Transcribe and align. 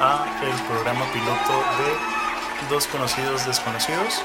a 0.00 0.26
el 0.42 0.52
programa 0.66 1.04
piloto 1.12 1.52
de 1.78 2.68
Dos 2.74 2.86
Conocidos 2.86 3.46
Desconocidos 3.46 4.22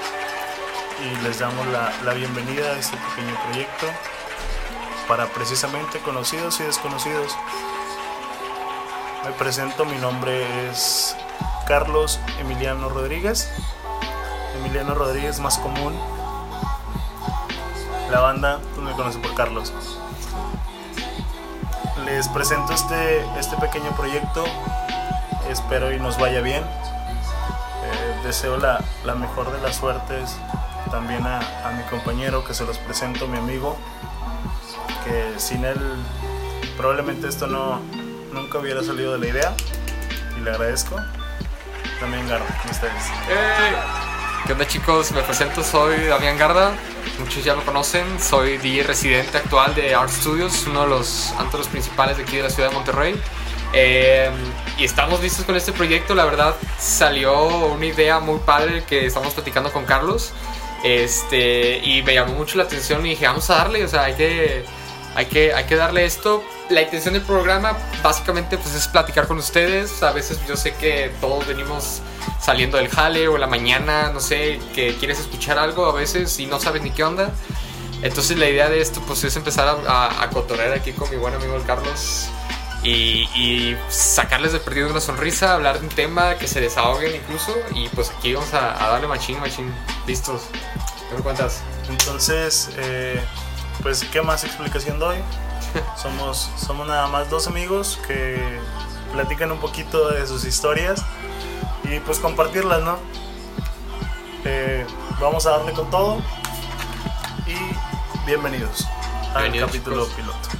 y 1.02 1.24
les 1.24 1.40
damos 1.40 1.66
la, 1.68 1.94
la 2.04 2.14
bienvenida 2.14 2.72
a 2.72 2.80
este 2.80 2.98
pequeño 2.98 3.36
proyecto 3.46 3.88
para 5.08 5.28
precisamente 5.28 6.00
conocidos 6.00 6.60
y 6.60 6.64
desconocidos. 6.64 7.36
Me 9.24 9.32
presento, 9.32 9.86
mi 9.86 9.98
nombre 9.98 10.70
es 10.70 11.16
Carlos 11.68 12.20
Emiliano 12.40 12.90
Rodríguez. 12.90 13.52
Emiliano 14.58 14.94
Rodríguez 14.96 15.40
más 15.40 15.58
común. 15.58 15.94
La 18.12 18.20
banda 18.20 18.60
me 18.82 18.92
conoce 18.94 19.20
por 19.20 19.34
Carlos. 19.36 19.74
Les 22.06 22.28
presento 22.30 22.74
este, 22.74 23.26
este 23.40 23.58
pequeño 23.58 23.96
proyecto. 23.96 24.44
Espero 25.56 25.94
y 25.94 26.00
nos 26.02 26.20
vaya 26.20 26.42
bien. 26.42 26.64
Eh, 26.64 28.20
deseo 28.26 28.58
la, 28.58 28.84
la, 29.06 29.16
mejor 29.16 29.54
de 29.54 29.62
las 29.62 29.78
suertes 29.78 30.36
también 30.92 31.26
a, 31.26 31.40
a 31.66 31.72
mi 31.72 31.84
compañero 31.84 32.44
que 32.44 32.54
se 32.54 32.66
los 32.66 32.78
presento, 32.78 33.26
mi 33.26 33.38
amigo. 33.38 33.78
Que 35.06 35.40
sin 35.40 35.64
él 35.64 35.80
probablemente 36.76 37.30
esto 37.30 37.48
no, 37.48 37.80
nunca 38.34 38.60
hubiera 38.60 38.84
salido 38.84 39.14
de 39.14 39.20
la 39.20 39.28
idea. 39.28 39.56
Y 40.38 40.42
le 40.42 40.52
agradezco. 40.52 40.98
También 42.02 42.28
Garda, 42.28 42.46
con 42.62 42.72
ustedes. 42.72 43.04
¿Qué 44.46 44.52
onda 44.52 44.68
chicos? 44.68 45.14
Me 45.14 45.22
presento, 45.22 45.64
soy 45.64 46.04
Damián 46.04 46.38
Garda, 46.38 46.74
muchos 47.18 47.46
ya 47.46 47.56
me 47.56 47.64
conocen, 47.64 48.04
soy 48.20 48.58
DJ 48.58 48.84
residente 48.84 49.38
actual 49.38 49.74
de 49.74 49.96
Art 49.96 50.10
Studios, 50.10 50.68
uno 50.68 50.82
de 50.82 50.88
los 50.88 51.34
antros 51.40 51.70
principales 51.70 52.18
de 52.18 52.24
aquí 52.24 52.36
de 52.36 52.44
la 52.44 52.50
ciudad 52.50 52.68
de 52.70 52.76
Monterrey. 52.76 53.16
Eh, 53.72 54.30
y 54.78 54.84
estamos 54.84 55.22
listos 55.22 55.46
con 55.46 55.56
este 55.56 55.72
proyecto, 55.72 56.16
la 56.16 56.26
verdad 56.26 56.56
salió 56.80 57.48
una 57.68 57.86
idea 57.86 58.20
muy 58.20 58.40
padre 58.40 58.84
que 58.84 59.06
estamos 59.06 59.34
platicando 59.34 59.72
con 59.72 59.86
Carlos. 59.86 60.34
Este, 60.84 61.78
y 61.78 62.04
me 62.04 62.14
llamó 62.14 62.34
mucho 62.34 62.58
la 62.58 62.64
atención 62.64 63.06
y 63.06 63.12
dije, 63.12 63.26
vamos 63.26 63.50
a 63.50 63.56
darle, 63.56 63.84
o 63.84 63.88
sea, 63.88 64.04
hay 64.04 64.14
que, 64.16 64.66
hay 65.16 65.26
que, 65.28 65.54
hay 65.54 65.64
que 65.64 65.76
darle 65.76 66.06
esto. 66.06 66.44
La 66.70 66.82
intención 66.82 67.14
del 67.14 67.24
programa 67.24 67.78
básicamente 68.04 68.58
pues 68.58 68.76
es 68.76 68.88
platicar 68.88 69.28
con 69.28 69.38
ustedes. 69.38 70.04
A 70.04 70.12
veces 70.12 70.40
yo 70.48 70.56
sé 70.58 70.74
que 70.76 71.12
todos 71.22 71.48
venimos 71.48 72.02
saliendo 72.42 72.78
del 72.78 72.90
jale 72.90 73.28
o 73.28 73.38
la 73.38 73.48
mañana, 73.48 74.12
no 74.12 74.20
sé, 74.20 74.60
que 74.74 74.96
quieres 74.96 75.20
escuchar 75.20 75.58
algo 75.58 75.86
a 75.86 75.94
veces 75.94 76.38
y 76.40 76.48
no 76.48 76.60
sabes 76.60 76.82
ni 76.82 76.92
qué 76.92 77.04
onda. 77.04 77.32
Entonces 78.02 78.38
la 78.38 78.50
idea 78.50 78.70
de 78.70 78.82
esto 78.82 79.02
pues 79.08 79.24
es 79.24 79.36
empezar 79.36 79.68
a, 79.88 80.22
a, 80.22 80.30
cotorrear 80.30 80.74
aquí 80.74 80.92
con 80.92 81.10
mi 81.10 81.16
buen 81.16 81.34
amigo 81.34 81.58
Carlos 81.66 82.30
y, 82.86 83.28
y, 83.34 83.78
sacarles 83.90 84.54
de 84.54 84.60
perdido 84.60 84.90
una 84.90 85.02
sonrisa, 85.02 85.56
hablar 85.56 85.80
de 85.80 85.88
un 85.88 85.94
tema, 85.94 86.36
que 86.36 86.48
se 86.48 86.62
desahoguen 86.62 87.16
incluso 87.16 87.52
y 87.74 87.90
pues 87.90 88.12
aquí 88.12 88.34
vamos 88.34 88.54
a, 88.54 88.84
a 88.84 88.90
darle 88.92 89.08
machín, 89.08 89.40
machín, 89.40 89.74
listos. 90.06 90.44
¿Qué 91.10 91.16
me 91.16 91.22
cuentas? 91.22 91.64
Entonces, 91.90 92.70
eh, 92.78 93.20
pues 93.82 94.04
qué 94.04 94.22
más 94.22 94.44
explicación 94.44 95.00
doy. 95.00 95.18
somos, 96.02 96.52
somos 96.58 96.88
nada 96.88 97.08
más 97.08 97.30
dos 97.30 97.48
amigos 97.48 98.00
que 98.08 98.60
platican 99.12 99.52
un 99.52 99.60
poquito 99.60 100.10
de 100.10 100.28
sus 100.28 100.46
historias 100.46 101.04
y 101.84 102.00
pues 102.02 102.20
compartirlas, 102.20 102.84
¿no? 102.84 103.00
Eh, 104.44 104.86
vamos 105.20 105.48
a 105.48 105.58
darle 105.58 105.74
con 105.74 105.90
todo 105.90 106.22
y 107.48 107.56
bienvenidos, 108.28 108.88
bienvenidos 109.34 109.70
al 109.70 109.72
capítulo 109.72 110.08
piloto. 110.10 110.55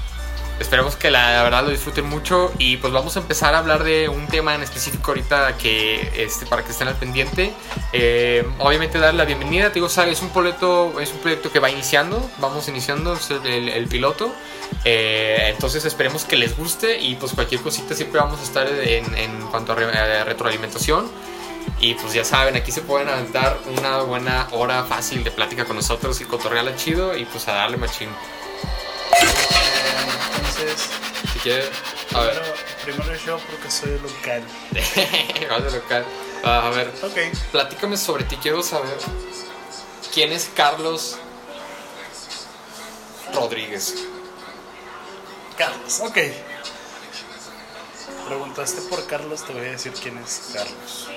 Esperemos 0.60 0.96
que 0.96 1.12
la, 1.12 1.44
verdad 1.44 1.64
lo 1.64 1.70
disfruten 1.70 2.06
mucho 2.06 2.52
y 2.58 2.78
pues 2.78 2.94
vamos 2.94 3.18
a 3.18 3.20
empezar 3.20 3.54
a 3.56 3.58
hablar 3.58 3.84
de 3.84 4.08
un 4.08 4.26
tema 4.28 4.56
en 4.56 4.64
específico 4.64 5.12
ahorita 5.12 5.58
que 5.58 6.12
este, 6.16 6.46
para 6.46 6.64
que 6.64 6.72
estén 6.72 6.88
al 6.88 6.96
pendiente. 6.96 7.52
Eh, 7.92 8.48
obviamente 8.60 8.98
darle 8.98 9.18
la 9.18 9.26
bienvenida, 9.26 9.68
te 9.68 9.76
digo, 9.76 9.88
es 9.88 10.22
un 10.22 10.30
proyecto, 10.30 11.00
es 11.02 11.12
un 11.12 11.20
proyecto 11.20 11.52
que 11.52 11.60
va 11.60 11.70
iniciando, 11.70 12.30
vamos 12.38 12.70
iniciando 12.70 13.18
el, 13.44 13.88
piloto. 13.88 14.34
Eh, 14.86 15.52
entonces 15.54 15.84
esperemos 15.84 16.24
que 16.24 16.38
les 16.38 16.56
guste 16.58 17.00
y 17.00 17.16
pues 17.16 17.34
cualquier 17.34 17.60
cosita 17.60 17.94
siempre 17.94 18.22
vamos 18.22 18.40
a 18.40 18.44
estar 18.44 18.68
en, 18.68 19.42
cuanto 19.52 19.74
a 19.74 19.76
retroalimentación. 20.24 21.12
Y 21.82 21.96
pues 21.96 22.14
ya 22.14 22.24
saben, 22.24 22.56
aquí 22.56 22.72
se 22.72 22.82
pueden 22.82 23.10
aventar 23.10 23.60
una 23.78 23.98
buena 24.04 24.48
hora 24.52 24.86
fácil 24.86 25.24
de 25.26 25.32
plática 25.32 25.66
con 25.66 25.76
nosotros 25.76 26.22
y 26.22 26.26
cotorrearla 26.26 26.78
chido 26.78 27.18
y 27.18 27.26
pues 27.26 27.48
a 27.50 27.54
darle 27.54 27.76
machín. 27.76 28.10
Entonces, 30.58 30.90
si 31.34 31.40
quieres, 31.40 31.70
a 32.14 32.22
ver. 32.22 32.42
Primero, 32.84 33.04
primero 33.04 33.26
yo 33.26 33.38
porque 33.40 33.70
soy 33.70 34.00
local. 34.00 34.42
Vas 35.50 35.64
de 35.64 35.72
local. 35.72 36.06
a 36.44 36.70
ver, 36.70 36.94
okay. 37.04 37.32
platícame 37.52 37.98
sobre 37.98 38.24
ti. 38.24 38.38
Quiero 38.38 38.64
saber 38.64 38.98
quién 40.14 40.32
es 40.32 40.50
Carlos 40.56 41.18
Rodríguez. 43.34 43.96
Carlos, 45.58 46.00
ok. 46.00 46.18
Preguntaste 48.28 48.82
por 48.84 49.06
Carlos, 49.08 49.44
te 49.44 49.52
voy 49.52 49.66
a 49.66 49.72
decir 49.72 49.92
quién 50.02 50.18
es 50.20 50.52
Carlos. 50.54 51.10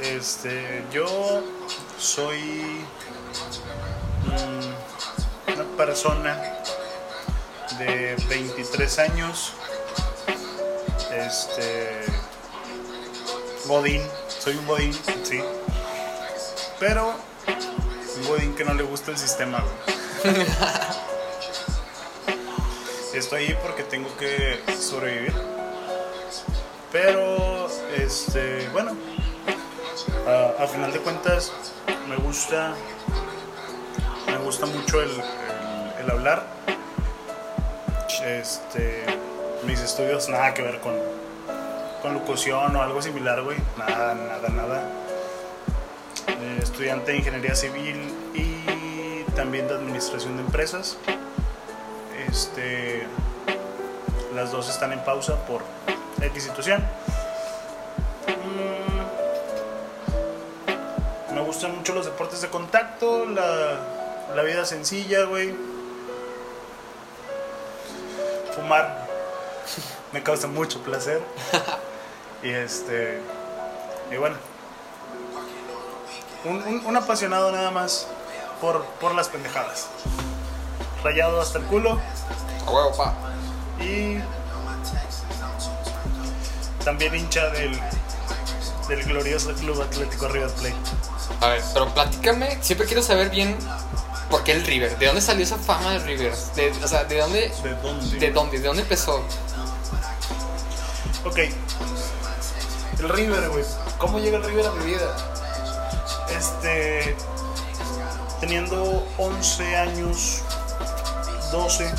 Este, 0.00 0.84
yo 0.92 1.42
soy 1.98 2.38
mmm, 4.26 5.54
una 5.54 5.64
persona 5.76 6.64
de 7.78 8.16
23 8.28 8.98
años. 8.98 9.52
Este. 11.12 12.04
Godín. 13.66 14.02
Soy 14.28 14.56
un 14.56 14.66
Godín, 14.66 14.92
sí. 15.22 15.42
Pero. 16.80 17.14
Un 18.16 18.26
Godín 18.26 18.54
que 18.54 18.64
no 18.64 18.74
le 18.74 18.82
gusta 18.82 19.10
el 19.10 19.18
sistema, 19.18 19.62
Estoy 23.14 23.44
ahí 23.44 23.58
porque 23.62 23.82
tengo 23.82 24.14
que 24.16 24.60
sobrevivir. 24.78 25.34
Pero. 26.92 27.68
Este. 27.96 28.68
Bueno. 28.70 28.96
A, 30.26 30.62
a 30.62 30.66
final 30.66 30.92
de 30.92 31.00
cuentas. 31.00 31.52
Me 32.08 32.16
gusta. 32.16 32.74
Me 34.26 34.38
gusta 34.38 34.66
mucho 34.66 35.00
el, 35.00 35.10
el, 35.10 36.04
el 36.04 36.10
hablar 36.10 36.46
este, 38.20 39.04
mis 39.64 39.80
estudios 39.80 40.28
nada 40.28 40.54
que 40.54 40.62
ver 40.62 40.80
con, 40.80 40.94
con 42.02 42.14
locución 42.14 42.74
o 42.76 42.82
algo 42.82 43.02
similar, 43.02 43.42
güey. 43.42 43.58
Nada, 43.76 44.14
nada, 44.14 44.48
nada. 44.48 44.82
Eh, 46.28 46.58
estudiante 46.62 47.12
de 47.12 47.18
ingeniería 47.18 47.54
civil 47.54 47.96
y 48.34 49.22
también 49.34 49.68
de 49.68 49.74
administración 49.74 50.36
de 50.36 50.42
empresas. 50.42 50.96
Este, 52.28 53.06
las 54.34 54.52
dos 54.52 54.68
están 54.68 54.92
en 54.92 55.00
pausa 55.00 55.36
por 55.46 55.62
X 56.20 56.44
situación. 56.44 56.84
Mm, 61.30 61.34
me 61.34 61.40
gustan 61.42 61.76
mucho 61.76 61.94
los 61.94 62.06
deportes 62.06 62.40
de 62.40 62.48
contacto, 62.48 63.26
la, 63.26 63.78
la 64.34 64.42
vida 64.42 64.64
sencilla, 64.64 65.24
güey 65.24 65.75
fumar 68.56 69.06
me 70.12 70.22
causa 70.22 70.46
mucho 70.46 70.80
placer. 70.82 71.22
y 72.42 72.50
este. 72.50 73.20
Y 74.10 74.16
bueno. 74.16 74.36
Un, 76.44 76.62
un, 76.62 76.86
un, 76.86 76.96
apasionado 76.96 77.50
nada 77.50 77.70
más 77.72 78.06
por, 78.60 78.84
por 79.00 79.14
las 79.14 79.28
pendejadas. 79.28 79.88
Rayado 81.02 81.40
hasta 81.40 81.58
el 81.58 81.64
culo. 81.64 82.00
Y. 83.80 84.18
También 86.84 87.14
hincha 87.16 87.48
del, 87.50 87.78
del 88.88 89.02
glorioso 89.04 89.52
Club 89.54 89.82
Atlético 89.82 90.28
River 90.28 90.50
Plate. 90.52 90.76
A 91.40 91.48
ver, 91.48 91.62
pero 91.74 91.92
platícame, 91.92 92.58
siempre 92.62 92.86
quiero 92.86 93.02
saber 93.02 93.28
bien 93.30 93.58
¿Por 94.36 94.44
qué 94.44 94.52
el 94.52 94.66
River? 94.66 94.98
¿De 94.98 95.06
dónde 95.06 95.22
salió 95.22 95.44
esa 95.44 95.56
fama 95.56 95.92
del 95.92 96.02
River? 96.02 96.36
De, 96.56 96.70
o 96.70 96.86
sea, 96.86 97.04
¿de 97.04 97.16
dónde? 97.16 97.50
¿De 97.62 97.74
dónde? 97.76 98.18
¿De 98.18 98.30
dónde? 98.30 98.58
¿De 98.58 98.66
dónde 98.66 98.82
empezó? 98.82 99.24
Ok. 101.24 101.38
El 102.98 103.08
River, 103.08 103.48
güey. 103.48 103.64
¿Cómo 103.96 104.18
llega 104.18 104.36
el 104.36 104.44
River 104.44 104.66
a 104.66 104.72
mi 104.72 104.84
vida? 104.84 105.16
Este. 106.28 107.16
Teniendo 108.38 109.08
11 109.16 109.74
años, 109.74 110.42
12, 111.50 111.90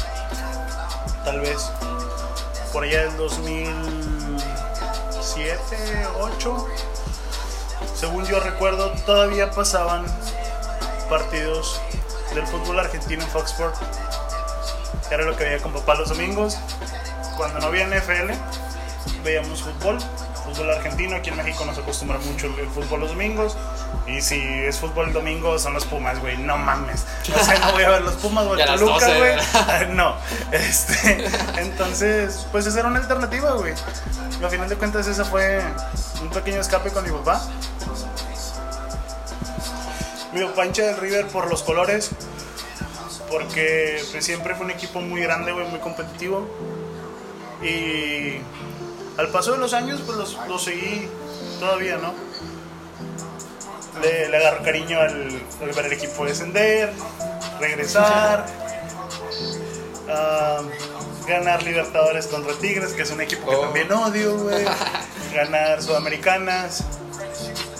tal 1.25 1.41
vez. 1.41 1.71
Por 2.71 2.83
allá 2.83 3.07
del 3.07 3.17
2007, 3.17 6.07
8. 6.19 6.67
Según 7.95 8.27
yo 8.27 8.39
recuerdo, 8.39 8.91
todavía 9.07 9.49
pasaban 9.49 10.05
partidos 11.09 11.81
del 12.37 12.47
fútbol 12.47 12.79
argentino 12.79 13.23
en 13.23 13.29
Fox 13.29 13.51
Sports. 13.51 13.79
Era 15.09 15.23
lo 15.23 15.35
que 15.35 15.43
veía 15.43 15.59
con 15.59 15.73
papá 15.73 15.95
los 15.95 16.09
domingos. 16.09 16.57
Cuando 17.35 17.59
no 17.59 17.67
había 17.67 17.87
NFL, 17.87 18.31
veíamos 19.23 19.63
fútbol. 19.63 19.97
fútbol 20.45 20.71
argentino. 20.71 21.15
Aquí 21.15 21.29
en 21.29 21.37
México 21.37 21.65
nos 21.65 21.77
acostumbra 21.77 22.19
mucho 22.19 22.47
el, 22.47 22.67
fútbol 22.69 23.01
los 23.01 23.09
domingos. 23.09 23.57
Y 24.05 24.21
si 24.21 24.39
es 24.39 24.77
fútbol 24.77 25.07
el 25.07 25.13
domingo, 25.13 25.57
son 25.57 25.73
los 25.73 25.85
Pumas, 25.85 26.19
güey. 26.19 26.37
No 26.37 26.57
mames. 26.57 27.05
O 27.35 27.43
sea, 27.43 27.59
no 27.59 27.71
voy 27.71 27.83
a 27.83 27.89
ver 27.89 28.01
los 28.03 28.15
Pumas 28.15 28.45
o 28.45 28.55
Y 28.55 28.61
a 28.61 28.65
el 28.65 28.71
las 28.71 28.79
Toluca, 28.79 29.07
12, 29.07 29.17
güey. 29.17 29.87
No. 29.95 30.15
Este, 30.51 31.27
entonces, 31.57 32.45
pues 32.51 32.67
esa 32.67 32.79
era 32.79 32.89
una 32.89 32.99
alternativa, 32.99 33.53
güey. 33.53 33.73
Al 34.43 34.49
final 34.49 34.69
de 34.69 34.75
cuentas, 34.75 35.07
esa 35.07 35.25
fue 35.25 35.61
un 36.21 36.29
pequeño 36.29 36.61
escape 36.61 36.91
con 36.91 37.03
mi 37.03 37.11
papá. 37.11 37.41
Mi 40.33 40.45
papá 40.45 40.65
hincha 40.65 40.83
del 40.83 40.97
River 40.97 41.27
por 41.27 41.49
los 41.49 41.63
colores. 41.63 42.11
Porque 43.29 44.01
pues, 44.11 44.23
siempre 44.25 44.55
fue 44.55 44.65
un 44.65 44.71
equipo 44.71 45.01
muy 45.01 45.21
grande, 45.21 45.51
güey, 45.51 45.67
muy 45.67 45.79
competitivo. 45.79 46.47
Y 47.61 48.37
al 49.17 49.29
paso 49.29 49.53
de 49.53 49.57
los 49.57 49.73
años, 49.73 50.01
pues 50.05 50.17
los, 50.17 50.37
los 50.47 50.63
seguí 50.63 51.07
todavía, 51.59 51.97
¿no? 51.97 52.13
Le, 54.01 54.29
le 54.29 54.37
agarro 54.37 54.63
cariño 54.63 54.99
al, 54.99 55.27
al 55.61 55.71
ver 55.75 55.85
el 55.87 55.93
equipo 55.93 56.23
descender, 56.25 56.93
regresar, 57.59 58.45
ah, 60.09 60.61
ganar 61.27 61.63
Libertadores 61.63 62.27
contra 62.27 62.53
Tigres, 62.53 62.93
que 62.93 63.01
es 63.01 63.11
un 63.11 63.21
equipo 63.21 63.49
que 63.49 63.55
Oh. 63.55 63.61
también 63.61 63.91
odio, 63.91 64.37
güey. 64.37 64.65
Ganar 65.33 65.81
Sudamericanas. 65.81 66.83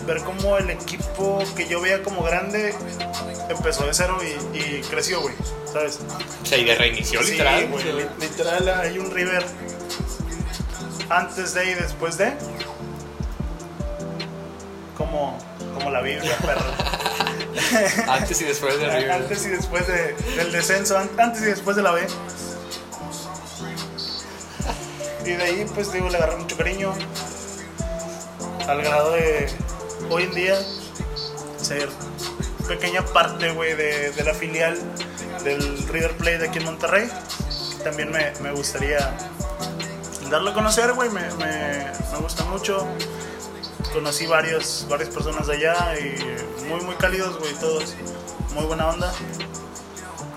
Ver 0.07 0.23
cómo 0.23 0.57
el 0.57 0.69
equipo 0.69 1.43
que 1.55 1.67
yo 1.67 1.81
veía 1.81 2.01
como 2.01 2.23
grande 2.23 2.73
empezó 3.49 3.85
de 3.85 3.93
cero 3.93 4.17
y, 4.23 4.57
y 4.57 4.81
creció, 4.89 5.21
güey, 5.21 5.35
¿sabes? 5.71 5.99
O 6.41 6.45
sea, 6.45 6.57
y 6.57 6.63
de 6.63 6.75
reinició 6.75 7.21
Sí, 7.23 7.31
literal. 7.33 7.67
güey, 7.67 7.83
li- 7.91 8.05
literal 8.21 8.69
hay 8.69 8.97
un 8.99 9.11
River 9.11 9.45
antes 11.09 11.53
de 11.53 11.71
y 11.71 11.73
después 11.73 12.17
de. 12.17 12.33
Como, 14.97 15.37
como 15.73 15.91
la 15.91 16.01
Biblia, 16.01 16.35
perro. 16.37 16.61
Antes 18.11 18.41
y 18.41 18.45
después 18.45 18.79
de 18.79 18.87
River. 18.89 19.11
Antes 19.11 19.45
y 19.45 19.49
después 19.49 19.87
de- 19.87 20.13
del 20.37 20.51
descenso, 20.51 20.97
an- 20.97 21.09
antes 21.19 21.41
y 21.41 21.45
después 21.45 21.75
de 21.75 21.83
la 21.83 21.91
B. 21.91 22.07
Y 25.25 25.29
de 25.31 25.43
ahí, 25.43 25.65
pues 25.75 25.91
digo, 25.91 26.09
le 26.09 26.17
agarré 26.17 26.37
mucho 26.37 26.55
cariño. 26.57 26.93
Al 28.67 28.81
grado 28.81 29.11
de 29.13 29.49
hoy 30.09 30.23
en 30.23 30.33
día 30.33 30.61
ser 31.61 31.89
pequeña 32.67 33.05
parte, 33.05 33.51
güey, 33.51 33.75
de, 33.75 34.11
de 34.11 34.23
la 34.23 34.33
filial 34.33 34.77
del 35.43 35.87
River 35.87 36.17
Plate 36.17 36.37
de 36.39 36.47
aquí 36.47 36.59
en 36.59 36.65
Monterrey. 36.65 37.09
También 37.83 38.11
me, 38.11 38.31
me 38.41 38.51
gustaría 38.51 39.17
darlo 40.29 40.51
a 40.51 40.53
conocer, 40.53 40.93
güey. 40.93 41.09
Me, 41.09 41.21
me, 41.35 41.91
me 42.11 42.17
gusta 42.19 42.43
mucho. 42.45 42.85
Conocí 43.93 44.25
varios, 44.25 44.85
varias 44.89 45.09
personas 45.09 45.47
de 45.47 45.53
allá 45.53 45.97
y 45.99 46.65
muy, 46.67 46.81
muy 46.81 46.95
cálidos, 46.95 47.39
güey, 47.39 47.53
todos. 47.55 47.95
Muy 48.53 48.65
buena 48.65 48.89
onda. 48.89 49.13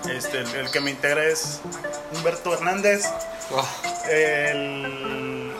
Este, 0.09 0.39
el, 0.39 0.55
el 0.55 0.71
que 0.71 0.79
me 0.79 0.91
integra 0.91 1.25
es 1.25 1.59
Humberto 2.13 2.53
Hernández. 2.53 3.05
Oh, 3.51 3.67
El, 4.09 5.51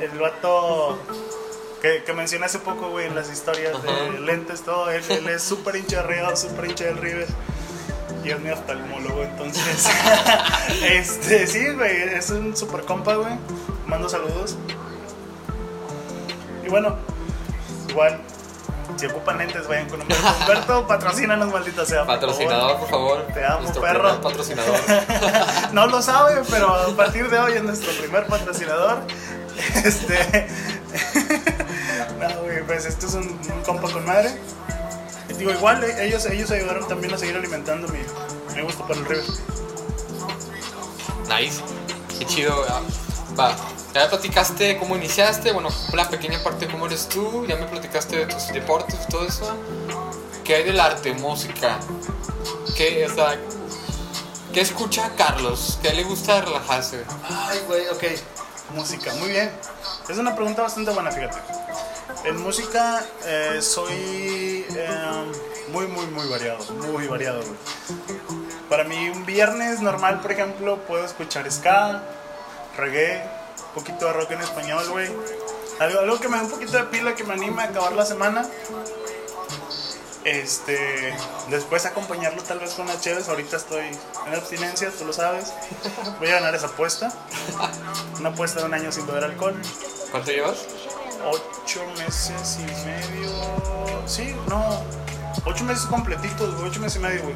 el 0.00 0.18
vato 0.18 0.98
que, 1.80 2.02
que 2.04 2.12
mencioné 2.12 2.46
hace 2.46 2.58
poco, 2.58 2.90
güey, 2.90 3.06
en 3.06 3.14
las 3.14 3.30
historias 3.30 3.80
de 3.82 4.20
lentes, 4.20 4.62
todo. 4.62 4.90
Él, 4.90 5.02
él 5.08 5.28
es 5.28 5.42
súper 5.42 5.76
hincha 5.76 6.02
de 6.02 6.36
súper 6.36 6.66
hincha 6.66 6.84
del 6.84 6.98
River. 6.98 7.26
Y 8.24 8.30
es 8.30 8.40
mi 8.40 8.50
oftalmólogo, 8.50 9.22
entonces. 9.22 9.88
este, 10.82 11.46
sí, 11.46 11.68
güey, 11.74 12.02
es 12.14 12.30
un 12.30 12.56
super 12.56 12.82
compa, 12.82 13.14
güey. 13.14 13.34
Mando 13.86 14.08
saludos. 14.08 14.56
Y 16.64 16.68
bueno, 16.68 16.96
igual, 17.88 18.20
si 18.96 19.06
ocupan 19.06 19.38
lentes, 19.38 19.68
vayan 19.68 19.88
con 19.88 20.00
Humberto. 20.00 20.26
Humberto, 20.40 20.86
patrocínanos, 20.88 21.52
maldita 21.52 21.84
sea. 21.86 22.04
por 22.04 22.18
favor. 22.18 22.20
patrocinador, 22.20 22.78
por 22.80 22.88
favor. 22.88 23.26
Te 23.32 23.44
amo, 23.44 23.60
Nuestro 23.60 23.82
perro. 23.82 24.20
patrocinador. 24.20 24.80
no 25.72 25.86
lo 25.86 26.02
sabe, 26.02 26.42
pero 26.50 26.74
a 26.74 26.96
partir 26.96 27.30
de 27.30 27.38
hoy 27.38 27.52
es 27.52 27.62
nuestro 27.62 27.92
primer 27.92 28.26
patrocinador. 28.26 29.02
Este. 29.84 30.48
Pues 32.66 32.86
esto 32.86 33.06
es 33.06 33.14
un, 33.14 33.28
un 33.28 33.62
compa 33.64 33.90
con 33.90 34.04
madre. 34.04 34.38
Y 35.28 35.34
digo, 35.34 35.50
igual 35.50 35.82
eh, 35.84 36.06
ellos, 36.06 36.26
ellos 36.26 36.50
ayudaron 36.50 36.86
también 36.88 37.14
a 37.14 37.18
seguir 37.18 37.36
alimentando 37.36 37.88
mi, 37.88 37.98
mi 38.54 38.62
gusto 38.62 38.86
por 38.86 38.96
el 38.96 39.04
River. 39.04 39.24
Nice. 41.28 41.60
Qué 42.18 42.24
chido. 42.26 42.64
ah. 42.68 42.80
Va. 43.38 43.56
Ya 43.92 44.02
me 44.02 44.08
platicaste 44.08 44.76
cómo 44.78 44.94
iniciaste, 44.94 45.52
bueno, 45.52 45.70
una 45.92 46.08
pequeña 46.10 46.42
parte 46.42 46.66
de 46.66 46.72
cómo 46.72 46.84
eres 46.86 47.08
tú, 47.08 47.46
ya 47.46 47.56
me 47.56 47.66
platicaste 47.66 48.16
de 48.16 48.26
tus 48.26 48.48
deportes 48.48 48.94
y 49.02 49.10
todo 49.10 49.26
eso. 49.26 49.56
¿Qué 50.44 50.56
hay 50.56 50.64
del 50.64 50.78
arte, 50.78 51.14
música? 51.14 51.78
¿Qué, 52.76 53.06
o 53.06 53.14
sea, 53.14 53.38
¿qué 54.52 54.60
escucha 54.60 55.10
Carlos? 55.16 55.78
¿Qué 55.80 55.94
le 55.94 56.04
gusta 56.04 56.42
relajarse? 56.42 57.04
Ay, 57.48 57.58
güey, 57.66 57.88
ok. 57.88 58.04
Música, 58.74 59.14
muy 59.14 59.30
bien. 59.30 59.50
Es 60.10 60.18
una 60.18 60.34
pregunta 60.36 60.60
bastante 60.62 60.90
buena, 60.90 61.10
fíjate. 61.10 61.38
En 62.24 62.40
música 62.42 63.04
eh, 63.24 63.58
soy 63.60 64.66
eh, 64.70 65.32
muy, 65.72 65.86
muy, 65.86 66.06
muy 66.06 66.28
variado. 66.28 66.64
Muy 66.74 67.06
variado. 67.06 67.42
Para 68.68 68.84
mí, 68.84 69.08
un 69.10 69.24
viernes 69.24 69.80
normal, 69.80 70.20
por 70.20 70.32
ejemplo, 70.32 70.78
puedo 70.86 71.04
escuchar 71.04 71.50
ska, 71.50 72.02
reggae, 72.76 73.22
un 73.68 73.74
poquito 73.74 74.06
de 74.06 74.12
rock 74.12 74.32
en 74.32 74.40
español, 74.40 74.88
güey. 74.90 75.08
Algo, 75.78 76.00
algo 76.00 76.20
que 76.20 76.28
me 76.28 76.36
da 76.36 76.42
un 76.44 76.50
poquito 76.50 76.76
de 76.76 76.84
pila, 76.84 77.14
que 77.14 77.24
me 77.24 77.34
anima 77.34 77.62
a 77.62 77.66
acabar 77.66 77.92
la 77.92 78.06
semana. 78.06 78.46
Este, 80.24 81.14
después 81.50 81.86
acompañarlo 81.86 82.42
tal 82.42 82.58
vez 82.58 82.74
con 82.74 82.88
las 82.88 83.00
cheves. 83.00 83.28
Ahorita 83.28 83.56
estoy 83.56 83.84
en 84.26 84.34
abstinencia, 84.34 84.90
tú 84.90 85.04
lo 85.04 85.12
sabes. 85.12 85.52
Voy 86.18 86.28
a 86.28 86.34
ganar 86.34 86.54
esa 86.54 86.66
apuesta. 86.66 87.12
Una 88.18 88.30
apuesta 88.30 88.60
de 88.60 88.66
un 88.66 88.74
año 88.74 88.90
sin 88.90 89.06
beber 89.06 89.24
alcohol. 89.24 89.54
¿Cuánto 90.10 90.32
llevas? 90.32 90.66
Ocho 91.30 91.80
meses 91.98 92.58
y 92.60 92.86
medio. 92.86 93.30
Sí, 94.06 94.34
no. 94.48 94.82
Ocho 95.44 95.64
meses 95.64 95.86
completitos, 95.86 96.54
güey. 96.56 96.68
Ocho 96.70 96.80
meses 96.80 96.96
y 96.96 97.00
medio, 97.00 97.22
güey. 97.22 97.34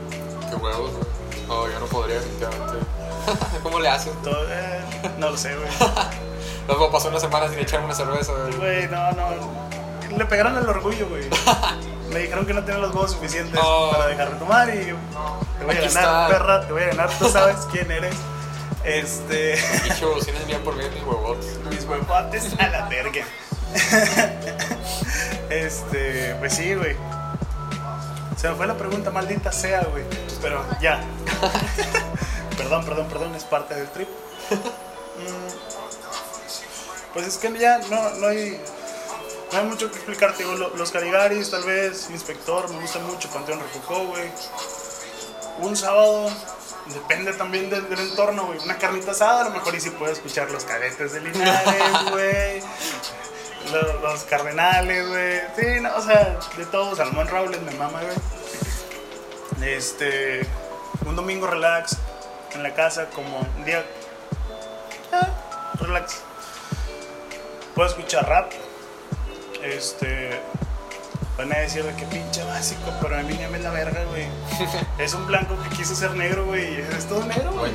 Qué 0.48 0.56
huevos, 0.56 0.90
güey. 0.92 1.46
No, 1.48 1.68
yo 1.68 1.80
no 1.80 1.86
podría, 1.86 2.16
definitivamente. 2.20 2.86
¿Cómo 3.62 3.80
le 3.80 3.88
haces? 3.88 4.12
Eh, 4.26 4.80
no 5.18 5.30
lo 5.30 5.36
sé, 5.36 5.54
güey. 5.56 5.68
Luego 6.68 6.90
pasó 6.92 7.08
una 7.08 7.18
semana 7.20 7.48
sin 7.48 7.58
echarme 7.58 7.86
una 7.86 7.94
cerveza, 7.94 8.32
güey. 8.32 8.54
Güey, 8.56 8.88
no, 8.88 9.12
no. 9.12 9.28
Le 10.16 10.24
pegaron 10.26 10.56
el 10.56 10.68
orgullo, 10.68 11.08
güey. 11.08 11.28
Me 12.12 12.20
dijeron 12.20 12.44
que 12.46 12.54
no 12.54 12.64
tenía 12.64 12.80
los 12.80 12.92
huevos 12.94 13.12
suficientes 13.12 13.60
Oh. 13.62 13.90
para 13.92 14.06
dejar 14.08 14.32
de 14.32 14.36
tomar 14.38 14.68
y 14.68 14.78
te 14.86 15.64
voy 15.64 15.76
a 15.76 15.80
ganar, 15.80 15.84
está. 15.84 16.28
perra, 16.28 16.66
te 16.66 16.72
voy 16.72 16.82
a 16.82 16.86
ganar, 16.86 17.10
tú 17.18 17.28
sabes 17.28 17.56
quién 17.70 17.88
eres. 17.90 18.14
Este. 18.82 19.56
Dicho, 19.84 20.20
si 20.20 20.32
no 20.32 20.38
es 20.38 20.46
bien 20.46 20.60
por 20.62 20.76
bien 20.76 20.92
mis 20.92 21.02
huevotes. 21.04 21.58
Mis 21.70 21.84
huevotes 21.84 22.54
a 22.58 22.66
la 22.68 22.88
verga. 22.88 23.24
Este, 25.50 26.36
pues 26.38 26.54
sí, 26.54 26.74
güey. 26.74 26.96
Se 28.36 28.48
me 28.48 28.54
fue 28.54 28.66
la 28.68 28.76
pregunta, 28.76 29.10
maldita 29.10 29.50
sea, 29.50 29.82
güey. 29.90 30.04
Pero 30.40 30.64
ya. 30.80 31.00
perdón, 32.56 32.84
perdón, 32.84 33.08
perdón, 33.08 33.34
es 33.34 33.44
parte 33.44 33.74
del 33.74 33.88
trip. 33.90 34.08
Mm, 34.50 35.48
Pues 37.12 37.26
es 37.26 37.36
que 37.38 37.52
ya 37.58 37.78
no, 37.78 38.10
no 38.10 38.26
hay. 38.28 38.60
No 39.52 39.58
hay 39.58 39.64
mucho 39.64 39.90
que 39.90 39.96
explicarte, 39.96 40.44
los 40.76 40.92
Caligaris, 40.92 41.50
tal 41.50 41.64
vez, 41.64 42.08
Inspector, 42.10 42.70
me 42.70 42.80
gusta 42.80 43.00
mucho, 43.00 43.28
Panteón 43.30 43.58
Rococó, 43.58 44.06
güey. 44.06 44.30
Un 45.58 45.76
sábado, 45.76 46.30
depende 46.94 47.32
también 47.32 47.68
del, 47.68 47.88
del 47.88 47.98
entorno, 47.98 48.46
güey. 48.46 48.60
Una 48.60 48.78
carnita 48.78 49.10
asada, 49.10 49.40
a 49.40 49.44
lo 49.48 49.50
mejor 49.50 49.74
y 49.74 49.80
si 49.80 49.90
puedo 49.90 50.12
escuchar 50.12 50.48
los 50.52 50.64
cadetes 50.64 51.12
de 51.12 51.20
Linares, 51.20 51.82
güey. 52.12 52.62
Los, 54.02 54.24
cardenales, 54.24 55.08
güey. 55.08 55.40
Sí, 55.56 55.80
no, 55.80 55.96
o 55.96 56.02
sea, 56.02 56.38
de 56.56 56.66
todo. 56.66 56.96
Salmón 56.96 57.28
Raules 57.28 57.60
me 57.62 57.72
mama, 57.72 58.00
güey. 58.00 59.74
Este. 59.74 60.46
Un 61.06 61.16
domingo 61.16 61.46
relax 61.46 61.96
en 62.54 62.62
la 62.62 62.74
casa, 62.74 63.06
como 63.14 63.38
un 63.38 63.64
día. 63.64 63.84
ah, 65.12 65.28
relax. 65.80 66.22
Puedo 67.74 67.88
escuchar 67.88 68.28
rap. 68.28 68.50
Este. 69.62 70.40
Van 71.38 71.50
a 71.52 71.58
decir 71.58 71.82
de 71.84 71.94
que 71.94 72.04
pinche 72.06 72.44
básico, 72.44 72.90
pero 73.00 73.18
a 73.18 73.22
mí 73.22 73.34
ya 73.38 73.48
me 73.48 73.58
la 73.58 73.70
verga, 73.70 74.04
güey. 74.10 74.26
Es 74.98 75.14
un 75.14 75.26
blanco 75.26 75.56
que 75.62 75.74
quiso 75.76 75.94
ser 75.94 76.14
negro, 76.14 76.44
güey. 76.46 76.74
y 76.74 76.76
Es 76.96 77.06
todo 77.08 77.24
negro, 77.24 77.52
güey. 77.52 77.72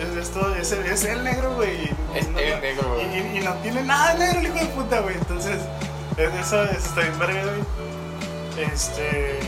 Es, 0.00 0.16
es 0.16 0.30
todo, 0.30 0.54
es, 0.54 0.70
el- 0.72 0.86
es 0.86 1.04
el 1.04 1.24
negro, 1.24 1.54
güey. 1.56 1.84
y 1.86 1.90
Es 2.14 2.28
no- 2.28 2.38
el 2.38 2.60
negro, 2.60 2.94
güey. 2.94 3.06
Y, 3.06 3.18
y- 3.18 3.38
y 3.38 3.40
no 3.40 3.52
tiene 3.54 3.82
nada 3.82 4.14
de 4.14 4.18
negro 4.20 4.38
el 4.40 4.46
hijo 4.46 4.58
de 4.58 4.66
puta, 4.66 5.00
güey. 5.00 5.16
Entonces, 5.16 5.58
es- 6.16 6.34
eso, 6.34 6.62
eso 6.64 6.72
está 6.88 7.00
bien 7.00 7.18
verga, 7.18 7.42
güey. 7.42 8.64
Este. 8.72 9.40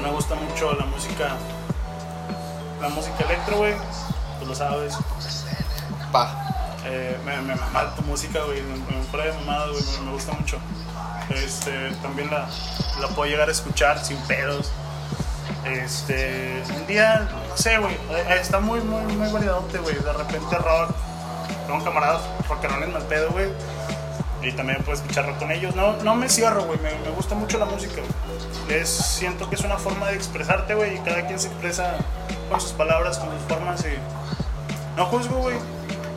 Me 0.00 0.10
gusta 0.12 0.36
mucho 0.36 0.72
la 0.74 0.84
música. 0.86 1.30
La 2.80 2.88
música 2.90 3.24
electro, 3.24 3.56
güey. 3.56 3.74
Tú 4.38 4.46
lo 4.46 4.54
sabes. 4.54 4.94
Pa. 6.12 6.44
Eh, 6.84 7.18
me, 7.24 7.40
me 7.42 7.56
mama 7.56 7.94
tu 7.96 8.02
música, 8.02 8.40
güey. 8.44 8.62
Me, 8.62 8.76
me 8.76 9.02
güey. 9.72 9.82
Me, 9.98 10.04
me 10.06 10.12
gusta 10.12 10.32
mucho. 10.32 10.58
Este, 11.30 11.90
también 12.02 12.30
la, 12.30 12.48
la 13.00 13.08
puedo 13.08 13.30
llegar 13.30 13.48
a 13.48 13.52
escuchar 13.52 14.02
sin 14.04 14.16
pedos. 14.22 14.70
Este, 15.64 16.62
un 16.76 16.86
día, 16.86 17.28
no 17.50 17.56
sé, 17.56 17.78
güey. 17.78 17.94
eh, 18.10 18.38
Está 18.40 18.60
muy, 18.60 18.80
muy, 18.80 19.02
muy 19.14 19.30
variadote, 19.30 19.78
güey. 19.78 19.94
De 19.96 20.12
repente 20.12 20.56
rock. 20.56 20.94
Tengo 21.66 21.84
camaradas 21.84 22.22
rockerones 22.48 22.88
mal 22.88 23.02
pedo, 23.02 23.30
güey. 23.30 23.48
Y 24.40 24.52
también 24.52 24.78
puedo 24.84 24.96
escuchar 24.96 25.26
rock 25.26 25.38
con 25.38 25.50
ellos. 25.50 25.74
No, 25.74 25.94
no 26.02 26.14
me 26.14 26.28
cierro, 26.28 26.62
güey. 26.64 26.78
Me, 26.80 26.90
me 27.00 27.10
gusta 27.10 27.34
mucho 27.34 27.58
la 27.58 27.66
música, 27.66 27.96
güey. 27.96 28.80
Es, 28.80 28.88
siento 28.88 29.48
que 29.50 29.56
es 29.56 29.62
una 29.62 29.76
forma 29.76 30.06
de 30.08 30.14
expresarte, 30.14 30.74
güey. 30.74 30.96
Y 30.96 30.98
cada 31.00 31.26
quien 31.26 31.38
se 31.38 31.48
expresa 31.48 31.96
con 32.48 32.60
sus 32.60 32.72
palabras, 32.72 33.18
con 33.18 33.30
sus 33.30 33.42
formas. 33.48 33.84
Y 33.84 34.96
no 34.96 35.04
juzgo, 35.06 35.36
güey. 35.38 35.56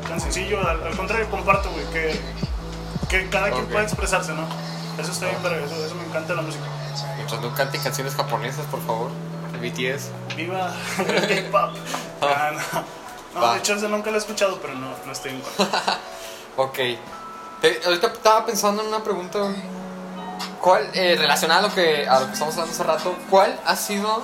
Tan 0.07 0.21
sencillo. 0.21 0.65
Al, 0.65 0.81
al 0.83 0.95
contrario, 0.95 1.29
comparto, 1.29 1.69
güey. 1.71 1.85
Que, 1.91 2.19
que 3.09 3.29
cada 3.29 3.49
quien 3.51 3.65
pueda 3.65 3.83
expresarse, 3.83 4.31
¿no? 4.33 4.45
Eso 4.99 5.11
está 5.11 5.25
bien, 5.27 5.37
pero 5.41 5.55
eso, 5.65 5.85
eso 5.85 5.95
me 5.95 6.03
encanta 6.05 6.33
la 6.33 6.41
música. 6.41 6.63
Mientras 7.15 7.41
no 7.41 7.53
cante 7.55 7.79
canciones 7.79 8.15
japonesas, 8.15 8.65
por 8.65 8.81
favor. 8.85 9.11
De 9.51 9.69
BTS. 9.69 10.09
Viva 10.35 10.73
el 10.99 11.27
K-pop. 11.51 11.75
Ah, 12.21 12.51
no. 12.53 12.83
No, 13.33 13.41
Va. 13.47 13.53
de 13.53 13.59
hecho, 13.59 13.73
eso 13.75 13.87
nunca 13.87 14.09
lo 14.11 14.17
he 14.17 14.19
escuchado, 14.19 14.59
pero 14.61 14.73
no, 14.75 14.89
no 15.05 15.11
estoy 15.11 15.31
en 15.31 15.41
contra. 15.41 15.67
Ok. 16.57 16.77
Te- 17.61 17.81
ahorita 17.85 18.07
estaba 18.07 18.45
pensando 18.45 18.81
en 18.81 18.89
una 18.89 19.03
pregunta. 19.03 19.39
¿Cuál, 20.59 20.89
eh, 20.93 21.15
relacionada 21.17 21.61
a 21.61 21.63
lo, 21.63 21.73
que, 21.73 22.07
a 22.07 22.19
lo 22.19 22.27
que 22.27 22.33
estamos 22.33 22.53
hablando 22.55 22.73
hace 22.73 22.83
rato, 22.83 23.15
¿cuál 23.29 23.57
ha 23.65 23.75
sido 23.75 24.23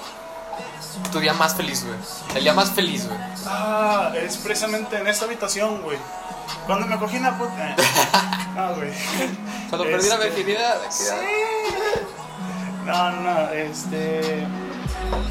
tu 1.12 1.20
día 1.20 1.34
más 1.34 1.56
feliz, 1.56 1.84
güey? 1.86 1.98
El 2.36 2.44
día 2.44 2.54
más 2.54 2.70
feliz, 2.72 3.08
güey. 3.08 3.18
Ah, 3.48 4.12
es 4.16 4.38
precisamente 4.38 4.98
en 4.98 5.08
esta 5.08 5.26
habitación, 5.26 5.82
güey. 5.82 5.98
Cuando 6.66 6.86
me 6.86 6.98
cogí 7.00 7.18
una 7.18 7.38
puta. 7.38 7.76
No, 8.58 8.74
güey. 8.76 8.90
Cuando 9.70 9.86
perdí 9.86 10.10
la 10.10 10.16
Este, 10.16 10.30
virginidad. 10.30 10.78
No, 12.86 13.12
no, 13.12 13.22
no, 13.22 13.50
este. 13.52 14.46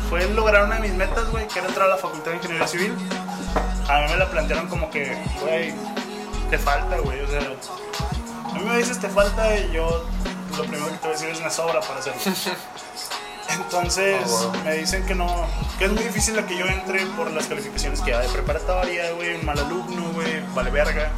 Fue 0.09 0.25
lograr 0.29 0.65
una 0.65 0.77
de 0.77 0.83
mis 0.83 0.95
metas, 0.95 1.29
güey, 1.31 1.47
que 1.49 1.59
era 1.59 1.69
entrar 1.69 1.87
a 1.89 1.91
la 1.91 1.97
facultad 1.97 2.31
de 2.31 2.37
ingeniería 2.37 2.67
civil. 2.69 2.95
A 3.89 4.01
mí 4.01 4.07
me 4.11 4.17
la 4.17 4.31
plantearon 4.31 4.69
como 4.69 4.91
que, 4.91 5.17
güey, 5.41 5.73
te 6.51 6.59
falta, 6.59 6.99
güey, 6.99 7.21
o 7.21 7.27
sea. 7.29 7.41
A 7.41 8.59
mí 8.59 8.65
me 8.65 8.79
dices 8.79 8.99
te 8.99 9.09
falta 9.09 9.57
y 9.59 9.73
yo 9.73 10.05
lo 10.57 10.65
primero 10.65 10.87
que 10.87 10.93
te 10.93 10.99
voy 11.01 11.09
a 11.09 11.13
decir 11.13 11.29
es 11.29 11.41
una 11.41 11.51
sobra 11.51 11.81
para 11.81 11.99
hacerlo. 11.99 12.21
Entonces 13.49 14.21
Ah, 14.25 14.47
bueno. 14.51 14.65
me 14.65 14.75
dicen 14.75 15.07
que 15.07 15.15
no, 15.15 15.27
que 15.79 15.85
es 15.87 15.93
muy 15.93 16.03
difícil 16.03 16.37
la 16.37 16.47
que 16.47 16.57
yo 16.57 16.67
entre 16.67 17.05
por 17.07 17.31
las 17.31 17.47
calificaciones 17.47 18.01
que 18.01 18.15
hay 18.15 18.27
de 18.27 18.33
preparatoria, 18.33 19.13
güey, 19.13 19.41
mal 19.43 19.59
alumno, 19.59 20.03
güey, 20.15 20.43
vale 20.55 20.71
verga. 20.71 21.11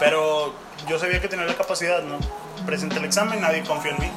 Pero 0.00 0.52
yo 0.88 0.98
sabía 0.98 1.20
que 1.20 1.28
tenía 1.28 1.44
la 1.44 1.54
capacidad, 1.54 2.02
¿no? 2.02 2.18
Presenté 2.66 2.96
el 2.98 3.04
examen, 3.04 3.40
nadie 3.40 3.62
confió 3.62 3.92
en 3.92 3.98
mí. 4.00 4.10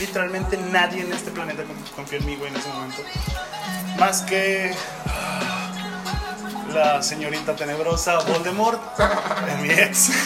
Literalmente 0.00 0.56
nadie 0.56 1.02
en 1.02 1.12
este 1.12 1.30
planeta 1.30 1.62
con- 1.62 1.80
confió 1.94 2.18
en 2.18 2.26
mí, 2.26 2.34
güey, 2.36 2.50
en 2.50 2.56
ese 2.56 2.68
momento. 2.70 3.02
Más 3.98 4.22
que 4.22 4.74
la 6.72 7.02
señorita 7.02 7.54
tenebrosa 7.56 8.18
Voldemort, 8.20 8.80
mi 9.62 9.70
ex. 9.70 10.10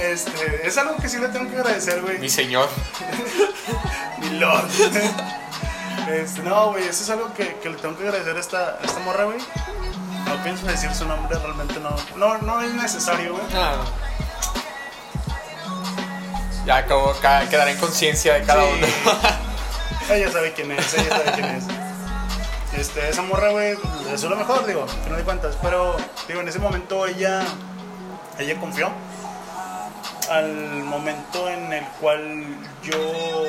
Este, 0.00 0.66
es 0.66 0.76
algo 0.78 0.96
que 0.96 1.08
sí 1.08 1.18
le 1.18 1.28
tengo 1.28 1.48
que 1.50 1.56
agradecer, 1.56 2.00
güey. 2.02 2.18
Mi 2.18 2.28
señor. 2.28 2.68
Mi 4.18 4.30
lord. 4.38 4.68
Este, 6.10 6.42
no, 6.42 6.70
güey, 6.72 6.84
eso 6.88 7.02
es 7.04 7.10
algo 7.10 7.32
que, 7.34 7.56
que 7.62 7.68
le 7.70 7.76
tengo 7.76 7.96
que 7.96 8.04
agradecer 8.04 8.36
a 8.36 8.40
esta, 8.40 8.58
a 8.80 8.84
esta 8.84 8.98
morra, 9.00 9.24
güey. 9.24 9.38
No 10.26 10.42
pienso 10.42 10.66
decir 10.66 10.92
su 10.94 11.06
nombre, 11.06 11.38
realmente 11.38 11.78
no. 11.80 11.94
No, 12.16 12.38
no 12.38 12.60
es 12.62 12.72
necesario, 12.74 13.32
güey. 13.34 13.44
Ah. 13.54 13.74
Ya 16.70 16.86
como 16.86 17.12
ca- 17.14 17.48
quedará 17.48 17.68
en 17.72 17.78
conciencia 17.78 18.34
de 18.34 18.44
cada 18.44 18.62
Sí. 18.62 18.68
uno. 18.78 18.86
ella 20.14 20.30
sabe 20.30 20.52
quién 20.52 20.70
es, 20.70 20.94
ella 20.94 21.08
sabe 21.08 21.32
quién 21.32 21.44
es. 21.46 21.64
Este, 22.78 23.08
esa 23.08 23.22
morra, 23.22 23.48
güey, 23.50 23.72
eso 23.72 24.14
es 24.14 24.22
lo 24.22 24.36
mejor, 24.36 24.64
digo, 24.66 24.86
que 25.02 25.10
no 25.10 25.16
de 25.16 25.24
cuentas. 25.24 25.56
Pero, 25.60 25.96
digo, 26.28 26.40
en 26.42 26.46
ese 26.48 26.60
momento 26.60 27.06
ella, 27.08 27.42
ella 28.38 28.54
confió. 28.60 28.88
Al 30.30 30.52
momento 30.84 31.48
en 31.48 31.72
el 31.72 31.84
cual 32.00 32.44
yo, 32.84 33.44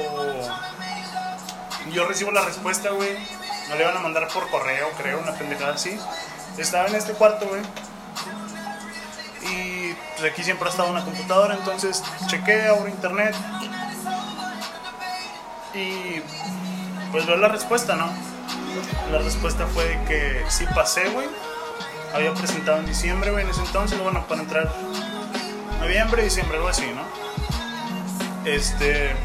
yo 1.91 2.07
recibo 2.07 2.31
la 2.31 2.41
respuesta, 2.41 2.89
güey, 2.89 3.11
me 3.69 3.75
la 3.75 3.81
iban 3.83 3.97
a 3.97 3.99
mandar 3.99 4.27
por 4.29 4.49
correo, 4.49 4.89
creo, 4.97 5.19
una 5.19 5.33
pendejada 5.33 5.75
así. 5.75 5.95
Estaba 6.57 6.87
en 6.87 6.95
este 6.95 7.13
cuarto, 7.13 7.47
güey. 7.47 7.61
Pues, 10.21 10.33
aquí 10.33 10.43
siempre 10.43 10.67
ha 10.67 10.69
estado 10.69 10.91
una 10.91 11.03
computadora, 11.03 11.55
entonces 11.55 12.03
chequé, 12.27 12.67
abro 12.67 12.87
internet. 12.87 13.35
Y 15.73 16.21
pues 17.11 17.25
veo 17.25 17.37
la 17.37 17.47
respuesta, 17.47 17.95
¿no? 17.95 18.05
La 19.11 19.17
respuesta 19.17 19.65
fue 19.65 19.99
que 20.07 20.45
sí 20.47 20.65
pasé, 20.75 21.09
güey. 21.09 21.27
Había 22.13 22.35
presentado 22.35 22.77
en 22.77 22.85
diciembre, 22.85 23.31
güey, 23.31 23.45
en 23.45 23.49
ese 23.49 23.61
entonces, 23.61 23.99
bueno, 23.99 24.23
para 24.27 24.41
entrar 24.41 24.71
noviembre, 25.79 26.23
diciembre, 26.23 26.57
algo 26.57 26.69
así, 26.69 26.85
¿no? 26.93 27.01
Este. 28.45 29.15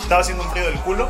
Estaba 0.00 0.22
haciendo 0.22 0.42
un 0.42 0.50
frío 0.50 0.64
del 0.64 0.80
culo. 0.80 1.08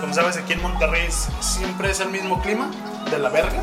Como 0.00 0.12
sabes, 0.12 0.36
aquí 0.36 0.54
en 0.54 0.62
Monterrey 0.62 1.08
siempre 1.38 1.92
es 1.92 2.00
el 2.00 2.08
mismo 2.08 2.42
clima, 2.42 2.72
de 3.08 3.20
la 3.20 3.28
verga. 3.28 3.62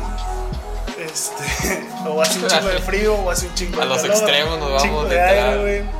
Este, 1.18 1.84
o 2.08 2.22
hace 2.22 2.38
un 2.38 2.46
chingo 2.46 2.68
de 2.68 2.78
frío, 2.78 3.14
o 3.16 3.30
hace 3.30 3.48
un 3.48 3.54
chingo 3.54 3.76
de 3.78 3.82
A 3.82 3.86
los 3.86 4.04
extremos 4.04 4.58
nos 4.58 4.68
vamos, 4.68 4.82
Chingo 4.82 5.02
de 5.04 5.08
literal. 5.10 5.48
aire, 5.48 5.60
güey. 5.60 5.90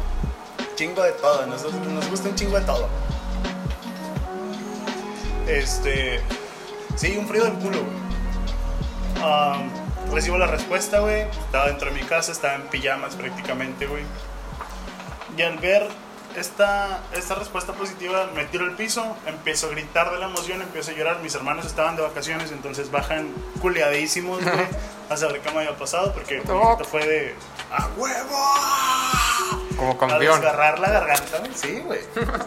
Chingo 0.77 1.03
de 1.03 1.13
todo, 1.13 1.47
nosotros 1.47 1.87
nos 1.89 2.09
gusta 2.09 2.29
un 2.29 2.35
chingo 2.37 2.59
de 2.59 2.65
todo. 2.65 2.89
Este. 5.49 6.21
Sí, 6.97 7.17
un 7.17 7.27
frío 7.27 7.45
del 7.45 7.55
culo, 7.55 7.79
güey. 7.83 9.25
Am, 9.25 9.71
recibo 10.13 10.39
la 10.39 10.47
respuesta, 10.47 11.01
güey. 11.01 11.23
Estaba 11.23 11.67
dentro 11.67 11.91
de 11.91 12.01
mi 12.01 12.07
casa, 12.07 12.31
estaba 12.31 12.55
en 12.55 12.63
pijamas 12.69 13.17
prácticamente, 13.17 13.87
güey. 13.87 14.05
Y 15.37 15.43
al 15.43 15.59
ver 15.59 15.89
esta, 16.37 17.01
esta 17.13 17.35
respuesta 17.35 17.73
positiva, 17.73 18.29
me 18.35 18.45
tiro 18.45 18.65
al 18.65 18.77
piso, 18.77 19.17
empiezo 19.27 19.67
a 19.67 19.71
gritar 19.71 20.13
de 20.13 20.19
la 20.19 20.27
emoción, 20.27 20.63
empiezo 20.63 20.93
a 20.93 20.95
llorar. 20.95 21.21
Mis 21.23 21.35
hermanos 21.35 21.67
estaban 21.67 21.97
de 21.97 22.03
vacaciones, 22.03 22.53
entonces 22.53 22.91
bajan 22.91 23.33
culeadísimos, 23.61 24.43
güey, 24.43 24.55
a 25.09 25.17
saber 25.17 25.41
qué 25.41 25.51
me 25.51 25.59
había 25.61 25.77
pasado, 25.77 26.13
porque 26.13 26.39
esto 26.39 26.79
fue 26.91 27.07
de. 27.07 27.35
¡A 27.71 27.89
huevo! 27.97 28.39
Como 29.77 29.93
A 29.93 29.99
campeón. 29.99 30.41
desgarrar 30.41 30.79
la 30.79 30.91
garganta, 30.91 31.39
güey. 31.39 31.53
Sí, 31.55 31.81
güey. 31.85 32.01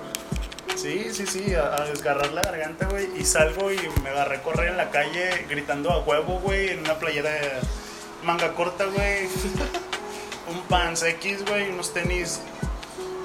Sí, 0.74 1.13
sí, 1.13 1.27
sí, 1.27 1.53
a, 1.53 1.75
a 1.75 1.86
desgarrar 1.86 2.32
la 2.32 2.41
garganta, 2.41 2.88
güey. 2.88 3.08
Y 3.15 3.24
salgo 3.25 3.72
y 3.72 3.77
me 4.01 4.10
agarré 4.10 4.38
a 4.38 4.41
correr 4.41 4.70
en 4.70 4.77
la 4.77 4.89
calle 4.89 5.46
gritando 5.48 5.91
a 5.91 6.00
huevo, 6.00 6.39
güey, 6.39 6.70
en 6.70 6.80
una 6.80 6.96
playera 6.98 7.30
de 7.30 7.51
manga 8.24 8.53
corta, 8.53 8.86
güey. 8.86 9.27
Un 10.48 10.62
pants 10.63 11.03
X, 11.03 11.46
güey, 11.46 11.70
unos 11.70 11.94
tenis 11.94 12.39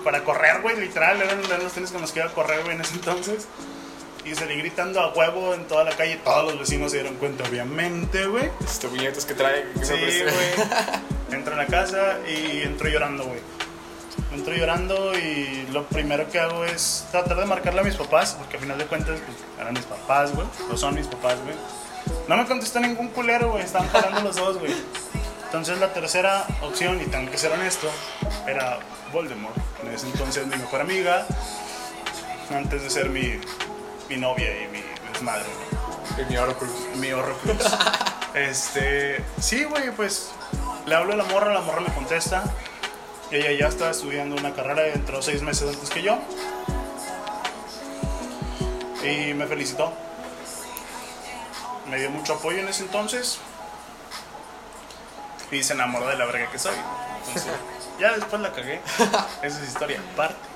para 0.05 0.23
correr, 0.23 0.61
güey, 0.61 0.79
literal. 0.79 1.23
Eran, 1.23 1.43
eran 1.45 1.63
los 1.63 1.73
tenis 1.73 1.93
con 1.93 2.03
los 2.03 2.13
que 2.13 2.19
iba 2.19 2.29
a 2.29 2.35
correr, 2.35 2.63
güey, 2.63 2.75
en 2.75 2.83
ese 2.83 2.95
entonces. 2.97 3.47
Y 4.27 4.35
salí 4.35 4.57
gritando 4.57 5.01
a 5.01 5.13
huevo 5.13 5.55
en 5.55 5.69
toda 5.69 5.85
la 5.85 5.93
calle. 5.93 6.17
Todos 6.17 6.51
los 6.51 6.59
vecinos 6.59 6.91
se 6.91 6.99
dieron 6.99 7.15
cuenta, 7.15 7.45
obviamente, 7.49 8.27
güey. 8.27 8.51
Estos 8.65 8.91
puñetos 8.91 9.25
que 9.25 9.35
trae. 9.35 9.71
que 9.73 9.85
Sí, 9.85 9.95
güey. 9.95 10.69
Entro 11.31 11.55
a 11.55 11.57
la 11.57 11.67
casa 11.67 12.19
y 12.27 12.63
entro 12.63 12.89
llorando, 12.89 13.25
güey. 13.25 13.41
Entro 14.33 14.55
llorando 14.55 15.17
y 15.17 15.67
lo 15.73 15.85
primero 15.87 16.29
que 16.31 16.41
hago 16.41 16.65
es 16.65 17.07
tratar 17.11 17.37
de 17.37 17.47
marcarle 17.47 17.81
a 17.81 17.85
mis 17.85 17.95
papás, 17.95 18.35
porque 18.39 18.57
al 18.57 18.63
final 18.63 18.79
de 18.79 18.87
cuentas 18.87 19.19
pues, 19.25 19.39
eran 19.61 19.75
mis 19.75 19.85
papás, 19.85 20.35
güey. 20.35 20.47
No 20.69 20.77
son 20.77 20.95
mis 20.95 21.07
papás, 21.07 21.37
güey. 21.43 21.57
No 22.29 22.37
me 22.37 22.47
contestó 22.47 22.81
ningún 22.81 23.09
culero, 23.09 23.51
güey. 23.51 23.63
Estaban 23.65 23.89
parando 23.89 24.21
los 24.23 24.37
dos, 24.37 24.59
güey. 24.59 24.75
Entonces 25.45 25.79
la 25.79 25.93
tercera 25.93 26.47
opción, 26.63 27.01
y 27.01 27.07
tengo 27.07 27.31
que 27.31 27.39
ser 27.39 27.53
honesto, 27.53 27.89
era 28.47 28.79
Voldemort. 29.13 29.57
En 29.83 29.93
ese 29.93 30.07
entonces 30.07 30.47
mi 30.47 30.57
mejor 30.57 30.81
amiga, 30.81 31.27
antes 32.51 32.83
de 32.83 32.91
ser 32.91 33.11
mi, 33.11 33.41
mi 34.09 34.17
novia 34.17 34.63
y 34.63 34.69
mi 34.69 34.83
güey 35.25 35.43
Y 36.19 36.31
mi 36.31 36.37
Horcrux. 36.37 36.73
mi 36.97 37.13
Horrocrux. 37.13 37.65
este, 38.35 39.25
sí, 39.41 39.65
güey, 39.65 39.91
pues 39.91 40.31
le 40.87 40.95
hablo 40.95 41.15
a 41.15 41.17
la 41.17 41.25
morra, 41.25 41.53
la 41.53 41.61
morra 41.61 41.81
me 41.81 41.93
contesta. 41.95 42.45
Ella 43.31 43.53
ya 43.53 43.69
está 43.69 43.91
estudiando 43.91 44.37
una 44.37 44.55
carrera, 44.55 44.87
entró 44.89 45.21
seis 45.21 45.43
meses 45.43 45.69
antes 45.69 45.91
que 45.91 46.03
yo. 46.03 46.19
Y 49.03 49.35
me 49.35 49.47
felicitó. 49.47 49.93
Me 51.91 51.99
dio 51.99 52.11
mucho 52.11 52.35
apoyo 52.35 52.59
en 52.59 52.69
ese 52.69 52.83
entonces. 52.83 53.39
Y 55.51 55.63
se 55.63 55.75
enamoró 55.75 56.07
de 56.09 56.17
la 56.17 56.25
verga 56.27 56.51
que 56.51 56.59
soy. 56.59 56.75
Entonces, 57.27 57.53
ya 58.01 58.13
después 58.13 58.41
la 58.43 58.53
cagué. 58.53 58.81
Esa 59.43 59.63
es 59.63 59.69
historia 59.69 60.01
aparte. 60.13 60.56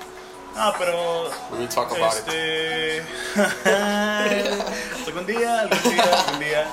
No, 0.55 0.73
pero 0.77 1.29
We 1.51 1.67
talk 1.67 1.91
about 1.91 2.13
it. 2.13 2.27
este. 2.27 3.03
algún 5.07 5.25
día, 5.25 5.61
algún 5.61 5.91
día, 5.91 6.03
algún 6.03 6.39
día. 6.39 6.67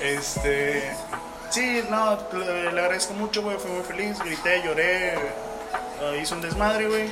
Este. 0.00 0.96
Sí, 1.50 1.82
no, 1.90 2.18
le, 2.32 2.72
le 2.72 2.80
agradezco 2.80 3.12
mucho, 3.14 3.42
güey. 3.42 3.58
Fui 3.58 3.70
muy 3.70 3.82
feliz, 3.82 4.18
grité, 4.20 4.62
lloré, 4.64 5.14
eh, 5.14 6.20
hice 6.22 6.34
un 6.34 6.40
desmadre, 6.40 6.88
güey. 6.88 7.10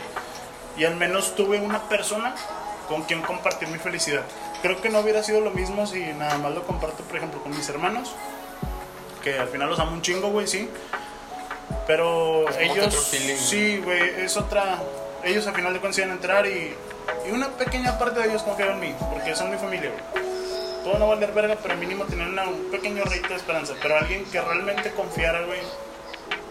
Y 0.76 0.84
al 0.84 0.96
menos 0.96 1.34
tuve 1.34 1.60
una 1.60 1.88
persona 1.88 2.34
con 2.88 3.02
quien 3.02 3.20
compartir 3.22 3.68
mi 3.68 3.78
felicidad. 3.78 4.24
Creo 4.62 4.80
que 4.80 4.88
no 4.88 5.00
hubiera 5.00 5.22
sido 5.22 5.40
lo 5.40 5.50
mismo 5.50 5.86
si 5.86 6.00
nada 6.14 6.38
más 6.38 6.52
lo 6.54 6.64
comparto, 6.64 7.02
por 7.04 7.16
ejemplo, 7.16 7.42
con 7.42 7.54
mis 7.54 7.68
hermanos. 7.68 8.12
Que 9.22 9.38
al 9.38 9.48
final 9.48 9.68
los 9.68 9.78
amo 9.78 9.92
un 9.92 10.02
chingo, 10.02 10.30
güey, 10.30 10.46
sí. 10.46 10.70
Pero 11.86 12.48
ellos, 12.58 13.08
feeling. 13.10 13.36
sí, 13.36 13.78
güey, 13.84 14.24
es 14.24 14.36
otra. 14.36 14.78
Ellos 15.28 15.47
al 15.47 15.54
final 15.54 15.73
de 15.75 15.80
cuentas 15.80 15.99
entrar 16.04 16.47
y, 16.47 16.75
y 17.26 17.30
una 17.30 17.49
pequeña 17.49 17.99
parte 17.99 18.20
de 18.20 18.28
ellos 18.28 18.42
confiaron 18.42 18.82
en 18.82 18.90
mí, 18.90 18.97
porque 19.12 19.35
son 19.37 19.50
mi 19.50 19.58
familia. 19.58 19.92
Puedo 20.85 20.99
no 20.99 21.08
valer 21.08 21.32
verga, 21.32 21.56
pero 21.62 21.76
mínimo 21.76 22.04
tener 22.04 22.28
una- 22.28 22.49
un 22.49 22.70
pequeño 22.70 23.04
rayito 23.04 23.28
de 23.28 23.35
esperanza. 23.37 23.75
Pero 23.82 23.97
alguien 23.97 24.25
que 24.26 24.40
realmente 24.40 24.90
confiara, 24.92 25.42
güey, 25.44 25.61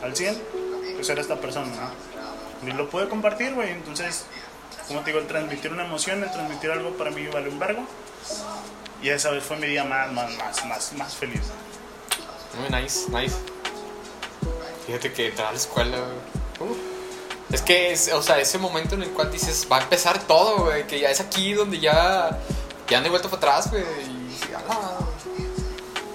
al 0.03 0.15
100, 0.15 0.41
pues 0.95 1.09
era 1.09 1.21
esta 1.21 1.35
persona, 1.37 1.67
¿no? 1.67 2.67
Y 2.67 2.71
lo 2.73 2.89
pude 2.89 3.07
compartir, 3.09 3.53
güey. 3.55 3.71
Entonces, 3.71 4.25
como 4.87 4.99
te 5.01 5.07
digo, 5.11 5.19
el 5.19 5.27
transmitir 5.27 5.71
una 5.71 5.85
emoción, 5.85 6.23
el 6.23 6.31
transmitir 6.31 6.69
algo 6.71 6.91
para 6.91 7.09
mí 7.11 7.25
vale 7.27 7.49
un 7.49 7.57
vergo. 7.59 7.83
Y 9.01 9.09
esa 9.09 9.31
vez 9.31 9.43
fue 9.43 9.57
mi 9.57 9.67
día 9.67 9.83
más, 9.83 10.11
más, 10.11 10.35
más, 10.37 10.65
más, 10.65 10.93
más 10.93 11.15
feliz. 11.15 11.41
Muy 12.59 12.69
nice, 12.81 13.09
nice. 13.09 13.35
Fíjate 14.85 15.11
que 15.13 15.27
entrar 15.27 15.51
la 15.51 15.57
escuela. 15.57 15.97
Es 17.51 17.61
que, 17.61 17.93
es, 17.93 18.11
o 18.11 18.21
sea, 18.21 18.39
ese 18.39 18.57
momento 18.57 18.95
en 18.95 19.03
el 19.03 19.09
cual 19.11 19.31
dices, 19.31 19.67
va 19.71 19.77
a 19.77 19.81
empezar 19.81 20.21
todo, 20.23 20.65
güey. 20.65 20.85
Que 20.85 20.99
ya 20.99 21.09
es 21.09 21.19
aquí 21.21 21.53
donde 21.53 21.79
ya, 21.79 22.37
ya 22.89 22.99
no 22.99 23.05
hay 23.05 23.09
vuelta 23.09 23.29
para 23.29 23.37
atrás, 23.37 23.71
güey. 23.71 23.83
Y 23.83 24.37
sí, 24.37 24.53
ala. 24.53 24.97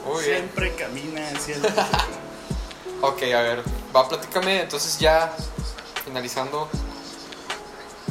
Muy 0.06 0.24
bien. 0.24 0.36
Siempre 0.38 0.74
camina, 0.74 1.40
siempre. 1.40 1.70
Ok, 3.04 3.20
a 3.34 3.42
ver, 3.42 3.64
va, 3.94 4.08
platícame 4.08 4.60
entonces 4.60 4.96
ya, 5.00 5.34
finalizando, 6.04 6.68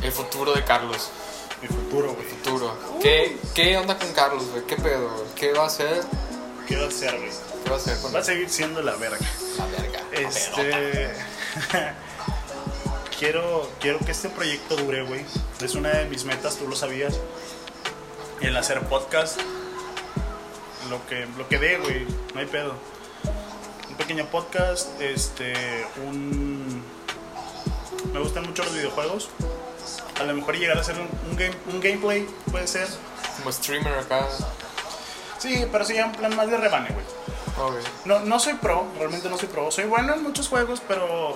el 0.01 0.11
futuro 0.11 0.51
de 0.51 0.65
Carlos. 0.65 1.11
mi 1.61 1.69
futuro, 1.69 2.13
güey. 2.13 2.27
Futuro. 2.27 2.75
¿Qué, 3.01 3.37
qué 3.55 3.77
onda 3.77 3.97
con 3.97 4.11
Carlos, 4.11 4.43
güey? 4.49 4.65
¿Qué 4.65 4.75
pedo? 4.75 5.09
¿Qué 5.33 5.53
va 5.53 5.63
a 5.63 5.67
hacer? 5.67 6.03
¿Qué 6.67 6.75
va 6.75 6.83
a 6.83 6.87
hacer, 6.89 7.17
güey? 7.17 7.31
¿Qué 7.63 7.69
va 7.69 7.77
a 7.77 7.79
hacer 7.79 7.97
con 8.01 8.13
Va 8.13 8.19
a 8.19 8.23
seguir 8.23 8.49
siendo 8.49 8.81
la 8.81 8.95
verga. 8.95 9.25
la 9.57 9.65
verga? 9.67 10.01
Este. 10.11 11.13
quiero, 13.21 13.69
quiero 13.79 13.99
que 13.99 14.11
este 14.11 14.29
proyecto 14.29 14.75
dure, 14.75 15.03
güey. 15.03 15.23
Es 15.63 15.75
una 15.75 15.89
de 15.89 16.05
mis 16.05 16.25
metas, 16.25 16.57
tú 16.57 16.67
lo 16.67 16.75
sabías. 16.75 17.19
El 18.41 18.57
hacer 18.57 18.81
podcast. 18.81 19.39
Lo 20.89 21.05
que, 21.05 21.27
lo 21.37 21.47
que 21.47 21.59
dé, 21.59 21.77
güey. 21.77 22.07
No 22.33 22.39
hay 22.39 22.47
pedo. 22.47 22.73
Un 23.89 23.95
pequeño 23.95 24.25
podcast. 24.25 24.99
Este. 24.99 25.85
Un. 26.07 26.83
Me 28.11 28.19
gustan 28.19 28.43
mucho 28.43 28.63
los 28.63 28.73
videojuegos. 28.73 29.29
A 30.19 30.23
lo 30.23 30.33
mejor 30.33 30.57
llegar 30.57 30.77
a 30.77 30.81
hacer 30.81 30.95
un, 30.95 31.07
un 31.29 31.37
game, 31.37 31.55
un 31.71 31.79
gameplay, 31.79 32.27
puede 32.51 32.65
ser. 32.65 32.87
Como 33.37 33.51
streamer 33.51 33.99
acá. 33.99 34.27
Sí, 35.37 35.67
pero 35.71 35.85
sí, 35.85 35.93
ya 35.93 36.07
un 36.07 36.11
plan 36.13 36.35
más 36.35 36.49
de 36.49 36.57
rebane, 36.57 36.89
güey. 36.89 37.05
No, 38.05 38.19
no 38.21 38.39
soy 38.39 38.55
pro, 38.55 38.87
realmente 38.97 39.29
no 39.29 39.37
soy 39.37 39.47
pro. 39.47 39.69
Soy 39.69 39.83
bueno 39.83 40.15
en 40.15 40.23
muchos 40.23 40.47
juegos, 40.47 40.81
pero. 40.87 41.35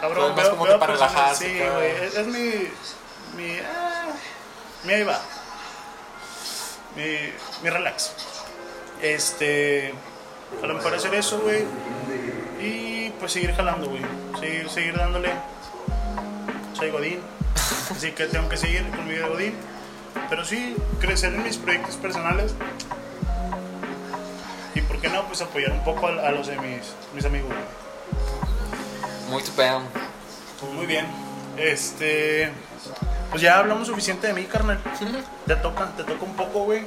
Pero 0.00 0.14
Cabrón, 0.14 0.34
más 0.34 0.42
veo, 0.44 0.50
como 0.52 0.64
veo 0.64 0.72
que 0.74 0.78
para 0.80 0.92
personas- 0.92 1.12
relajarse, 1.12 1.48
Sí, 1.48 1.58
güey. 1.74 1.90
Es, 2.06 2.14
es 2.16 2.26
mi. 2.26 3.42
Mi. 3.42 3.58
ah, 3.58 4.06
mi 4.84 4.92
ahí 4.94 5.02
va. 5.04 5.20
Mi, 6.96 7.04
mi 7.62 7.70
relax. 7.70 8.12
Este. 9.02 9.94
A 10.62 10.66
lo 10.66 10.74
mejor 10.74 10.94
hacer 10.94 11.14
eso, 11.14 11.38
güey. 11.40 11.64
Y 12.60 13.10
pues 13.20 13.32
seguir 13.32 13.54
jalando, 13.54 13.88
güey. 13.88 14.02
Seguir, 14.38 14.68
seguir 14.70 14.96
dándole. 14.96 15.30
Soy 16.74 16.90
Godín. 16.90 17.20
Así 17.90 18.12
que 18.12 18.26
tengo 18.26 18.48
que 18.48 18.56
seguir 18.56 18.88
con 18.90 19.06
mi 19.06 19.12
vida 19.14 19.24
de 19.24 19.28
Godín. 19.30 19.54
Pero 20.28 20.44
sí, 20.44 20.76
crecer 21.00 21.32
en 21.34 21.42
mis 21.44 21.56
proyectos 21.56 21.96
personales. 21.96 22.54
Y 24.74 24.80
por 24.82 25.00
qué 25.00 25.08
no, 25.08 25.24
pues 25.26 25.40
apoyar 25.40 25.72
un 25.72 25.84
poco 25.84 26.06
a, 26.08 26.10
a 26.10 26.30
los 26.32 26.46
de 26.46 26.56
mis, 26.58 26.80
mis 27.14 27.24
amigos. 27.24 27.48
güey. 27.48 28.49
Muy 29.30 29.42
pedo. 29.56 29.80
Muy 30.74 30.86
bien. 30.86 31.06
Este. 31.56 32.52
Pues 33.30 33.40
ya 33.42 33.58
hablamos 33.58 33.86
suficiente 33.86 34.26
de 34.26 34.32
mí, 34.34 34.44
carnal. 34.44 34.80
Te 35.46 35.54
toca, 35.56 35.92
te 35.96 36.02
toca 36.02 36.24
un 36.24 36.34
poco, 36.34 36.64
güey. 36.64 36.84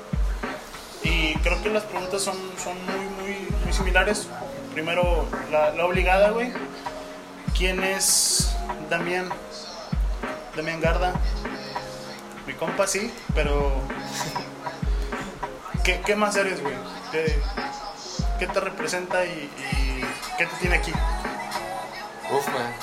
Y 1.03 1.35
creo 1.35 1.61
que 1.63 1.69
las 1.69 1.83
preguntas 1.83 2.21
son, 2.21 2.35
son 2.61 2.75
muy, 2.85 3.05
muy, 3.21 3.47
muy 3.63 3.73
similares. 3.73 4.27
Primero, 4.73 5.25
la, 5.51 5.71
la 5.71 5.85
obligada, 5.85 6.31
güey. 6.31 6.51
¿Quién 7.57 7.81
es 7.81 8.53
Damián? 8.89 9.29
Damián 10.55 10.81
Garda. 10.81 11.13
Mi 12.45 12.53
compa 12.53 12.87
sí, 12.87 13.13
pero. 13.33 13.73
¿Qué, 15.83 16.01
qué 16.05 16.15
más 16.15 16.35
eres, 16.35 16.61
güey? 16.61 16.75
¿Qué, 17.11 17.39
qué 18.39 18.47
te 18.47 18.59
representa 18.59 19.25
y, 19.25 19.29
y 19.29 20.05
qué 20.37 20.45
te 20.45 20.55
tiene 20.59 20.75
aquí? 20.75 20.91
Uf, 22.31 22.47
man. 22.47 22.73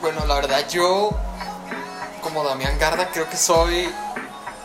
Bueno, 0.00 0.24
la 0.26 0.34
verdad, 0.34 0.68
yo, 0.68 1.10
como 2.22 2.44
Damián 2.44 2.78
Garda, 2.78 3.10
creo 3.10 3.28
que 3.28 3.36
soy 3.36 3.92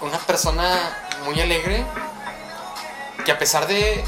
una 0.01 0.17
persona 0.19 0.97
muy 1.25 1.39
alegre. 1.41 1.85
Que 3.25 3.31
a 3.31 3.39
pesar 3.39 3.67
de, 3.67 4.03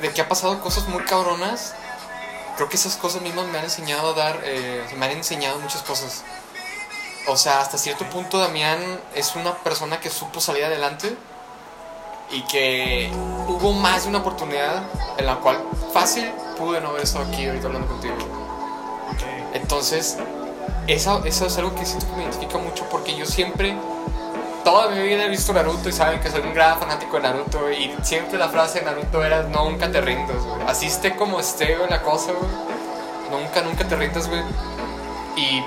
de 0.00 0.12
que 0.12 0.20
ha 0.20 0.28
pasado 0.28 0.60
cosas 0.60 0.86
muy 0.88 1.02
cabronas, 1.04 1.74
creo 2.56 2.68
que 2.68 2.76
esas 2.76 2.96
cosas 2.96 3.22
mismas 3.22 3.46
me 3.46 3.58
han 3.58 3.64
enseñado 3.64 4.10
a 4.10 4.12
dar, 4.12 4.40
eh, 4.44 4.84
me 4.98 5.06
han 5.06 5.12
enseñado 5.12 5.58
muchas 5.60 5.82
cosas. 5.82 6.24
O 7.26 7.36
sea, 7.36 7.60
hasta 7.60 7.78
cierto 7.78 8.04
punto 8.10 8.38
Damián 8.38 9.00
es 9.14 9.34
una 9.34 9.54
persona 9.58 10.00
que 10.00 10.10
supo 10.10 10.40
salir 10.40 10.64
adelante 10.64 11.16
y 12.30 12.42
que 12.42 13.10
hubo 13.46 13.72
más 13.72 14.02
de 14.02 14.10
una 14.10 14.18
oportunidad 14.18 14.82
en 15.16 15.26
la 15.26 15.36
cual 15.36 15.62
fácil 15.92 16.30
pude 16.60 16.80
no 16.82 16.90
haber 16.90 17.02
estado 17.02 17.24
aquí 17.24 17.46
ahorita 17.46 17.66
hablando 17.66 17.88
contigo. 17.88 18.14
Entonces, 19.54 20.18
eso, 20.86 21.24
eso 21.24 21.46
es 21.46 21.58
algo 21.58 21.74
que 21.74 21.86
siento 21.86 22.06
que 22.06 22.16
me 22.16 22.22
identifica 22.22 22.58
mucho 22.58 22.84
porque 22.90 23.16
yo 23.16 23.24
siempre, 23.24 23.74
toda 24.62 24.90
mi 24.90 25.02
vida 25.02 25.24
he 25.24 25.28
visto 25.30 25.54
Naruto 25.54 25.88
y 25.88 25.92
saben 25.92 26.20
que 26.20 26.30
soy 26.30 26.42
un 26.42 26.52
gran 26.52 26.78
fanático 26.78 27.16
de 27.16 27.22
Naruto 27.22 27.70
y 27.70 27.92
siempre 28.02 28.38
la 28.38 28.48
frase 28.50 28.80
de 28.80 28.84
Naruto 28.84 29.24
era 29.24 29.42
nunca 29.44 29.90
te 29.90 30.00
rindas, 30.02 30.36
güey. 30.44 30.62
Así 30.66 30.86
esté 30.86 31.16
como 31.16 31.40
esté 31.40 31.76
güey, 31.76 31.88
la 31.88 32.02
cosa, 32.02 32.32
güey. 32.32 32.50
Nunca, 33.30 33.62
nunca 33.62 33.88
te 33.88 33.96
rindas, 33.96 34.28
güey. 34.28 34.42
Y 35.36 35.64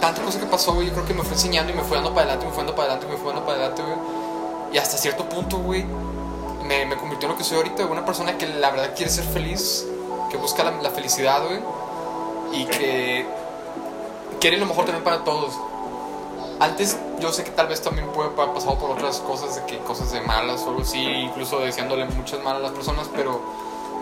tanta 0.00 0.22
cosa 0.22 0.40
que 0.40 0.46
pasó, 0.46 0.72
güey, 0.72 0.86
yo 0.88 0.94
creo 0.94 1.04
que 1.04 1.14
me 1.14 1.22
fue 1.22 1.32
enseñando 1.32 1.70
y 1.70 1.76
me 1.76 1.82
fue 1.82 1.98
dando 1.98 2.14
para 2.14 2.32
adelante, 2.32 2.46
me 2.46 2.52
fue 2.52 2.64
dando 2.64 2.74
para 2.74 2.92
adelante, 2.92 3.12
me 3.12 3.18
fue 3.18 3.32
dando 3.32 3.44
para 3.44 3.58
adelante, 3.58 3.82
güey. 3.82 3.98
Y 4.72 4.78
hasta 4.78 4.96
cierto 4.96 5.28
punto, 5.28 5.58
güey, 5.58 5.84
me, 6.78 6.86
me 6.86 6.96
convirtió 6.96 7.26
en 7.28 7.32
lo 7.32 7.38
que 7.38 7.44
soy 7.44 7.58
ahorita, 7.58 7.84
una 7.86 8.04
persona 8.04 8.36
que 8.38 8.46
la 8.46 8.70
verdad 8.70 8.94
quiere 8.96 9.10
ser 9.10 9.24
feliz, 9.24 9.86
que 10.30 10.36
busca 10.36 10.64
la, 10.64 10.70
la 10.82 10.90
felicidad, 10.90 11.42
güey, 11.44 11.60
y 12.52 12.64
que 12.66 13.26
quiere 14.40 14.56
lo 14.56 14.66
mejor 14.66 14.84
también 14.84 15.04
para 15.04 15.24
todos. 15.24 15.54
Antes 16.60 16.96
yo 17.20 17.32
sé 17.32 17.44
que 17.44 17.50
tal 17.50 17.66
vez 17.68 17.80
también 17.82 18.06
puede 18.08 18.30
haber 18.30 18.52
pasado 18.54 18.78
por 18.78 18.90
otras 18.90 19.18
cosas, 19.18 19.56
de 19.56 19.64
que 19.66 19.78
cosas 19.78 20.12
de 20.12 20.20
malas 20.20 20.62
o 20.62 20.70
algo 20.70 20.82
así, 20.82 21.00
incluso 21.02 21.58
deseándole 21.60 22.04
muchas 22.06 22.42
malas 22.42 22.60
a 22.60 22.62
las 22.64 22.72
personas, 22.72 23.08
pero 23.14 23.40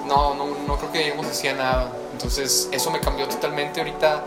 no, 0.06 0.34
no, 0.34 0.46
no 0.66 0.76
creo 0.76 0.92
que 0.92 0.98
lleguemos 0.98 1.26
así 1.26 1.48
a 1.48 1.54
nada. 1.54 1.92
Entonces 2.12 2.68
eso 2.72 2.90
me 2.90 3.00
cambió 3.00 3.28
totalmente. 3.28 3.80
Ahorita 3.80 4.24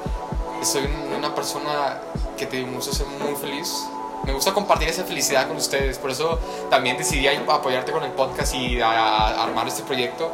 soy 0.63 0.83
un- 0.85 1.13
una 1.17 1.33
persona 1.35 1.99
que 2.37 2.45
te 2.47 2.63
gusta 2.63 2.93
ser 2.93 3.05
muy 3.07 3.35
feliz. 3.35 3.85
Me 4.25 4.33
gusta 4.33 4.53
compartir 4.53 4.87
esa 4.87 5.03
felicidad 5.03 5.47
con 5.47 5.57
ustedes. 5.57 5.97
Por 5.97 6.11
eso 6.11 6.39
también 6.69 6.97
decidí 6.97 7.27
apoyarte 7.27 7.91
con 7.91 8.03
el 8.03 8.11
podcast 8.11 8.53
y 8.55 8.81
armar 8.81 9.67
este 9.67 9.83
proyecto. 9.83 10.31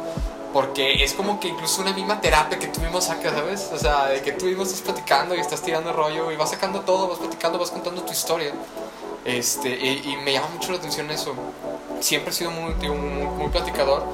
Porque 0.52 1.04
es 1.04 1.14
como 1.14 1.38
que 1.38 1.48
incluso 1.48 1.80
una 1.80 1.92
misma 1.92 2.20
terapia 2.20 2.58
que 2.58 2.66
tú 2.66 2.80
mismo 2.80 3.00
sacas, 3.00 3.32
¿sabes? 3.32 3.70
O 3.72 3.78
sea, 3.78 4.06
de 4.06 4.20
que 4.20 4.32
mismo 4.32 4.64
estás 4.64 4.80
platicando 4.80 5.36
y 5.36 5.38
estás 5.38 5.62
tirando 5.62 5.92
rollo 5.92 6.32
y 6.32 6.36
vas 6.36 6.50
sacando 6.50 6.80
todo, 6.80 7.08
vas 7.08 7.18
platicando, 7.18 7.58
vas 7.58 7.70
contando 7.70 8.02
tu 8.02 8.12
historia. 8.12 8.52
Este, 9.24 9.68
y, 9.68 10.16
me 10.24 10.32
llama 10.32 10.48
mucho 10.48 10.72
la 10.72 10.78
atención 10.78 11.10
eso. 11.10 11.34
Siempre 12.00 12.30
he 12.30 12.34
sido 12.34 12.50
muy, 12.50 12.74
muy, 12.74 13.26
muy 13.26 13.48
platicador. 13.50 14.04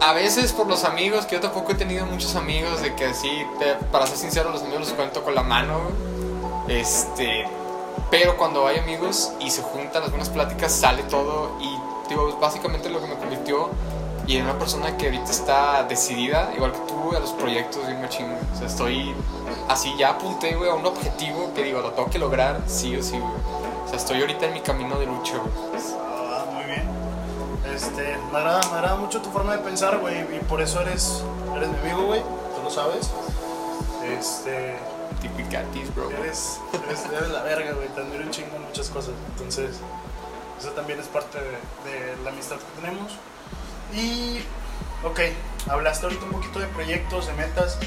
A 0.00 0.12
veces 0.12 0.52
por 0.52 0.66
los 0.66 0.84
amigos, 0.84 1.26
que 1.26 1.36
yo 1.36 1.40
tampoco 1.40 1.72
he 1.72 1.74
tenido 1.74 2.06
muchos 2.06 2.34
amigos, 2.36 2.82
de 2.82 2.94
que 2.94 3.06
así, 3.06 3.30
para 3.92 4.06
ser 4.06 4.16
sincero, 4.16 4.50
los 4.50 4.62
amigos 4.62 4.80
los 4.80 4.92
cuento 4.92 5.22
con 5.22 5.34
la 5.34 5.42
mano. 5.42 5.80
Este, 6.68 7.46
pero 8.10 8.36
cuando 8.36 8.66
hay 8.66 8.78
amigos 8.78 9.32
y 9.40 9.50
se 9.50 9.62
juntan 9.62 10.02
algunas 10.02 10.28
pláticas, 10.28 10.72
sale 10.72 11.02
todo. 11.04 11.52
Y 11.60 11.76
digo, 12.08 12.36
básicamente 12.40 12.88
lo 12.88 13.00
que 13.00 13.06
me 13.08 13.16
convirtió 13.16 13.70
y 14.26 14.36
en 14.36 14.44
una 14.44 14.58
persona 14.58 14.96
que 14.96 15.06
ahorita 15.06 15.30
está 15.30 15.84
decidida, 15.84 16.52
igual 16.56 16.72
que 16.72 16.80
tú, 16.80 17.14
a 17.14 17.20
los 17.20 17.30
proyectos 17.32 17.86
bien 17.86 18.00
machín. 18.00 18.26
O 18.54 18.58
sea, 18.58 18.66
estoy 18.66 19.14
así, 19.68 19.94
ya 19.96 20.10
apunté, 20.10 20.56
güey, 20.56 20.68
a 20.68 20.74
un 20.74 20.84
objetivo 20.84 21.52
que 21.54 21.62
digo, 21.62 21.80
lo 21.80 21.92
tengo 21.92 22.10
que 22.10 22.18
lograr, 22.18 22.60
sí 22.66 22.96
o 22.96 23.02
sí, 23.02 23.18
güey. 23.18 23.32
O 23.84 23.88
sea, 23.88 23.98
estoy 23.98 24.20
ahorita 24.20 24.46
en 24.46 24.54
mi 24.54 24.60
camino 24.60 24.98
de 24.98 25.06
lucha, 25.06 25.36
güey. 25.38 25.52
Ah, 26.00 26.44
este, 27.72 28.18
me 28.32 28.38
agrada, 28.38 28.60
me 28.70 28.78
agrada 28.78 28.96
mucho 28.96 29.20
tu 29.22 29.30
forma 29.30 29.52
de 29.52 29.58
pensar, 29.58 29.98
güey, 29.98 30.20
y 30.20 30.40
por 30.48 30.60
eso 30.60 30.80
eres, 30.80 31.22
eres 31.54 31.68
mi 31.68 31.78
amigo, 31.78 32.06
güey, 32.06 32.20
tú 32.20 32.62
lo 32.64 32.70
sabes. 32.70 33.10
Este, 34.04 34.76
Tipicatis, 35.20 35.94
bro. 35.94 36.10
eres, 36.10 36.60
eres, 36.72 37.30
la 37.30 37.42
verga, 37.42 37.72
güey, 37.72 37.88
te 37.88 38.00
admiro 38.00 38.24
un 38.24 38.30
chingo 38.30 38.56
en 38.56 38.62
muchas 38.62 38.88
cosas, 38.88 39.14
entonces, 39.32 39.76
eso 40.58 40.70
también 40.70 41.00
es 41.00 41.06
parte 41.06 41.38
de, 41.38 41.50
de 41.90 42.22
la 42.22 42.30
amistad 42.30 42.56
que 42.56 42.80
tenemos. 42.80 43.12
Y, 43.94 44.40
ok, 45.04 45.20
hablaste 45.68 46.06
ahorita 46.06 46.24
un 46.24 46.32
poquito 46.32 46.58
de 46.58 46.66
proyectos, 46.68 47.26
de 47.26 47.32
metas, 47.34 47.78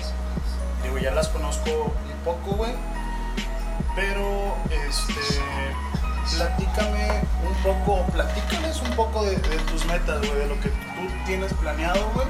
digo, 0.83 0.97
ya 0.97 1.11
las 1.11 1.27
conozco 1.29 1.69
un 1.71 2.23
poco, 2.23 2.55
güey, 2.55 2.73
pero, 3.95 4.55
este, 4.69 5.41
platícame 6.37 7.21
un 7.47 7.55
poco, 7.63 8.05
platícales 8.11 8.81
un 8.81 8.95
poco 8.95 9.23
de, 9.23 9.35
de 9.35 9.57
tus 9.71 9.85
metas, 9.85 10.19
güey, 10.19 10.39
de 10.39 10.47
lo 10.47 10.59
que 10.61 10.69
tú 10.69 11.25
tienes 11.25 11.53
planeado, 11.55 12.09
güey. 12.13 12.27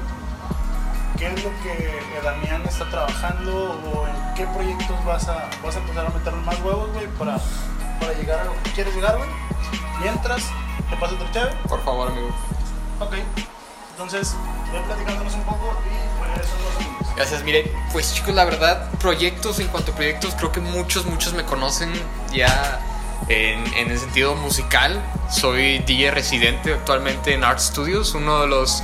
¿Qué 1.18 1.26
es 1.26 1.44
lo 1.44 1.50
que 1.62 2.20
Damián 2.22 2.62
está 2.66 2.88
trabajando 2.88 3.78
o 3.92 4.06
en 4.06 4.34
qué 4.34 4.46
proyectos 4.46 5.04
vas 5.04 5.28
a, 5.28 5.50
vas 5.62 5.76
a 5.76 5.78
empezar 5.78 6.06
a 6.06 6.10
meter 6.10 6.32
más 6.34 6.58
huevos, 6.60 6.90
güey, 6.92 7.06
para, 7.18 7.38
para 7.98 8.12
llegar 8.14 8.40
a 8.40 8.44
lo 8.44 8.62
que 8.62 8.70
quieres 8.72 8.94
llegar, 8.94 9.16
güey? 9.16 9.28
Mientras, 10.00 10.42
te 10.88 10.96
paso 10.96 11.14
otra 11.14 11.30
chave. 11.32 11.52
Por 11.68 11.82
favor, 11.84 12.08
amigo. 12.10 12.28
Ok. 13.00 13.14
Entonces, 13.92 14.34
ve 14.72 14.80
platicándonos 14.86 15.34
un 15.34 15.42
poco 15.42 15.76
y 15.84 16.26
regresamos 16.26 16.66
a 16.76 17.04
los 17.04 17.16
Gracias, 17.16 17.42
mire, 17.42 17.70
pues 17.92 18.14
chicos, 18.14 18.34
la 18.34 18.44
verdad, 18.46 18.90
proyectos, 18.98 19.60
en 19.60 19.68
cuanto 19.68 19.92
a 19.92 19.94
proyectos, 19.94 20.34
creo 20.36 20.52
que 20.52 20.60
muchos, 20.60 21.04
muchos 21.04 21.34
me 21.34 21.44
conocen 21.44 21.92
ya 22.32 22.80
en, 23.28 23.66
en 23.74 23.90
el 23.90 23.98
sentido 23.98 24.34
musical. 24.36 25.02
Soy 25.30 25.80
DJ 25.80 26.12
residente 26.12 26.72
actualmente 26.72 27.34
en 27.34 27.44
Art 27.44 27.58
Studios, 27.58 28.14
uno 28.14 28.40
de 28.40 28.46
los 28.46 28.82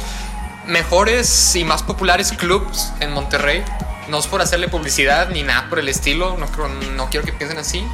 mejores 0.66 1.54
y 1.56 1.64
más 1.64 1.82
populares 1.82 2.32
clubs 2.32 2.92
en 3.00 3.12
Monterrey. 3.12 3.62
No 4.08 4.18
es 4.18 4.26
por 4.26 4.40
hacerle 4.40 4.68
publicidad 4.68 5.30
ni 5.30 5.42
nada 5.42 5.68
por 5.68 5.78
el 5.78 5.88
estilo, 5.88 6.36
no, 6.38 6.46
creo- 6.46 6.68
no 6.68 7.10
quiero 7.10 7.26
que 7.26 7.32
piensen 7.32 7.58
así. 7.58 7.84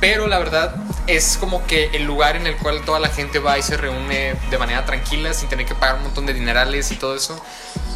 Pero 0.00 0.28
la 0.28 0.38
verdad 0.38 0.76
es 1.08 1.36
como 1.40 1.66
que 1.66 1.86
el 1.92 2.04
lugar 2.04 2.36
en 2.36 2.46
el 2.46 2.56
cual 2.56 2.82
toda 2.84 3.00
la 3.00 3.08
gente 3.08 3.40
va 3.40 3.58
y 3.58 3.62
se 3.62 3.76
reúne 3.76 4.34
de 4.48 4.58
manera 4.58 4.84
tranquila, 4.84 5.34
sin 5.34 5.48
tener 5.48 5.66
que 5.66 5.74
pagar 5.74 5.96
un 5.96 6.04
montón 6.04 6.24
de 6.26 6.34
dinerales 6.34 6.92
y 6.92 6.96
todo 6.96 7.16
eso. 7.16 7.42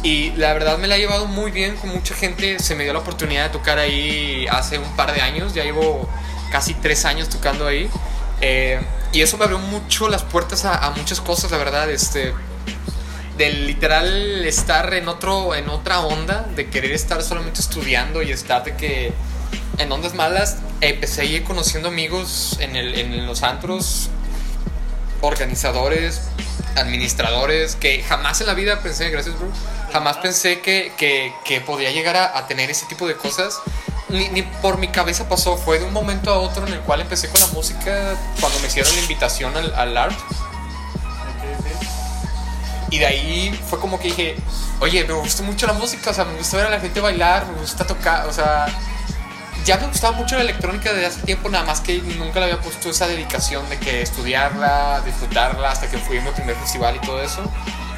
Y 0.03 0.31
la 0.31 0.51
verdad 0.51 0.77
me 0.77 0.87
la 0.87 0.97
he 0.97 0.99
llevado 0.99 1.27
muy 1.27 1.51
bien 1.51 1.77
con 1.77 1.91
mucha 1.91 2.13
gente. 2.13 2.59
Se 2.59 2.75
me 2.75 2.83
dio 2.83 2.91
la 2.91 2.99
oportunidad 2.99 3.43
de 3.45 3.49
tocar 3.51 3.77
ahí 3.79 4.45
hace 4.51 4.77
un 4.79 4.95
par 4.97 5.13
de 5.13 5.21
años. 5.21 5.53
Ya 5.53 5.63
llevo 5.63 6.09
casi 6.51 6.73
tres 6.73 7.05
años 7.05 7.29
tocando 7.29 7.65
ahí. 7.65 7.89
Eh, 8.41 8.81
y 9.13 9.21
eso 9.21 9.37
me 9.37 9.45
abrió 9.45 9.59
mucho 9.59 10.09
las 10.09 10.23
puertas 10.23 10.65
a, 10.65 10.75
a 10.85 10.89
muchas 10.89 11.21
cosas, 11.21 11.51
la 11.51 11.57
verdad. 11.57 11.89
Este, 11.89 12.33
del 13.37 13.67
literal 13.67 14.45
estar 14.45 14.93
en, 14.93 15.07
otro, 15.07 15.55
en 15.55 15.69
otra 15.69 16.01
onda, 16.01 16.45
de 16.55 16.69
querer 16.69 16.91
estar 16.91 17.21
solamente 17.23 17.61
estudiando 17.61 18.21
y 18.21 18.31
estar 18.31 18.63
de 18.63 18.75
que 18.75 19.13
en 19.77 19.91
ondas 19.91 20.13
malas, 20.13 20.57
empecé 20.81 21.21
a 21.21 21.23
ir 21.25 21.43
conociendo 21.43 21.87
amigos 21.89 22.57
en, 22.59 22.75
el, 22.75 22.95
en 22.95 23.25
los 23.25 23.43
antros, 23.43 24.09
organizadores, 25.21 26.21
administradores, 26.75 27.75
que 27.75 28.03
jamás 28.03 28.41
en 28.41 28.47
la 28.47 28.53
vida 28.53 28.81
pensé, 28.81 29.09
gracias 29.09 29.37
bro, 29.37 29.49
jamás 29.91 30.17
pensé 30.17 30.61
que, 30.61 30.91
que, 30.97 31.33
que 31.45 31.61
podía 31.61 31.91
llegar 31.91 32.17
a, 32.17 32.37
a 32.37 32.47
tener 32.47 32.69
ese 32.69 32.85
tipo 32.85 33.07
de 33.07 33.15
cosas. 33.15 33.59
Ni, 34.09 34.29
ni 34.29 34.43
por 34.43 34.77
mi 34.77 34.89
cabeza 34.89 35.27
pasó, 35.27 35.57
fue 35.57 35.79
de 35.79 35.85
un 35.85 35.93
momento 35.93 36.29
a 36.29 36.37
otro 36.37 36.67
en 36.67 36.73
el 36.73 36.79
cual 36.81 37.01
empecé 37.01 37.29
con 37.29 37.41
la 37.41 37.47
música 37.47 38.15
cuando 38.39 38.59
me 38.59 38.67
hicieron 38.67 38.93
la 38.95 39.01
invitación 39.01 39.57
al, 39.57 39.73
al 39.73 39.97
art. 39.97 40.19
Y 42.93 42.99
de 42.99 43.07
ahí 43.07 43.59
fue 43.71 43.79
como 43.79 43.97
que 43.99 44.09
dije, 44.09 44.35
oye, 44.79 45.03
me 45.03 45.13
gusta 45.13 45.41
mucho 45.41 45.65
la 45.65 45.73
música, 45.73 46.11
o 46.11 46.13
sea, 46.13 46.25
me 46.25 46.35
gusta 46.37 46.57
ver 46.57 46.67
a 46.67 46.69
la 46.69 46.79
gente 46.79 47.01
bailar, 47.01 47.47
me 47.47 47.59
gusta 47.59 47.87
tocar, 47.87 48.27
o 48.27 48.31
sea, 48.31 48.67
ya 49.65 49.77
me 49.77 49.87
gustaba 49.87 50.15
mucho 50.15 50.35
la 50.35 50.43
electrónica 50.43 50.93
desde 50.93 51.07
hace 51.07 51.21
tiempo, 51.23 51.49
nada 51.49 51.65
más 51.65 51.81
que 51.81 51.97
nunca 52.19 52.39
le 52.39 52.45
había 52.45 52.59
puesto 52.61 52.91
esa 52.91 53.07
dedicación 53.07 53.67
de 53.69 53.79
que 53.79 54.03
estudiarla, 54.03 55.01
disfrutarla, 55.03 55.71
hasta 55.71 55.89
que 55.89 55.97
fui 55.97 56.19
a 56.19 56.21
mi 56.21 56.29
primer 56.29 56.55
festival 56.57 56.95
y 56.95 56.99
todo 56.99 57.19
eso. 57.19 57.41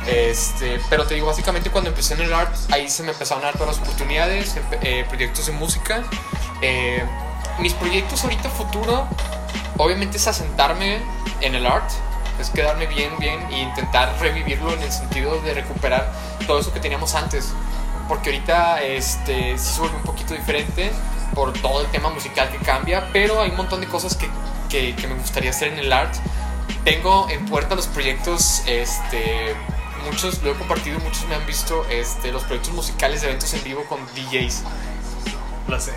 Este, 0.08 0.80
pero 0.90 1.06
te 1.06 1.16
digo, 1.16 1.28
básicamente 1.28 1.70
cuando 1.72 1.90
empecé 1.90 2.14
en 2.14 2.22
el 2.22 2.34
art, 2.34 2.56
ahí 2.72 2.88
se 2.90 3.04
me 3.04 3.12
empezaron 3.12 3.44
a 3.44 3.48
dar 3.48 3.58
todas 3.58 3.76
las 3.76 3.84
oportunidades, 3.86 4.56
empe- 4.56 4.80
eh, 4.82 5.06
proyectos 5.10 5.48
de 5.48 5.52
música. 5.52 6.04
Eh, 6.62 7.04
mis 7.60 7.74
proyectos 7.74 8.24
ahorita 8.24 8.50
futuro, 8.50 9.08
obviamente 9.78 10.16
es 10.18 10.28
asentarme 10.28 11.00
en 11.42 11.56
el 11.56 11.66
art, 11.66 11.90
es 12.40 12.50
quedarme 12.50 12.88
bien, 12.88 13.12
bien 13.20 13.40
e 13.52 13.60
intentar 13.60 14.16
revivirlo 14.20 14.74
en 14.74 14.82
el 14.82 14.92
sentido 14.92 15.40
de 15.42 15.54
recuperar 15.54 16.12
todo 16.48 16.60
eso 16.60 16.74
que 16.74 16.80
teníamos 16.80 17.16
antes. 17.16 17.54
Porque 18.08 18.32
ahorita 18.32 18.82
este, 18.84 19.58
sí 19.58 19.74
se 19.74 19.80
vuelve 19.80 19.96
un 19.98 20.04
poquito 20.04 20.34
diferente 20.34 20.92
por 21.34 21.54
todo 21.54 21.82
el 21.82 21.88
tema 21.88 22.10
musical 22.10 22.50
que 22.50 22.58
cambia, 22.60 23.10
pero 23.12 23.42
hay 23.42 23.50
un 23.50 23.58
montón 23.58 23.82
de 23.82 23.88
cosas 23.88 24.16
que, 24.16 24.30
que, 24.70 24.96
que 24.96 25.08
me 25.08 25.16
gustaría 25.16 25.50
hacer 25.50 25.74
en 25.74 25.80
el 25.80 25.92
art. 25.92 26.14
Tengo 26.84 27.28
en 27.30 27.46
puerta 27.46 27.76
los 27.76 27.88
proyectos, 27.88 28.62
este, 28.68 29.56
muchos 30.06 30.42
lo 30.44 30.52
he 30.52 30.56
compartido, 30.56 31.00
muchos 31.00 31.28
me 31.28 31.36
han 31.36 31.46
visto, 31.46 31.86
este, 31.90 32.32
los 32.32 32.44
proyectos 32.44 32.74
musicales 32.74 33.22
de 33.22 33.28
eventos 33.28 33.54
en 33.54 33.64
vivo 33.64 33.84
con 33.90 34.00
DJs. 34.16 34.64
Lo 35.68 35.80
sé. 35.80 35.94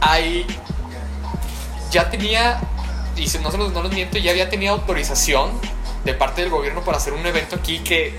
Hay, 0.00 0.46
ya 1.90 2.10
tenía, 2.10 2.60
y 3.16 3.26
si 3.28 3.38
no, 3.38 3.50
se 3.50 3.56
los, 3.56 3.72
no 3.72 3.82
los 3.82 3.92
miento, 3.92 4.18
ya 4.18 4.30
había 4.30 4.50
tenido 4.50 4.74
autorización 4.74 5.52
de 6.06 6.14
parte 6.14 6.40
del 6.40 6.50
gobierno 6.50 6.82
para 6.82 6.96
hacer 6.96 7.12
un 7.12 7.26
evento 7.26 7.56
aquí 7.56 7.80
que 7.80 8.14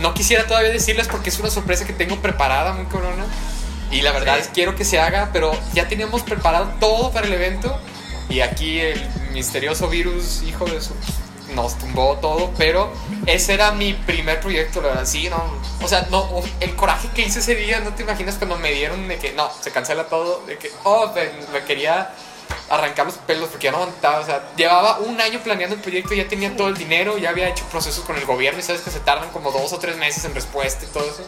no 0.00 0.12
quisiera 0.12 0.46
todavía 0.46 0.70
decirles 0.70 1.08
porque 1.08 1.30
es 1.30 1.38
una 1.38 1.48
sorpresa 1.50 1.86
que 1.86 1.94
tengo 1.94 2.16
preparada 2.20 2.72
muy 2.74 2.84
corona. 2.86 3.24
Y 3.90 4.02
la 4.02 4.12
verdad 4.12 4.34
Sí. 4.34 4.42
es 4.42 4.48
quiero 4.48 4.76
que 4.76 4.84
se 4.84 5.00
haga, 5.00 5.30
pero 5.32 5.52
ya 5.72 5.88
teníamos 5.88 6.22
preparado 6.22 6.70
todo 6.78 7.10
para 7.10 7.26
el 7.26 7.32
evento. 7.32 7.80
Y 8.28 8.40
aquí 8.40 8.78
el 8.80 9.00
misterioso 9.32 9.88
virus, 9.88 10.42
hijo 10.42 10.66
de 10.66 10.80
su. 10.82 10.92
Nos 11.54 11.78
tumbó 11.78 12.18
todo, 12.18 12.52
pero 12.58 12.92
ese 13.24 13.54
era 13.54 13.72
mi 13.72 13.94
primer 13.94 14.38
proyecto, 14.40 14.82
la 14.82 14.88
verdad. 14.88 15.06
Sí, 15.06 15.30
no. 15.30 15.42
O 15.82 15.88
sea, 15.88 16.06
no, 16.10 16.28
el 16.60 16.76
coraje 16.76 17.08
que 17.14 17.22
hice 17.22 17.38
ese 17.38 17.54
día, 17.54 17.80
no 17.80 17.94
te 17.94 18.02
imaginas 18.02 18.34
cuando 18.34 18.58
me 18.58 18.70
dieron 18.72 19.08
de 19.08 19.16
que 19.16 19.32
no, 19.32 19.50
se 19.58 19.70
cancela 19.70 20.04
todo, 20.08 20.44
de 20.46 20.58
que, 20.58 20.70
oh, 20.84 21.10
me, 21.14 21.58
me 21.58 21.64
quería 21.64 22.10
arrancar 22.70 23.06
los 23.06 23.16
pelos 23.16 23.48
porque 23.48 23.64
ya 23.64 23.70
no 23.72 23.78
aguantaba. 23.78 24.20
O 24.20 24.24
sea, 24.26 24.42
llevaba 24.56 24.98
un 24.98 25.20
año 25.20 25.40
planeando 25.40 25.76
el 25.76 25.82
proyecto, 25.82 26.14
ya 26.14 26.28
tenía 26.28 26.56
todo 26.56 26.68
el 26.68 26.76
dinero, 26.76 27.18
ya 27.18 27.30
había 27.30 27.48
hecho 27.48 27.64
procesos 27.66 28.04
con 28.04 28.16
el 28.16 28.24
gobierno 28.26 28.60
y 28.60 28.62
sabes 28.62 28.82
que 28.82 28.90
se 28.90 29.00
tardan 29.00 29.30
como 29.30 29.50
dos 29.52 29.72
o 29.72 29.78
tres 29.78 29.96
meses 29.96 30.24
en 30.24 30.34
respuesta 30.34 30.84
y 30.84 30.88
todo 30.88 31.04
eso. 31.04 31.22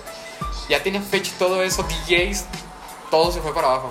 Ya 0.68 0.82
tenía 0.82 1.00
fecha 1.02 1.32
y 1.34 1.38
todo 1.38 1.62
eso, 1.62 1.82
DJs, 1.84 2.44
todo 3.10 3.32
se 3.32 3.40
fue 3.40 3.52
para 3.54 3.68
abajo. 3.68 3.90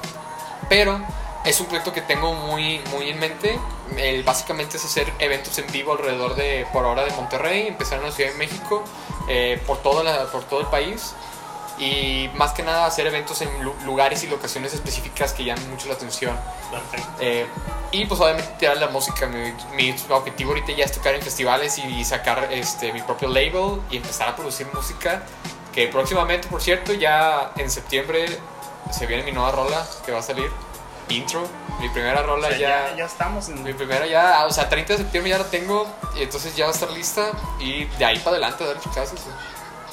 Pero 0.69 0.99
es 1.45 1.59
un 1.59 1.65
proyecto 1.67 1.91
que 1.93 2.01
tengo 2.01 2.33
muy, 2.33 2.79
muy 2.91 3.09
en 3.09 3.19
mente. 3.19 3.59
El- 3.97 4.23
básicamente 4.23 4.77
es 4.77 4.85
hacer 4.85 5.11
eventos 5.19 5.57
en 5.57 5.67
vivo 5.71 5.91
alrededor 5.93 6.35
de, 6.35 6.67
por 6.71 6.85
ahora, 6.85 7.03
de 7.03 7.11
Monterrey, 7.11 7.67
empezar 7.67 7.99
en 7.99 8.05
la 8.05 8.11
Ciudad 8.11 8.31
de 8.31 8.37
México, 8.37 8.83
eh, 9.27 9.61
por, 9.65 9.77
toda 9.81 10.03
la- 10.03 10.25
por 10.31 10.43
todo 10.43 10.61
el 10.61 10.67
país. 10.67 11.13
Y 11.79 12.29
más 12.35 12.51
que 12.51 12.61
nada 12.61 12.85
hacer 12.85 13.07
eventos 13.07 13.41
en 13.41 13.63
lu- 13.63 13.73
lugares 13.85 14.23
y 14.23 14.27
locaciones 14.27 14.73
específicas 14.73 15.31
que 15.33 15.45
llamen 15.45 15.69
mucho 15.71 15.87
la 15.87 15.93
atención. 15.93 16.37
Perfecto. 16.69 17.07
Eh, 17.21 17.47
y 17.91 18.05
pues 18.05 18.19
obviamente 18.19 18.53
tirar 18.59 18.77
la 18.77 18.87
música. 18.89 19.25
Mi, 19.27 19.53
mi 19.75 19.95
objetivo 20.09 20.51
ahorita 20.51 20.73
ya 20.73 20.83
es 20.85 20.91
tocar 20.91 21.15
en 21.15 21.21
festivales 21.21 21.77
y 21.77 22.03
sacar 22.03 22.49
este, 22.51 22.91
mi 22.91 23.01
propio 23.01 23.29
label 23.29 23.81
y 23.89 23.97
empezar 23.97 24.27
a 24.29 24.35
producir 24.35 24.67
música. 24.73 25.23
Que 25.73 25.87
próximamente, 25.87 26.47
por 26.49 26.61
cierto, 26.61 26.93
ya 26.93 27.51
en 27.55 27.69
septiembre 27.71 28.25
se 28.91 29.05
viene 29.05 29.23
mi 29.23 29.31
nueva 29.31 29.51
rola 29.51 29.87
que 30.05 30.11
va 30.11 30.19
a 30.19 30.23
salir. 30.23 30.51
Intro. 31.07 31.47
Mi 31.79 31.89
primera 31.89 32.19
O 32.21 32.23
rola 32.23 32.49
sea, 32.49 32.57
ya, 32.57 32.89
ya, 32.91 32.95
ya 32.97 33.05
estamos 33.05 33.47
en. 33.49 33.63
Mi 33.63 33.73
primera 33.73 34.05
ya, 34.05 34.45
o 34.45 34.51
sea, 34.51 34.67
30 34.69 34.93
de 34.93 34.99
septiembre 34.99 35.31
ya 35.31 35.37
la 35.39 35.45
tengo. 35.49 35.87
Y 36.15 36.23
entonces 36.23 36.55
ya 36.55 36.65
va 36.65 36.71
a 36.71 36.73
estar 36.73 36.89
lista. 36.91 37.31
Y 37.59 37.85
de 37.85 38.05
ahí 38.05 38.19
para 38.19 38.31
adelante 38.35 38.63
a 38.63 38.67
dar 38.67 38.79
chicazos. 38.79 39.19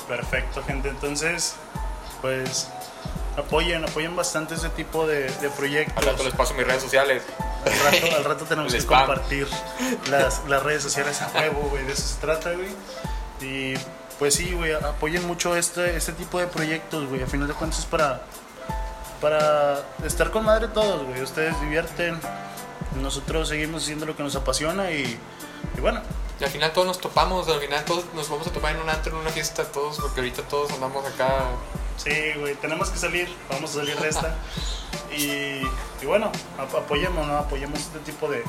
Perfecto, 0.08 0.62
gente. 0.62 0.88
Entonces, 0.88 1.56
pues 2.20 2.68
apoyen, 3.36 3.84
apoyen 3.84 4.16
bastante 4.16 4.54
ese 4.54 4.68
tipo 4.70 5.06
de, 5.06 5.30
de 5.30 5.50
proyectos. 5.50 5.96
Al 5.96 6.12
rato 6.12 6.24
les 6.24 6.34
paso 6.34 6.54
mis 6.54 6.66
redes 6.66 6.82
sociales. 6.82 7.22
Al 7.64 7.92
rato, 7.92 8.16
al 8.16 8.24
rato 8.24 8.44
tenemos 8.44 8.72
que 8.72 8.80
spam. 8.80 9.06
compartir 9.06 9.48
las, 10.10 10.42
las 10.48 10.62
redes 10.62 10.82
sociales 10.82 11.20
a 11.22 11.28
huevo, 11.34 11.68
güey. 11.70 11.84
De 11.84 11.92
eso 11.92 12.02
se 12.02 12.20
trata, 12.20 12.52
güey. 12.52 12.68
Y 13.40 13.74
pues 14.18 14.34
sí, 14.34 14.52
güey, 14.52 14.72
apoyen 14.72 15.26
mucho 15.26 15.56
este, 15.56 15.96
este 15.96 16.12
tipo 16.12 16.38
de 16.38 16.46
proyectos, 16.46 17.08
güey. 17.08 17.22
A 17.22 17.26
final 17.26 17.48
de 17.48 17.54
cuentas 17.54 17.80
es 17.80 17.84
para, 17.86 18.22
para 19.20 19.80
estar 20.04 20.30
con 20.30 20.44
madre 20.44 20.68
todos, 20.68 21.04
güey. 21.06 21.20
Ustedes 21.20 21.60
divierten, 21.60 22.18
nosotros 23.02 23.48
seguimos 23.48 23.82
haciendo 23.82 24.06
lo 24.06 24.16
que 24.16 24.22
nos 24.22 24.36
apasiona 24.36 24.90
y, 24.90 25.18
y 25.76 25.80
bueno, 25.80 26.00
Y 26.40 26.44
al 26.44 26.50
final 26.50 26.72
todos 26.72 26.86
nos 26.86 27.00
topamos. 27.00 27.48
Al 27.48 27.60
final 27.60 27.84
todos 27.84 28.04
nos 28.14 28.28
vamos 28.28 28.46
a 28.46 28.50
topar 28.50 28.74
en 28.76 28.82
un 28.82 28.88
antro, 28.90 29.12
en 29.14 29.18
una 29.22 29.30
fiesta. 29.30 29.64
Todos, 29.64 29.98
porque 29.98 30.20
ahorita 30.20 30.42
todos 30.42 30.70
andamos 30.72 31.04
acá. 31.06 31.28
sí, 31.96 32.10
güey, 32.38 32.54
tenemos 32.56 32.90
que 32.90 32.98
salir, 32.98 33.34
vamos 33.50 33.70
a 33.70 33.74
salir 33.74 33.96
de 33.98 34.08
esta. 34.08 34.36
Y, 35.16 35.22
y 36.02 36.06
bueno, 36.06 36.30
ap- 36.58 36.74
apoyemos, 36.74 37.26
¿no? 37.26 37.38
Apoyemos 37.38 37.78
este 37.80 37.98
tipo 38.00 38.28
de, 38.28 38.42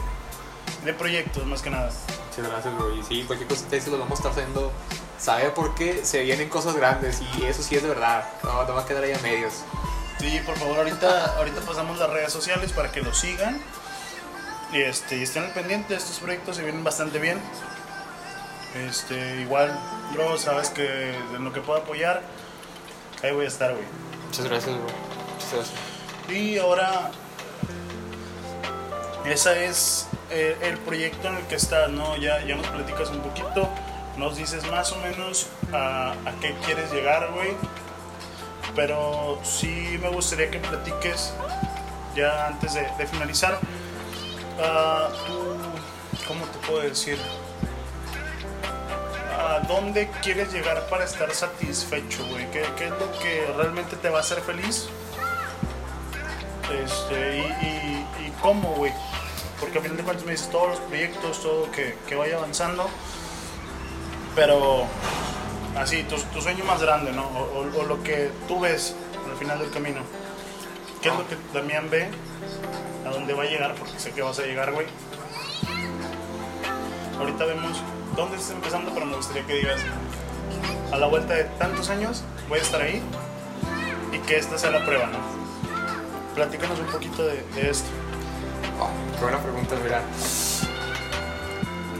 de 0.83 0.93
proyectos, 0.93 1.45
más 1.45 1.61
que 1.61 1.69
nada. 1.69 1.89
Muchas 2.29 2.51
gracias, 2.51 2.73
güey. 2.77 3.03
Sí, 3.07 3.23
cualquier 3.25 3.47
cosa 3.49 3.67
que 3.69 3.79
se 3.81 3.89
lo 3.89 3.97
vamos 3.99 4.11
a 4.11 4.15
estar 4.15 4.31
haciendo 4.33 4.71
sabe 5.19 5.49
porque 5.51 6.05
se 6.05 6.21
vienen 6.23 6.49
cosas 6.49 6.75
grandes 6.75 7.21
y 7.39 7.45
eso 7.45 7.63
sí 7.63 7.75
es 7.75 7.83
de 7.83 7.89
verdad. 7.89 8.25
No, 8.43 8.63
no 8.65 8.73
va 8.75 8.81
a 8.81 8.85
quedar 8.85 9.03
ahí 9.03 9.13
a 9.13 9.19
medios. 9.19 9.53
Sí, 10.19 10.41
por 10.45 10.57
favor, 10.57 10.77
ahorita, 10.79 11.37
ahorita 11.37 11.61
pasamos 11.61 11.97
las 11.99 12.09
redes 12.09 12.33
sociales 12.33 12.73
para 12.73 12.91
que 12.91 13.01
lo 13.01 13.13
sigan. 13.13 13.61
Y 14.73 14.81
este, 14.81 15.17
y 15.17 15.23
estén 15.23 15.43
al 15.45 15.53
pendiente, 15.53 15.95
estos 15.95 16.19
proyectos 16.19 16.57
se 16.57 16.63
vienen 16.63 16.83
bastante 16.83 17.19
bien. 17.19 17.39
Este, 18.85 19.41
igual, 19.41 19.77
bro, 20.13 20.37
sabes 20.37 20.69
que 20.69 21.15
en 21.35 21.43
lo 21.43 21.53
que 21.53 21.61
pueda 21.61 21.79
apoyar, 21.79 22.21
ahí 23.23 23.31
voy 23.31 23.45
a 23.45 23.47
estar, 23.47 23.71
güey. 23.71 23.85
Muchas 24.25 24.45
gracias, 24.45 24.75
bro. 24.75 24.85
Muchas 25.33 25.53
gracias. 25.53 25.79
Y 26.29 26.57
ahora, 26.57 27.11
ese 29.25 29.65
es 29.65 30.07
eh, 30.29 30.57
el 30.61 30.77
proyecto 30.79 31.27
en 31.27 31.35
el 31.35 31.43
que 31.43 31.55
estás, 31.55 31.89
¿no? 31.89 32.17
Ya, 32.17 32.43
ya 32.45 32.55
nos 32.55 32.67
platicas 32.67 33.09
un 33.09 33.21
poquito, 33.21 33.69
nos 34.17 34.35
dices 34.37 34.69
más 34.69 34.91
o 34.91 34.97
menos 34.97 35.47
a, 35.73 36.11
a 36.11 36.31
qué 36.41 36.53
quieres 36.65 36.91
llegar, 36.91 37.31
güey. 37.33 37.55
Pero 38.75 39.39
sí 39.43 39.97
me 40.01 40.09
gustaría 40.09 40.51
que 40.51 40.59
platiques, 40.59 41.33
ya 42.15 42.47
antes 42.47 42.73
de, 42.73 42.81
de 42.97 43.07
finalizar, 43.07 43.57
ah, 44.61 45.09
tú, 45.25 45.55
¿cómo 46.27 46.45
te 46.45 46.57
puedo 46.67 46.81
decir? 46.81 47.17
¿A 49.47 49.61
dónde 49.61 50.09
quieres 50.21 50.51
llegar 50.51 50.89
para 50.89 51.05
estar 51.05 51.33
satisfecho, 51.33 52.25
güey? 52.27 52.51
¿Qué, 52.51 52.65
¿Qué 52.77 52.87
es 52.87 52.91
lo 52.91 53.11
que 53.19 53.47
realmente 53.55 53.95
te 53.95 54.09
va 54.09 54.17
a 54.17 54.21
hacer 54.21 54.41
feliz? 54.41 54.89
Este, 56.83 57.39
y, 57.39 58.31
cómo, 58.41 58.73
güey. 58.75 58.91
Porque 59.61 59.79
a 59.79 59.81
fin 59.81 59.95
de 59.95 60.03
cuentas 60.03 60.25
me 60.25 60.33
dices 60.33 60.49
todos 60.49 60.71
los 60.71 60.79
proyectos, 60.81 61.41
todo 61.41 61.71
que, 61.71 61.97
que 62.05 62.15
vaya 62.15 62.35
avanzando. 62.35 62.89
Pero 64.35 64.85
así, 65.77 66.03
tu, 66.03 66.17
tu 66.17 66.41
sueño 66.41 66.65
más 66.65 66.81
grande, 66.81 67.13
¿no? 67.13 67.25
O, 67.25 67.83
lo 67.85 68.03
que 68.03 68.29
tú 68.49 68.59
ves 68.59 68.95
al 69.31 69.37
final 69.37 69.59
del 69.59 69.71
camino. 69.71 70.01
¿Qué 71.01 71.07
es 71.07 71.15
lo 71.15 71.25
que 71.25 71.37
Damián 71.53 71.89
ve? 71.89 72.09
¿A 73.05 73.11
dónde 73.11 73.33
va 73.33 73.43
a 73.43 73.45
llegar? 73.45 73.75
Porque 73.75 73.97
sé 73.97 74.11
que 74.11 74.21
vas 74.21 74.39
a 74.39 74.43
llegar, 74.43 74.73
güey. 74.73 74.87
Ahorita 77.17 77.45
vemos 77.45 77.81
dónde 78.15 78.37
estás 78.37 78.51
empezando, 78.51 78.91
pero 78.93 79.05
me 79.05 79.15
gustaría 79.15 79.45
que 79.45 79.53
digas, 79.55 79.81
a 80.91 80.97
la 80.97 81.07
vuelta 81.07 81.33
de 81.33 81.43
tantos 81.59 81.89
años 81.89 82.23
voy 82.49 82.59
a 82.59 82.61
estar 82.61 82.81
ahí 82.81 83.01
y 84.11 84.19
que 84.19 84.37
esta 84.37 84.57
sea 84.57 84.71
la 84.71 84.85
prueba, 84.85 85.07
¿no? 85.07 85.17
Platícanos 86.35 86.79
un 86.79 86.85
poquito 86.87 87.23
de, 87.25 87.43
esto. 87.69 87.87
Oh, 88.79 88.89
qué 89.17 89.21
buena 89.21 89.39
pregunta, 89.39 89.75
mira. 89.83 90.01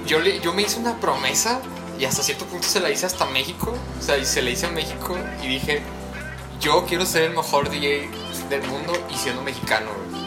Yo, 0.06 0.20
le- 0.20 0.40
yo 0.40 0.54
me 0.54 0.62
hice 0.62 0.80
una 0.80 1.00
promesa 1.00 1.60
y 2.00 2.06
hasta 2.06 2.24
cierto 2.24 2.46
punto 2.46 2.68
se 2.68 2.80
la 2.80 2.90
hice 2.90 3.06
hasta 3.06 3.26
México. 3.26 3.74
O 4.00 4.02
sea, 4.02 4.18
y 4.18 4.26
se 4.26 4.42
la 4.42 4.50
hice 4.52 4.68
a 4.68 4.72
México 4.72 5.18
y 5.44 5.48
dije, 5.48 5.82
yo 6.62 6.86
quiero 6.86 7.06
ser 7.06 7.24
el 7.24 7.32
mejor 7.36 7.70
DJ 7.70 8.10
del 8.50 8.62
mundo 8.68 8.94
y 9.10 9.16
siendo 9.18 9.42
mexicano, 9.42 9.90
güey. 10.12 10.22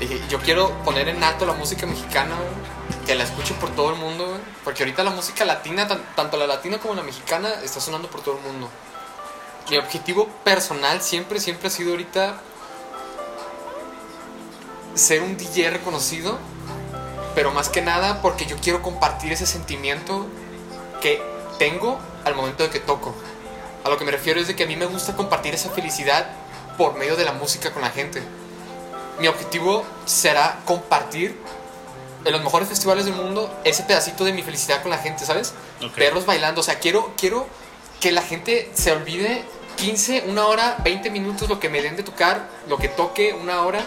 Dije, 0.00 0.20
yo 0.28 0.40
quiero 0.40 0.70
poner 0.84 1.08
en 1.08 1.22
alto 1.22 1.46
la 1.46 1.52
música 1.52 1.86
mexicana, 1.86 2.34
güey, 2.34 2.73
que 3.04 3.14
la 3.14 3.24
escuche 3.24 3.54
por 3.54 3.70
todo 3.70 3.90
el 3.90 3.96
mundo, 3.96 4.26
güey, 4.26 4.40
porque 4.64 4.82
ahorita 4.82 5.04
la 5.04 5.10
música 5.10 5.44
latina, 5.44 5.86
tan- 5.86 6.02
tanto 6.14 6.36
la 6.36 6.46
latina 6.46 6.78
como 6.78 6.94
la 6.94 7.02
mexicana, 7.02 7.50
está 7.62 7.80
sonando 7.80 8.08
por 8.08 8.22
todo 8.22 8.36
el 8.38 8.42
mundo. 8.42 8.68
Mi 9.70 9.76
objetivo 9.78 10.28
personal 10.44 11.00
siempre, 11.02 11.40
siempre 11.40 11.68
ha 11.68 11.70
sido 11.70 11.90
ahorita 11.92 12.34
ser 14.94 15.22
un 15.22 15.36
DJ 15.36 15.70
reconocido, 15.70 16.38
pero 17.34 17.50
más 17.50 17.68
que 17.68 17.82
nada 17.82 18.20
porque 18.22 18.46
yo 18.46 18.56
quiero 18.62 18.82
compartir 18.82 19.32
ese 19.32 19.46
sentimiento 19.46 20.26
que 21.00 21.20
tengo 21.58 21.98
al 22.24 22.34
momento 22.34 22.62
de 22.62 22.70
que 22.70 22.80
toco. 22.80 23.14
A 23.84 23.88
lo 23.88 23.98
que 23.98 24.04
me 24.04 24.12
refiero 24.12 24.40
es 24.40 24.46
de 24.46 24.56
que 24.56 24.64
a 24.64 24.66
mí 24.66 24.76
me 24.76 24.86
gusta 24.86 25.16
compartir 25.16 25.54
esa 25.54 25.70
felicidad 25.70 26.26
por 26.78 26.94
medio 26.94 27.16
de 27.16 27.24
la 27.24 27.32
música 27.32 27.72
con 27.72 27.82
la 27.82 27.90
gente. 27.90 28.22
Mi 29.18 29.28
objetivo 29.28 29.84
será 30.06 30.60
compartir 30.64 31.38
en 32.24 32.32
los 32.32 32.42
mejores 32.42 32.68
festivales 32.68 33.04
del 33.04 33.14
mundo 33.14 33.52
ese 33.64 33.82
pedacito 33.82 34.24
de 34.24 34.32
mi 34.32 34.42
felicidad 34.42 34.82
con 34.82 34.90
la 34.90 34.98
gente, 34.98 35.24
¿sabes? 35.24 35.52
Ok. 35.84 35.96
Verlos 35.96 36.26
bailando, 36.26 36.60
o 36.60 36.64
sea, 36.64 36.78
quiero, 36.78 37.12
quiero 37.18 37.46
que 38.00 38.12
la 38.12 38.22
gente 38.22 38.70
se 38.74 38.92
olvide 38.92 39.44
15, 39.76 40.24
una 40.28 40.46
hora, 40.46 40.76
20 40.84 41.10
minutos 41.10 41.48
lo 41.48 41.58
que 41.60 41.68
me 41.68 41.82
den 41.82 41.96
de 41.96 42.02
tocar, 42.02 42.48
lo 42.68 42.76
que 42.78 42.88
toque, 42.88 43.32
una 43.34 43.62
hora, 43.62 43.80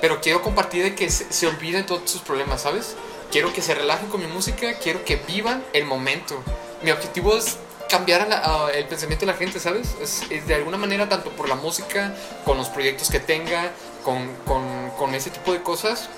pero 0.00 0.20
quiero 0.20 0.42
compartir 0.42 0.82
de 0.84 0.94
que 0.94 1.10
se, 1.10 1.32
se 1.32 1.46
olviden 1.46 1.84
todos 1.86 2.10
sus 2.10 2.22
problemas, 2.22 2.62
¿sabes? 2.62 2.94
Quiero 3.30 3.52
que 3.52 3.62
se 3.62 3.74
relajen 3.74 4.08
con 4.08 4.20
mi 4.20 4.26
música, 4.26 4.74
quiero 4.78 5.04
que 5.04 5.16
vivan 5.16 5.64
el 5.72 5.84
momento. 5.84 6.42
Mi 6.82 6.90
objetivo 6.90 7.36
es 7.36 7.56
cambiar 7.88 8.26
la- 8.28 8.70
el 8.74 8.86
pensamiento 8.86 9.26
de 9.26 9.32
la 9.32 9.38
gente, 9.38 9.58
¿sabes? 9.60 9.94
Es, 10.00 10.22
es 10.30 10.46
de 10.46 10.54
alguna 10.54 10.76
manera, 10.76 11.08
tanto 11.08 11.30
por 11.30 11.48
la 11.48 11.54
música, 11.56 12.14
con 12.44 12.56
los 12.58 12.68
proyectos 12.68 13.08
que 13.10 13.20
tenga, 13.20 13.70
con, 14.04 14.34
con, 14.46 14.90
con 14.98 15.14
ese 15.14 15.30
tipo 15.30 15.52
de 15.52 15.62
cosas, 15.62 16.08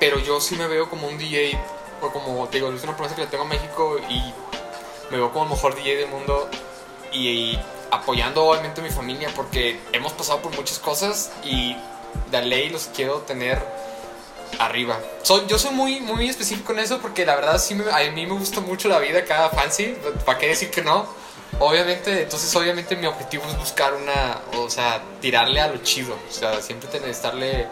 pero 0.00 0.18
yo 0.18 0.40
sí 0.40 0.56
me 0.56 0.66
veo 0.66 0.88
como 0.88 1.06
un 1.08 1.18
DJ, 1.18 1.58
o 2.00 2.10
como 2.12 2.46
te 2.48 2.58
digo, 2.58 2.70
es 2.72 2.82
una 2.84 2.94
promesa 2.96 3.14
que 3.16 3.22
le 3.22 3.26
tengo 3.28 3.44
a 3.44 3.48
México 3.48 3.98
y 4.08 4.18
me 5.10 5.16
veo 5.18 5.32
como 5.32 5.44
el 5.44 5.50
mejor 5.50 5.74
DJ 5.74 5.96
del 5.96 6.08
mundo 6.08 6.48
y, 7.12 7.28
y 7.28 7.60
apoyando 7.90 8.44
obviamente 8.44 8.80
a 8.80 8.84
mi 8.84 8.90
familia 8.90 9.30
porque 9.34 9.80
hemos 9.92 10.12
pasado 10.12 10.40
por 10.40 10.54
muchas 10.54 10.78
cosas 10.78 11.30
y 11.44 11.76
de 12.30 12.42
ley 12.42 12.68
los 12.70 12.88
quiero 12.94 13.18
tener 13.20 13.58
arriba. 14.58 14.98
Soy, 15.22 15.42
yo 15.46 15.58
soy 15.58 15.72
muy, 15.72 16.00
muy 16.00 16.28
específico 16.28 16.72
en 16.72 16.80
eso 16.80 16.98
porque 16.98 17.24
la 17.26 17.34
verdad 17.36 17.58
sí 17.58 17.74
me- 17.74 17.90
a 17.90 17.98
mí 18.10 18.26
me 18.26 18.32
gusta 18.34 18.60
mucho 18.60 18.88
la 18.88 18.98
vida 18.98 19.24
cada 19.24 19.50
fancy, 19.50 19.96
¿para 20.24 20.38
qué 20.38 20.48
decir 20.48 20.70
que 20.70 20.82
no? 20.82 21.06
Obviamente, 21.60 22.22
entonces 22.22 22.54
obviamente 22.56 22.94
mi 22.96 23.06
objetivo 23.06 23.44
es 23.48 23.56
buscar 23.58 23.94
una, 23.94 24.38
o 24.58 24.68
sea, 24.70 25.02
tirarle 25.20 25.60
a 25.60 25.68
lo 25.68 25.78
chido, 25.78 26.14
o 26.28 26.32
sea, 26.32 26.60
siempre 26.62 26.88
tener, 26.88 27.08
estarle, 27.08 27.66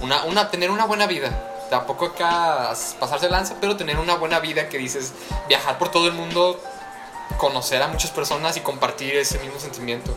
una, 0.00 0.24
una, 0.24 0.50
tener 0.50 0.70
una 0.70 0.84
buena 0.86 1.06
vida. 1.06 1.30
Tampoco 1.70 2.06
acá 2.06 2.72
pasarse 3.00 3.28
lanza, 3.28 3.56
pero 3.60 3.76
tener 3.76 3.98
una 3.98 4.14
buena 4.14 4.38
vida 4.38 4.68
que 4.68 4.78
dices, 4.78 5.12
viajar 5.48 5.78
por 5.78 5.90
todo 5.90 6.06
el 6.06 6.12
mundo, 6.12 6.60
conocer 7.38 7.82
a 7.82 7.88
muchas 7.88 8.10
personas 8.12 8.56
y 8.56 8.60
compartir 8.60 9.16
ese 9.16 9.38
mismo 9.40 9.58
sentimiento. 9.58 10.14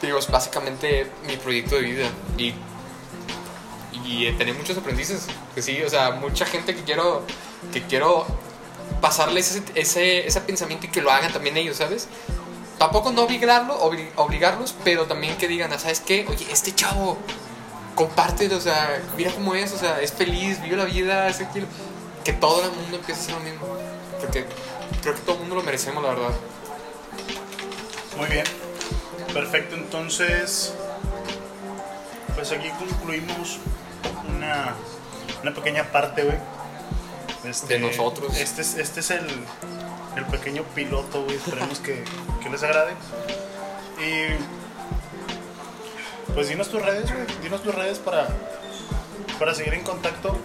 Digo, 0.00 0.18
es 0.18 0.28
básicamente 0.30 1.10
mi 1.26 1.36
proyecto 1.36 1.76
de 1.76 1.82
vida 1.82 2.06
y, 2.38 2.54
y 4.04 4.26
eh, 4.26 4.32
tener 4.32 4.54
muchos 4.54 4.76
aprendices. 4.78 5.26
Que 5.54 5.62
sí, 5.62 5.82
o 5.82 5.90
sea, 5.90 6.12
mucha 6.12 6.46
gente 6.46 6.74
que 6.74 6.82
quiero, 6.82 7.22
que 7.72 7.82
quiero 7.82 8.26
pasarles 9.00 9.50
ese, 9.50 9.62
ese, 9.74 10.26
ese 10.26 10.40
pensamiento 10.40 10.86
y 10.86 10.90
que 10.90 11.00
lo 11.02 11.10
hagan 11.10 11.32
también 11.32 11.56
ellos, 11.56 11.76
¿sabes? 11.76 12.08
Tampoco 12.78 13.12
no 13.12 13.22
obligarlo, 13.22 13.78
obli- 13.80 14.10
obligarlos, 14.16 14.74
pero 14.82 15.04
también 15.06 15.36
que 15.36 15.46
digan, 15.46 15.72
"Ah, 15.72 15.78
¿sabes 15.78 16.00
qué? 16.00 16.26
Oye, 16.28 16.46
este 16.50 16.74
chavo, 16.74 17.16
compártelo, 17.94 18.56
o 18.56 18.60
sea, 18.60 19.02
mira 19.16 19.32
cómo 19.32 19.54
es, 19.54 19.72
o 19.72 19.78
sea, 19.78 20.00
es 20.00 20.12
feliz, 20.12 20.60
vive 20.62 20.76
la 20.76 20.84
vida, 20.84 21.28
es 21.28 21.38
tranquilo. 21.38 21.66
Que 22.24 22.32
todo 22.32 22.64
el 22.64 22.72
mundo 22.72 22.96
empiece 22.96 23.20
a 23.20 23.24
hacer 23.24 23.34
lo 23.34 23.40
mismo. 23.40 23.66
Porque 24.20 24.46
creo 25.02 25.14
que 25.14 25.20
todo 25.20 25.34
el 25.34 25.40
mundo 25.42 25.56
lo 25.56 25.62
merecemos, 25.62 26.02
la 26.02 26.10
verdad. 26.10 26.34
Muy 28.16 28.28
bien. 28.28 28.44
Perfecto, 29.32 29.74
entonces, 29.76 30.74
pues 32.34 32.52
aquí 32.52 32.68
concluimos 32.78 33.58
una, 34.28 34.74
una 35.42 35.54
pequeña 35.54 35.84
parte, 35.90 36.22
güey. 36.22 36.38
Este, 37.44 37.74
De 37.74 37.80
nosotros. 37.80 38.36
Este 38.38 38.62
es, 38.62 38.74
este 38.74 39.00
es 39.00 39.10
el, 39.10 39.26
el 40.16 40.24
pequeño 40.26 40.62
piloto, 40.74 41.24
güey. 41.24 41.36
Esperemos 41.36 41.80
que, 41.80 42.04
que 42.42 42.48
les 42.48 42.62
agrade. 42.62 42.92
Y 43.98 44.63
pues 46.34 46.48
dinos 46.48 46.68
tus 46.68 46.82
redes, 46.82 47.10
güey. 47.12 47.24
Dinos 47.42 47.62
tus 47.62 47.74
redes 47.74 47.98
para, 47.98 48.28
para 49.38 49.54
seguir 49.54 49.74
en 49.74 49.84
contacto. 49.84 50.36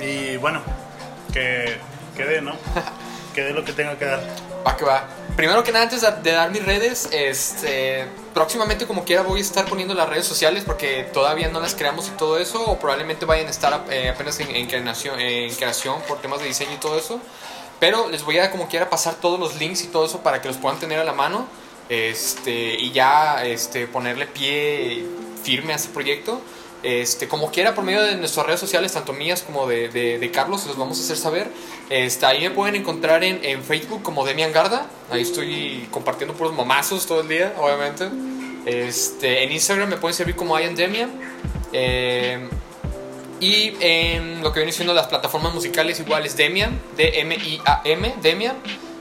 Y 0.00 0.36
bueno, 0.38 0.62
que 1.32 1.78
quede, 2.16 2.40
¿no? 2.40 2.52
Que 3.34 3.44
dé 3.44 3.54
lo 3.54 3.64
que 3.64 3.72
tenga 3.72 3.96
que 3.96 4.04
dar. 4.04 4.20
Va 4.66 4.76
que 4.76 4.84
va. 4.84 5.08
Primero 5.36 5.64
que 5.64 5.72
nada, 5.72 5.84
antes 5.84 6.02
de, 6.02 6.12
de 6.22 6.32
dar 6.32 6.50
mis 6.50 6.62
redes, 6.62 7.08
este, 7.12 8.06
próximamente 8.34 8.86
como 8.86 9.04
quiera 9.06 9.22
voy 9.22 9.38
a 9.38 9.42
estar 9.42 9.64
poniendo 9.64 9.94
las 9.94 10.06
redes 10.06 10.26
sociales 10.26 10.64
porque 10.66 11.08
todavía 11.14 11.48
no 11.48 11.58
las 11.58 11.74
creamos 11.74 12.08
y 12.08 12.10
todo 12.10 12.36
eso, 12.36 12.62
o 12.62 12.78
probablemente 12.78 13.24
vayan 13.24 13.46
a 13.46 13.50
estar 13.50 13.86
eh, 13.88 14.10
apenas 14.10 14.38
en, 14.40 14.54
en 14.54 14.66
creación, 14.66 15.18
en 15.18 15.54
creación 15.54 16.02
por 16.06 16.20
temas 16.20 16.40
de 16.40 16.48
diseño 16.48 16.74
y 16.74 16.76
todo 16.76 16.98
eso. 16.98 17.20
Pero 17.80 18.10
les 18.10 18.22
voy 18.22 18.38
a 18.38 18.50
como 18.50 18.68
quiera 18.68 18.90
pasar 18.90 19.14
todos 19.14 19.40
los 19.40 19.56
links 19.56 19.82
y 19.84 19.86
todo 19.86 20.04
eso 20.04 20.20
para 20.20 20.42
que 20.42 20.48
los 20.48 20.58
puedan 20.58 20.78
tener 20.78 20.98
a 20.98 21.04
la 21.04 21.14
mano 21.14 21.46
este, 21.92 22.74
y 22.80 22.90
ya 22.92 23.44
este, 23.44 23.86
ponerle 23.86 24.26
pie 24.26 25.04
firme 25.42 25.72
a 25.72 25.76
este 25.76 25.88
proyecto. 25.90 26.40
Este, 26.82 27.28
como 27.28 27.50
quiera, 27.52 27.74
por 27.76 27.84
medio 27.84 28.02
de 28.02 28.16
nuestras 28.16 28.44
redes 28.46 28.58
sociales, 28.58 28.92
tanto 28.92 29.12
mías 29.12 29.42
como 29.42 29.66
de, 29.68 29.88
de- 29.88 30.18
de 30.18 30.30
Carlos, 30.32 30.66
los 30.66 30.76
vamos 30.76 30.98
a 30.98 31.02
hacer 31.02 31.16
saber. 31.16 31.48
Este, 31.90 32.26
ahí 32.26 32.40
me 32.40 32.50
pueden 32.50 32.74
encontrar 32.74 33.22
en, 33.22 33.62
Facebook 33.62 34.02
como 34.02 34.24
Demian 34.24 34.52
Garda. 34.52 34.86
Ahí 35.10 35.22
estoy 35.22 35.86
compartiendo 35.92 36.34
puros 36.34 36.54
momazos 36.54 37.06
todo 37.06 37.20
el 37.20 37.28
día, 37.28 37.54
obviamente. 37.58 38.08
Este, 38.66 39.44
en 39.44 39.52
Instagram 39.52 39.90
me 39.90 39.96
pueden 39.96 40.16
servir 40.16 40.34
como 40.34 40.58
I 40.58 40.64
am 40.64 40.74
Demian. 40.74 41.10
Eh, 41.72 42.48
y 43.38 43.74
en 43.80 44.42
lo 44.42 44.52
que 44.52 44.60
viene 44.60 44.72
siendo 44.72 44.94
las 44.94 45.06
plataformas 45.08 45.52
musicales, 45.54 46.00
igual 46.00 46.24
es 46.26 46.36
Demian, 46.36 46.80
D-M-I-A-M, 46.96 48.14
Demian. 48.22 48.56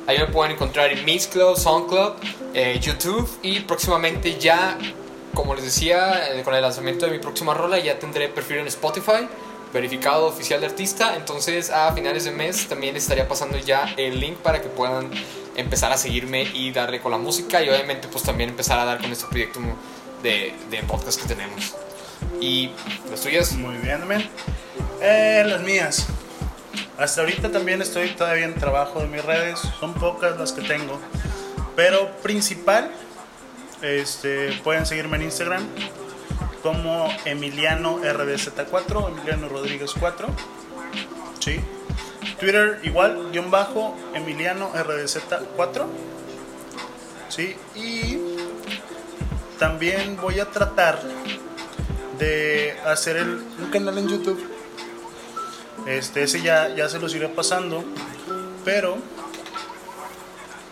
Ahí 0.07 0.17
me 0.17 0.27
pueden 0.27 0.53
encontrar 0.53 0.91
en 0.91 1.05
Mixcloud, 1.05 1.57
Soundcloud, 1.57 2.13
eh, 2.53 2.79
YouTube 2.81 3.29
y 3.41 3.61
próximamente 3.61 4.37
ya, 4.39 4.77
como 5.33 5.55
les 5.55 5.63
decía, 5.63 6.33
eh, 6.33 6.41
con 6.43 6.53
el 6.55 6.61
lanzamiento 6.61 7.05
de 7.05 7.11
mi 7.11 7.19
próxima 7.19 7.53
rola 7.53 7.79
ya 7.79 7.99
tendré 7.99 8.27
perfil 8.29 8.57
en 8.57 8.67
Spotify, 8.67 9.27
verificado 9.73 10.25
oficial 10.27 10.59
de 10.59 10.67
artista. 10.67 11.15
Entonces 11.15 11.69
a 11.69 11.93
finales 11.93 12.25
de 12.25 12.31
mes 12.31 12.67
también 12.67 12.95
estaría 12.95 13.27
pasando 13.27 13.57
ya 13.57 13.93
el 13.97 14.19
link 14.19 14.37
para 14.37 14.61
que 14.61 14.69
puedan 14.69 15.09
empezar 15.55 15.91
a 15.91 15.97
seguirme 15.97 16.43
y 16.53 16.71
darle 16.71 16.99
con 16.99 17.11
la 17.11 17.17
música 17.17 17.61
y 17.61 17.69
obviamente 17.69 18.07
pues 18.07 18.23
también 18.23 18.49
empezar 18.49 18.79
a 18.79 18.85
dar 18.85 18.99
con 18.99 19.11
este 19.11 19.25
proyecto 19.27 19.59
de, 20.23 20.53
de 20.69 20.83
podcast 20.83 21.21
que 21.21 21.27
tenemos. 21.27 21.75
¿Y 22.39 22.71
las 23.09 23.21
tuyas? 23.21 23.53
Muy 23.53 23.77
bien, 23.77 24.07
men. 24.07 24.29
Eh, 25.01 25.43
las 25.45 25.61
mías. 25.61 26.07
Hasta 26.97 27.21
ahorita 27.21 27.51
también 27.51 27.81
estoy 27.81 28.09
todavía 28.09 28.45
en 28.45 28.55
trabajo 28.55 28.99
de 28.99 29.07
mis 29.07 29.23
redes. 29.23 29.59
Son 29.79 29.93
pocas 29.93 30.37
las 30.37 30.51
que 30.51 30.61
tengo. 30.61 30.99
Pero 31.75 32.11
principal, 32.17 32.91
este, 33.81 34.51
pueden 34.63 34.85
seguirme 34.85 35.17
en 35.17 35.23
Instagram 35.23 35.67
como 36.61 37.09
Emiliano 37.25 37.99
RDZ4, 38.01 39.09
Emiliano 39.09 39.49
Rodríguez 39.49 39.91
4. 39.99 40.27
Sí. 41.39 41.59
Twitter 42.39 42.79
igual, 42.83 43.31
guion 43.31 43.49
bajo, 43.49 43.95
Emiliano 44.13 44.71
RDZ4. 44.73 45.85
Sí. 47.29 47.55
Y 47.75 48.19
también 49.57 50.17
voy 50.21 50.39
a 50.39 50.45
tratar 50.45 50.99
de 52.19 52.77
hacer 52.85 53.17
el, 53.17 53.43
un 53.59 53.71
canal 53.71 53.97
en 53.97 54.07
YouTube. 54.07 54.50
Este, 55.85 56.23
ese 56.23 56.41
ya, 56.41 56.69
ya 56.69 56.89
se 56.89 56.99
los 56.99 57.13
iré 57.15 57.27
pasando. 57.29 57.83
Pero 58.63 58.97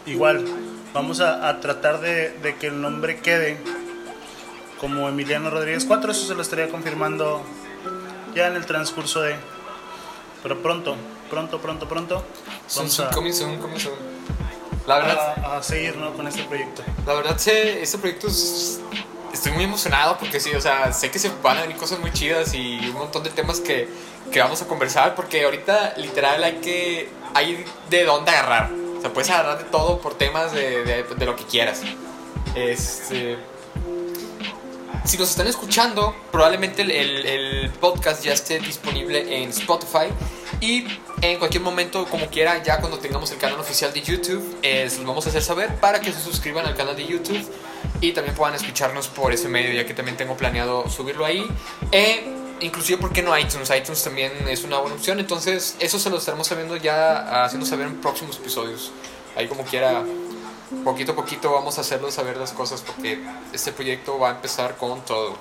igual, 0.05 0.45
vamos 0.93 1.19
a, 1.21 1.49
a 1.49 1.59
tratar 1.59 1.99
de, 2.01 2.31
de, 2.41 2.55
que 2.55 2.67
el 2.67 2.81
nombre 2.81 3.19
quede 3.19 3.57
como 4.79 5.09
Emiliano 5.09 5.49
Rodríguez 5.49 5.85
4. 5.85 6.11
Eso 6.11 6.27
se 6.27 6.35
lo 6.35 6.41
estaría 6.41 6.69
confirmando 6.69 7.41
ya 8.35 8.47
en 8.47 8.55
el 8.55 8.65
transcurso 8.65 9.21
de... 9.21 9.35
Pero 10.43 10.61
pronto, 10.61 10.95
pronto, 11.29 11.59
pronto, 11.59 11.87
pronto. 11.87 12.23
Vamos 12.75 12.99
a, 12.99 13.09
La 14.87 14.99
verdad, 14.99 15.37
a, 15.43 15.57
a 15.57 15.63
seguir 15.63 15.97
¿no? 15.97 16.13
con 16.13 16.27
este 16.27 16.43
proyecto. 16.43 16.83
La 17.05 17.13
verdad, 17.15 17.35
este 17.35 17.97
proyecto 17.97 18.27
es 18.27 18.79
estoy 19.33 19.51
muy 19.51 19.63
emocionado 19.63 20.17
porque 20.17 20.39
sí, 20.39 20.53
o 20.53 20.61
sea, 20.61 20.91
sé 20.93 21.11
que 21.11 21.19
se 21.19 21.31
van 21.41 21.57
a 21.57 21.61
venir 21.61 21.77
cosas 21.77 21.99
muy 21.99 22.11
chidas 22.11 22.53
y 22.53 22.79
un 22.89 22.93
montón 22.93 23.23
de 23.23 23.29
temas 23.29 23.59
que, 23.59 23.87
que 24.31 24.39
vamos 24.39 24.61
a 24.61 24.67
conversar 24.67 25.15
porque 25.15 25.43
ahorita 25.43 25.95
literal 25.97 26.43
hay 26.43 26.53
que, 26.55 27.09
hay 27.33 27.63
de 27.89 28.03
dónde 28.03 28.31
agarrar. 28.31 28.71
O 28.97 29.01
sea, 29.01 29.13
puedes 29.13 29.29
agarrar 29.29 29.57
de 29.57 29.63
todo 29.65 29.99
por 29.99 30.17
temas 30.17 30.51
de, 30.51 30.83
de, 30.83 31.03
de 31.03 31.25
lo 31.25 31.35
que 31.35 31.45
quieras. 31.45 31.81
Este, 32.55 33.37
si 35.05 35.17
nos 35.17 35.29
están 35.29 35.47
escuchando, 35.47 36.15
probablemente 36.31 36.81
el, 36.81 36.91
el, 36.91 37.25
el, 37.25 37.69
podcast 37.71 38.23
ya 38.23 38.33
esté 38.33 38.59
disponible 38.59 39.41
en 39.41 39.49
Spotify 39.49 40.07
y 40.59 40.85
en 41.21 41.39
cualquier 41.39 41.63
momento, 41.63 42.05
como 42.05 42.27
quiera, 42.27 42.61
ya 42.61 42.79
cuando 42.79 42.99
tengamos 42.99 43.31
el 43.31 43.37
canal 43.37 43.59
oficial 43.59 43.93
de 43.93 44.01
YouTube, 44.01 44.57
eh, 44.61 44.83
los 44.85 45.05
vamos 45.05 45.25
a 45.25 45.29
hacer 45.29 45.41
saber 45.41 45.73
para 45.75 46.01
que 46.01 46.11
se 46.11 46.19
suscriban 46.19 46.65
al 46.65 46.75
canal 46.75 46.95
de 46.95 47.05
YouTube 47.05 47.41
y 48.01 48.11
también 48.13 48.35
puedan 48.35 48.55
escucharnos 48.55 49.07
por 49.07 49.33
ese 49.33 49.47
medio, 49.47 49.73
ya 49.73 49.85
que 49.85 49.93
también 49.93 50.17
tengo 50.17 50.35
planeado 50.37 50.89
subirlo 50.89 51.25
ahí. 51.25 51.47
E 51.91 52.27
inclusive, 52.61 52.99
¿por 52.99 53.11
qué 53.11 53.21
no 53.21 53.37
iTunes? 53.37 53.69
iTunes 53.75 54.03
también 54.03 54.31
es 54.47 54.63
una 54.63 54.79
buena 54.79 54.95
opción, 54.95 55.19
entonces 55.19 55.75
eso 55.79 55.99
se 55.99 56.09
lo 56.09 56.17
estaremos 56.17 56.47
sabiendo 56.47 56.75
ya, 56.77 57.43
haciendo 57.43 57.65
saber 57.65 57.87
en 57.87 58.01
próximos 58.01 58.37
episodios. 58.37 58.91
Ahí 59.35 59.47
como 59.47 59.63
quiera 59.63 60.03
poquito 60.83 61.13
a 61.13 61.15
poquito 61.15 61.51
vamos 61.51 61.77
a 61.77 61.81
hacerlo 61.81 62.11
saber 62.11 62.37
las 62.37 62.51
cosas 62.51 62.81
porque 62.81 63.19
este 63.53 63.71
proyecto 63.71 64.19
va 64.19 64.29
a 64.29 64.31
empezar 64.31 64.77
con 64.77 65.01
todo. 65.01 65.35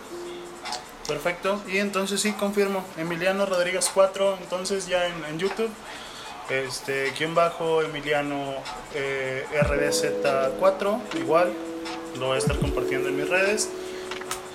Perfecto, 1.07 1.63
y 1.67 1.79
entonces 1.79 2.21
sí, 2.21 2.33
confirmo, 2.33 2.85
Emiliano 2.99 3.47
Rodríguez 3.47 3.91
4, 3.95 4.39
entonces 4.43 4.87
ya 4.87 5.07
en, 5.07 5.39
YouTube, 5.39 5.71
este, 6.51 7.13
quien 7.17 7.35
bajo 7.35 7.81
Emiliano 7.81 8.53
eh, 8.95 9.47
RDZ4, 9.55 11.01
igual, 11.19 11.55
lo 12.19 12.27
voy 12.29 12.37
a 12.37 12.39
estar 12.39 12.57
compartiendo 12.59 13.09
en 13.09 13.17
mis 13.17 13.29
redes, 13.29 13.69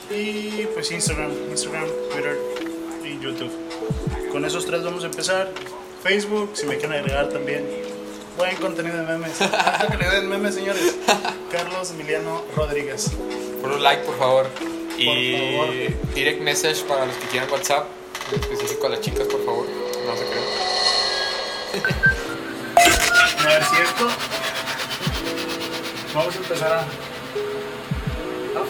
y 0.09 0.65
pues 0.73 0.91
Instagram, 0.91 1.31
Instagram, 1.49 1.85
Twitter 2.11 2.37
y 3.03 3.19
YouTube. 3.23 3.51
Con 4.31 4.45
esos 4.45 4.65
tres 4.65 4.83
vamos 4.83 5.03
a 5.03 5.07
empezar, 5.07 5.51
Facebook, 6.03 6.51
si 6.53 6.65
me 6.65 6.77
quieren 6.77 6.99
agregar 6.99 7.29
también, 7.29 7.65
Buen 8.35 8.55
contenido 8.55 8.97
de 8.97 9.03
memes. 9.03 9.37
que 9.37 9.97
le 9.97 10.09
den 10.09 10.27
memes, 10.27 10.55
señores. 10.55 10.95
Carlos 11.51 11.91
Emiliano 11.91 12.43
Rodríguez. 12.55 13.11
Por 13.61 13.73
un 13.73 13.83
like, 13.83 14.01
por 14.05 14.17
favor. 14.17 14.47
Por 14.47 14.99
y 14.99 15.35
favor. 15.55 16.13
direct 16.15 16.41
message 16.41 16.81
para 16.87 17.05
los 17.05 17.15
que 17.17 17.27
quieran 17.27 17.47
WhatsApp. 17.51 17.85
En 18.33 18.39
específico 18.41 18.87
a 18.87 18.89
las 18.89 19.01
chicas, 19.01 19.27
por 19.27 19.45
favor. 19.45 19.67
No 19.67 20.17
se 20.17 20.25
crean. 20.25 20.43
A 23.39 23.47
ver 23.47 23.63
si 23.65 23.75
esto. 23.83 24.07
Vamos 26.15 26.33
a 26.35 26.37
empezar 26.39 26.73
a 26.73 26.85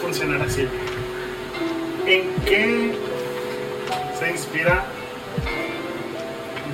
funcionar 0.04 0.42
así. 0.42 0.68
¿En 2.06 2.34
qué 2.44 2.92
se 4.18 4.30
inspira 4.30 4.84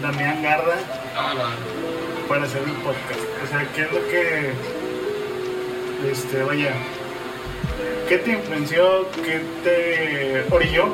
Damián 0.03 0.43
Garda 0.43 0.77
para 2.29 2.45
hacer 2.45 2.63
un 2.63 2.75
podcast? 2.83 3.21
O 3.45 3.47
sea, 3.47 3.69
¿qué 3.75 3.83
es 3.83 3.93
lo 3.93 4.09
que. 4.09 4.51
Este, 6.11 6.43
vaya. 6.43 6.73
¿Qué 8.09 8.19
te 8.19 8.33
influenció? 8.33 9.09
¿Qué 9.25 9.41
te 9.63 10.45
orilló 10.53 10.87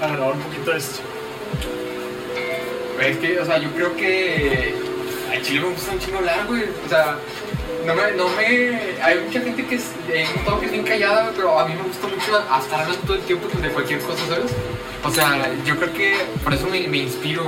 a 0.00 0.08
grabar 0.08 0.34
un 0.34 0.40
poquito 0.40 0.70
de 0.70 0.78
esto? 0.78 1.00
Es 3.02 3.16
que, 3.18 3.38
o 3.40 3.44
sea, 3.44 3.58
yo 3.58 3.70
creo 3.72 3.94
que. 3.96 4.74
Al 5.30 5.42
chile 5.42 5.60
me 5.60 5.68
gusta 5.68 5.92
un 5.92 5.98
chingo 5.98 6.18
hablar, 6.18 6.46
güey. 6.46 6.64
O 6.86 6.88
sea, 6.88 7.18
no 7.86 7.94
me, 7.94 8.12
no 8.12 8.28
me. 8.28 9.02
Hay 9.02 9.18
mucha 9.24 9.40
gente 9.40 9.64
que 9.66 9.76
es. 9.76 9.90
He 10.12 10.24
notado 10.36 10.60
que 10.60 10.66
es 10.66 10.72
bien 10.72 10.84
callada, 10.84 11.32
pero 11.34 11.58
a 11.58 11.66
mí 11.66 11.74
me 11.74 11.82
gusta 11.82 12.06
mucho 12.06 12.38
estar 12.38 12.80
hablando 12.80 13.06
todo 13.06 13.16
el 13.16 13.22
tiempo 13.22 13.48
de 13.58 13.68
cualquier 13.70 14.00
cosa, 14.00 14.26
¿sabes? 14.28 14.52
O 15.04 15.10
sea, 15.10 15.50
yo 15.64 15.76
creo 15.76 15.92
que 15.92 16.16
por 16.44 16.52
eso 16.54 16.66
me, 16.66 16.86
me 16.88 16.98
inspiro. 16.98 17.44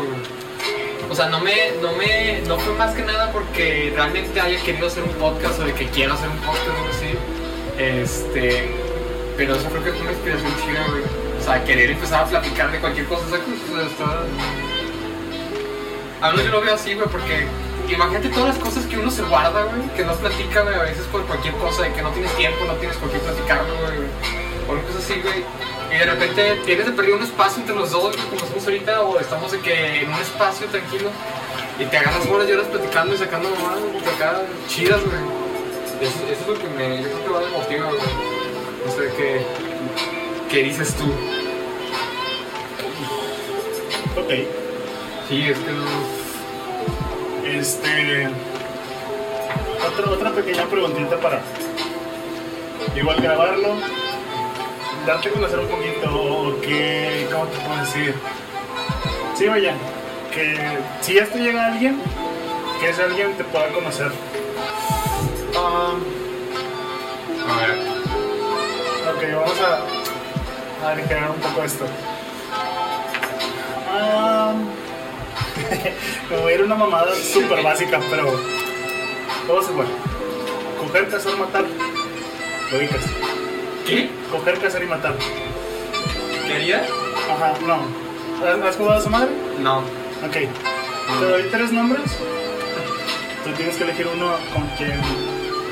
O 1.11 1.15
sea, 1.15 1.29
no 1.29 1.41
me, 1.41 1.73
no 1.83 1.93
me, 1.93 2.41
no 2.49 2.59
fue 2.59 2.73
más 2.75 2.95
que 2.95 3.03
nada 3.03 3.31
porque 3.33 3.93
realmente 3.95 4.41
haya 4.41 4.59
querido 4.63 4.87
hacer 4.87 5.03
un 5.03 5.11
podcast 5.11 5.61
o 5.61 5.65
de 5.65 5.75
que 5.75 5.87
quiero 5.89 6.15
hacer 6.15 6.29
un 6.31 6.39
podcast 6.39 6.69
o 6.69 6.89
así. 6.89 7.11
Este, 7.79 8.71
pero 9.37 9.55
eso 9.55 9.69
creo 9.69 9.85
que 9.85 9.93
fue 9.93 10.01
una 10.01 10.13
inspiración 10.13 10.53
chida, 10.65 10.87
güey. 10.89 11.03
O 11.39 11.45
sea, 11.45 11.63
querer 11.65 11.91
empezar 11.91 12.25
a 12.25 12.27
platicar 12.27 12.73
de 12.73 12.79
cualquier 12.79 13.07
cosa, 13.07 13.29
¿sabes? 13.29 13.45
O 13.47 13.77
sea, 13.77 13.87
está... 13.87 14.23
A 16.23 16.31
menos 16.31 16.47
yo 16.47 16.53
lo 16.53 16.61
veo 16.63 16.75
así, 16.75 16.95
güey, 16.95 17.09
porque 17.09 17.47
imagínate 17.95 18.29
todas 18.29 18.55
las 18.55 18.59
cosas 18.59 18.87
que 18.87 18.99
uno 18.99 19.11
se 19.11 19.23
guarda, 19.23 19.65
güey, 19.65 19.89
que 19.97 20.05
no 20.05 20.15
platica, 20.15 20.63
güey, 20.63 20.75
a 20.75 20.83
veces 20.83 21.07
por 21.07 21.25
cualquier 21.27 21.55
cosa, 21.55 21.83
de 21.83 21.93
que 21.93 22.03
no 22.03 22.11
tienes 22.11 22.35
tiempo, 22.37 22.65
no 22.65 22.75
tienes 22.75 22.97
por 22.97 23.11
qué 23.11 23.19
platicarlo, 23.19 23.75
güey, 23.77 23.99
o 24.69 24.83
cosa 24.87 24.99
así, 24.99 25.21
güey. 25.21 25.45
Y 25.91 25.99
de 25.99 26.05
repente 26.07 26.61
tienes 26.65 26.87
de 26.87 26.93
perder 26.93 27.15
un 27.15 27.23
espacio 27.23 27.61
entre 27.61 27.75
los 27.75 27.91
dos, 27.91 28.17
güey, 28.17 28.29
como 28.29 28.43
estamos 28.43 28.65
ahorita, 28.65 29.01
o 29.03 29.21
estamos 29.21 29.53
de 29.53 29.61
que 29.61 30.03
en 30.03 30.09
un 30.09 30.21
espacio 30.21 30.67
tranquilo, 30.69 31.11
y 31.79 31.85
te 31.85 31.99
agarras 31.99 32.27
horas 32.27 32.49
y 32.49 32.53
horas 32.53 32.67
platicando 32.67 33.15
y 33.15 33.19
sacando 33.19 33.51
mamadas, 33.51 33.83
acá 34.15 34.43
chidas, 34.69 35.01
güey. 35.03 35.43
Eso, 36.01 36.19
eso 36.31 36.41
es 36.41 36.49
lo 36.49 36.55
que 36.55 36.69
me, 36.77 37.03
yo 37.03 37.09
creo 37.11 37.25
que 37.25 37.31
va 37.31 37.41
de 37.41 37.49
motiva, 37.49 37.87
güey. 37.87 38.01
No 38.85 38.93
sé 38.93 39.13
qué, 39.17 39.47
qué 40.51 40.63
dices 40.65 40.95
tú. 40.97 41.05
Ok. 44.21 44.31
Sí, 45.29 45.49
es 45.49 45.59
que 45.59 45.71
no. 45.71 46.22
Este. 47.59 48.29
Otra, 49.87 50.11
otra 50.11 50.31
pequeña 50.33 50.65
preguntita 50.67 51.17
para. 51.19 51.41
Igual 52.97 53.21
grabarlo. 53.21 53.75
Darte 55.07 55.29
a 55.29 55.33
conocer 55.33 55.59
un 55.59 55.69
poquito. 55.69 56.11
o 56.11 56.61
que. 56.61 57.29
¿Cómo 57.31 57.45
te 57.47 57.59
puedo 57.59 57.81
decir? 57.81 58.15
Sí, 59.35 59.47
vaya. 59.47 59.75
Que 60.33 60.79
si 61.03 61.19
esto 61.19 61.37
llega 61.39 61.65
a 61.65 61.73
alguien, 61.73 62.01
que 62.81 62.89
ese 62.89 63.03
alguien 63.03 63.35
te 63.35 63.45
pueda 63.45 63.69
conocer. 63.69 64.11
Um, 65.55 66.01
A 67.51 67.57
ver. 67.61 67.79
ok, 69.15 69.35
vamos 69.35 69.61
a. 69.61 70.87
a 70.87 70.93
aligerar 70.93 71.31
un 71.31 71.37
poco 71.37 71.63
esto. 71.65 71.85
como 76.29 76.49
era 76.49 76.65
una 76.65 76.75
mamada 76.75 77.15
súper 77.15 77.63
básica, 77.63 78.01
pero 78.11 78.39
todo 79.47 79.63
se 79.63 79.73
igual. 79.73 79.87
Coger, 80.81 81.09
cazar, 81.09 81.37
matar. 81.39 81.65
Lo 82.71 82.79
ubicas. 82.79 83.05
¿Qué? 83.87 84.11
Coger, 84.31 84.59
cazar 84.59 84.83
y 84.83 84.87
matar. 84.87 85.15
¿Qué 86.47 86.55
haría? 86.55 86.87
Ajá, 87.31 87.55
no. 87.67 87.83
¿Has- 88.47 88.63
¿Has 88.69 88.77
jugado 88.77 88.97
a 88.97 89.01
esa 89.01 89.11
madre? 89.11 89.31
No. 89.61 89.79
Ok. 89.79 90.33
Te 91.19 91.25
doy 91.27 91.43
tres 91.51 91.73
nombres 91.73 92.01
Tú 93.45 93.51
tienes 93.57 93.75
que 93.77 93.83
elegir 93.85 94.07
uno 94.07 94.33
con 94.55 94.67
quien 94.77 94.93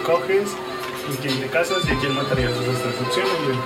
coges, 0.05 0.51
con 1.07 1.17
quien 1.17 1.41
te 1.41 1.47
casas 1.47 1.79
y 1.89 1.93
a 1.93 1.99
quien 2.01 2.15
matarías. 2.17 2.51
Esas 2.51 2.83
tres 2.83 2.95
opciones, 3.07 3.33
güey. 3.45 3.57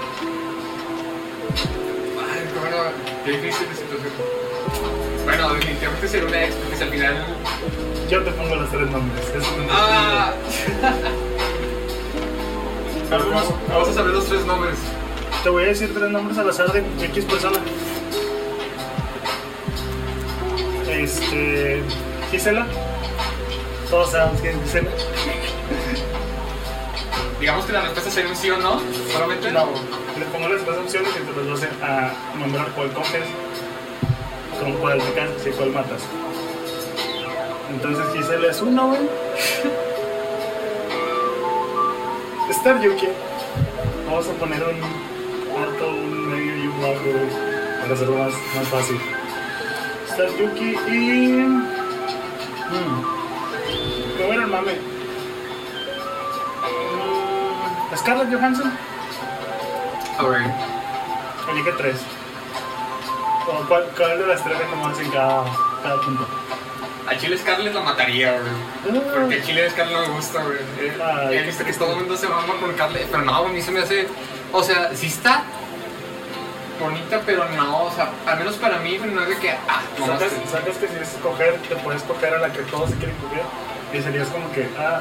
Ay, 2.20 2.49
bueno, 2.61 2.76
qué 3.24 3.30
difícil 3.32 3.66
de 3.68 3.74
situación. 3.74 5.14
Bueno, 5.25 5.55
definitivamente 5.55 6.09
sería 6.09 6.29
una 6.29 6.45
ex, 6.45 6.55
porque 6.55 6.77
si 6.77 6.83
al 6.83 6.91
final. 6.91 7.25
Yo 8.11 8.22
te 8.22 8.31
pongo 8.33 8.57
los 8.57 8.70
tres 8.70 8.91
nombres. 8.91 9.27
Es 9.29 9.49
un 9.49 9.66
¡Ah! 9.70 10.33
Vamos 13.68 13.89
a 13.89 13.93
saber 13.93 14.12
los 14.12 14.27
tres 14.27 14.45
nombres. 14.45 14.77
Te 15.43 15.49
voy 15.49 15.64
a 15.64 15.66
decir 15.68 15.93
tres 15.95 16.11
nombres 16.11 16.39
al 16.39 16.51
azar 16.51 16.72
de 16.72 16.85
X 17.07 17.25
persona. 17.25 17.59
Este. 20.89 21.83
Gisela. 22.31 22.66
Todos 23.91 24.11
sabemos 24.11 24.41
quién 24.41 24.57
es 24.59 24.64
Gisela. 24.64 24.91
Digamos 27.41 27.64
que 27.66 27.72
la 27.72 27.81
respuesta 27.83 28.11
sería 28.11 28.31
un 28.31 28.37
sí 28.37 28.51
o 28.51 28.59
no, 28.59 28.81
solamente. 29.12 29.51
No, 29.53 29.68
les 30.18 30.29
pongo 30.29 30.49
las 30.49 30.64
tres 30.64 30.79
opciones 30.79 31.11
y 31.11 31.20
te 31.20 31.43
los 31.45 31.61
vas 31.61 31.70
a 31.83 32.12
nombrar 32.39 32.68
cuál 32.72 32.91
coges, 32.93 33.25
con 34.61 34.72
cuál 34.74 34.98
te 34.98 35.12
casas 35.12 35.46
y 35.46 35.50
cuál 35.50 35.70
matas. 35.70 36.02
Entonces 37.70 38.05
Gisela 38.12 38.50
es 38.50 38.61
uno, 38.62 38.88
güey. 38.88 39.00
Star 42.50 42.80
Yuki. 42.80 43.09
Vamos 44.07 44.28
a 44.28 44.32
poner 44.32 44.62
un 44.62 44.82
alto, 45.62 45.88
un 45.88 46.30
medio 46.30 46.57
y 46.57 46.66
un 46.66 46.80
bajo 46.80 47.05
güey, 47.05 47.28
para 47.80 47.94
hacerlo 47.94 48.16
más, 48.16 48.32
más 48.55 48.68
fácil. 48.68 49.00
Star 50.09 50.28
Yuki 50.38 50.76
y. 50.88 51.42
Hmm. 52.70 53.02
Me 54.18 54.26
voy 54.26 54.36
al 54.36 54.46
mame. 54.46 54.74
Mm, 57.92 57.96
Scarlett 57.96 58.32
Johansson. 58.32 58.72
Alright. 60.18 60.52
Elige 61.50 61.72
tres. 61.72 61.96
O 63.47 63.66
¿Cuál, 63.68 63.84
cuál 63.97 64.18
de 64.18 64.26
las 64.26 64.42
tres 64.42 64.59
reconoces 64.59 65.07
en 65.07 65.12
cada, 65.12 65.45
cada 65.82 66.01
punto? 66.01 66.26
A 67.07 67.16
Chile 67.18 67.36
Scarlett 67.36 67.74
la 67.74 67.80
mataría, 67.80 68.38
güey. 68.38 69.01
Porque 69.03 69.40
a 69.40 69.42
Chile 69.45 69.70
Scarlett 69.70 69.97
no 69.97 70.09
me 70.09 70.14
gusta, 70.14 70.42
güey. 70.42 70.59
Eh, 70.80 70.99
Ay, 71.03 71.36
He 71.36 71.42
visto 71.42 71.64
que 71.64 71.72
todo 71.74 71.92
el 71.92 71.97
mundo 71.99 72.16
se 72.16 72.28
mama 72.28 72.55
con 72.59 72.72
Scarlett, 72.72 73.09
pero 73.11 73.22
no, 73.22 73.34
a 73.34 73.49
mí 73.49 73.61
se 73.61 73.70
me 73.70 73.80
hace. 73.80 74.09
O 74.53 74.62
sea, 74.62 74.95
sí 74.95 75.07
está 75.09 75.42
bonita, 76.80 77.20
pero 77.26 77.45
no, 77.51 77.84
o 77.84 77.92
sea, 77.92 78.11
al 78.26 78.38
menos 78.38 78.57
para 78.57 78.78
mí, 78.78 78.99
no 78.99 79.22
es 79.22 79.28
de 79.28 79.38
que. 79.38 79.51
Ah, 79.68 79.82
¿Sabes, 80.07 80.32
sabes 80.51 80.76
que 80.78 80.88
si 80.88 80.95
es 80.97 81.14
escoger, 81.14 81.59
te 81.68 81.76
puedes 81.76 82.03
coger 82.05 82.34
a 82.34 82.38
la 82.38 82.53
que 82.53 82.62
todos 82.62 82.90
se 82.90 82.97
quieren 82.97 83.16
coger? 83.16 83.42
Y 83.92 84.03
serías 84.03 84.28
como 84.28 84.51
que, 84.53 84.68
ah, 84.78 85.01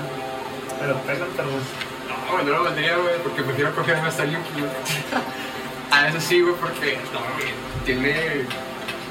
pero 0.79 0.97
pegan, 1.01 1.29
pero 1.35 1.47
No, 1.49 2.43
no 2.43 2.57
lo 2.57 2.63
vendría, 2.63 2.97
güey, 2.97 3.17
porque 3.23 3.41
prefiero 3.43 3.73
coger 3.73 3.95
a 3.95 4.25
Yuki, 4.25 4.59
güey. 4.59 4.71
A 5.93 6.07
eso 6.07 6.19
sí, 6.19 6.41
güey, 6.41 6.55
porque, 6.55 6.97
no, 7.13 7.19
güey, 7.19 7.53
tiene 7.85 8.45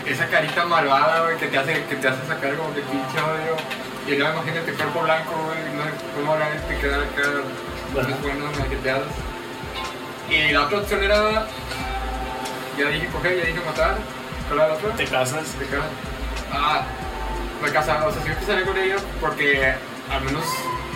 esa 0.05 0.27
carita 0.27 0.65
malvada, 0.65 1.23
güey, 1.25 1.37
que 1.39 1.47
te 1.47 1.57
hace, 1.59 1.85
que 1.85 1.95
te 1.95 2.09
hace 2.09 2.27
sacar 2.27 2.57
como 2.57 2.75
que 2.75 2.81
pinche 2.81 3.19
odio. 3.21 3.57
Y 4.09 4.17
luego 4.17 4.33
imagínate 4.35 4.73
cuerpo 4.73 5.03
blanco, 5.03 5.31
güey, 5.47 5.77
no 5.77 5.85
sé 5.85 5.91
cómo 6.17 6.35
la 6.37 6.51
te 6.67 6.79
quedar 6.79 7.01
acá, 7.03 7.23
buenos, 7.95 8.21
buenos, 8.21 8.59
maqueteados. 8.59 9.07
Y 10.29 10.51
la 10.53 10.63
otra 10.63 10.79
opción 10.79 11.05
era, 11.05 11.47
ya 12.77 12.89
dije 12.89 13.07
coger, 13.13 13.39
ya 13.39 13.45
dije 13.45 13.61
matar, 13.65 13.95
¿cuál 14.49 14.59
era 14.61 14.69
la 14.69 14.75
otra? 14.75 14.91
te 14.97 15.05
casas. 15.05 15.45
Te 15.59 15.67
casas. 15.67 15.91
Ah, 16.53 16.83
me 17.63 17.71
casaba, 17.71 18.07
o 18.09 18.13
sea, 18.13 18.23
si 18.23 18.29
yo 18.29 18.35
casaría 18.35 18.67
con 18.67 18.77
ella 18.77 18.97
porque 19.21 19.73
al 20.11 20.23
menos 20.25 20.45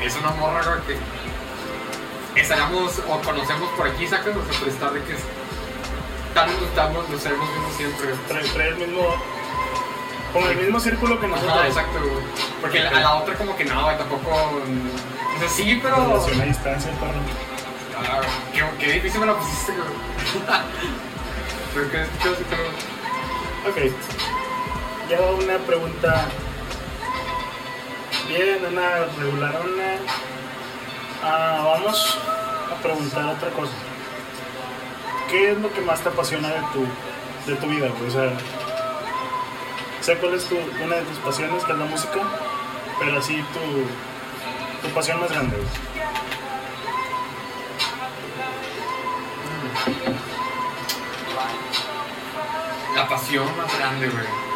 es 0.03 0.17
una 0.17 0.31
morra 0.33 0.63
güey, 0.65 0.99
que 2.35 2.41
estaríamos 2.41 2.99
o 3.09 3.21
conocemos 3.21 3.71
por 3.77 3.87
aquí, 3.87 4.07
sacas, 4.09 4.35
o 4.35 4.45
sea, 4.51 4.59
por 4.59 4.69
estar 4.69 4.93
de 4.93 5.03
que 5.05 5.13
es- 5.13 5.46
tal 6.37 6.51
vez 6.51 6.63
estamos, 6.63 7.09
nos 7.09 7.23
sabemos 7.23 7.49
viendo 7.51 7.71
siempre. 7.77 8.09
Trae, 8.29 8.45
trae 8.49 8.69
el 8.69 8.77
mismo, 8.77 9.17
con 10.35 10.45
el 10.45 10.57
mismo 10.57 10.79
círculo 10.79 11.19
que 11.19 11.29
nosotros. 11.29 11.53
Ajá, 11.53 11.67
exacto, 11.67 11.99
güey. 11.99 12.25
Porque 12.61 12.81
a 12.81 13.01
la 13.01 13.15
otra 13.17 13.35
como 13.37 13.57
que 13.57 13.65
no, 13.65 13.85
güey, 13.85 13.97
tampoco, 13.97 14.31
o 14.31 15.39
sea, 15.39 15.49
sí, 15.49 15.81
pero... 15.83 15.97
Relación 15.97 16.41
a 16.41 16.45
distancia, 16.45 16.91
perro. 17.01 17.21
Ah, 17.99 18.21
qué, 18.53 18.63
qué 18.79 18.93
difícil 18.93 19.21
me 19.21 19.27
la 19.27 19.35
pusiste, 19.39 19.73
güey. 19.73 19.89
Pero 21.75 21.91
que. 21.91 22.03
Ok. 23.69 23.93
Ya 25.11 25.21
una 25.21 25.59
pregunta 25.59 26.27
bien, 28.29 28.65
una 28.65 29.05
regularona. 29.19 29.97
Ah, 31.23 31.61
vamos 31.65 32.19
a 32.71 32.83
preguntar 32.83 33.27
otra 33.27 33.51
cosa. 33.51 33.73
¿Qué 35.31 35.51
es 35.51 35.59
lo 35.59 35.73
que 35.73 35.81
más 35.81 36.01
te 36.01 36.09
apasiona 36.09 36.49
de 36.49 36.61
tu, 36.73 37.51
de 37.51 37.57
tu 37.57 37.67
vida? 37.67 37.89
güey? 37.89 38.09
O 38.09 38.11
sea, 38.11 38.33
sé 40.01 40.17
cuál 40.19 40.35
es 40.35 40.45
tu, 40.45 40.57
una 40.85 40.97
de 40.97 41.03
tus 41.03 41.19
pasiones, 41.19 41.65
que 41.65 41.73
es 41.73 41.79
la 41.79 41.85
música, 41.85 42.21
pero 42.99 43.19
así 43.19 43.37
tu, 43.53 44.87
tu 44.87 44.95
pasión 44.95 45.21
más 45.21 45.31
grande. 45.31 45.57
La 52.95 53.09
pasión 53.09 53.57
más 53.57 53.79
grande, 53.79 54.09
güey. 54.09 54.47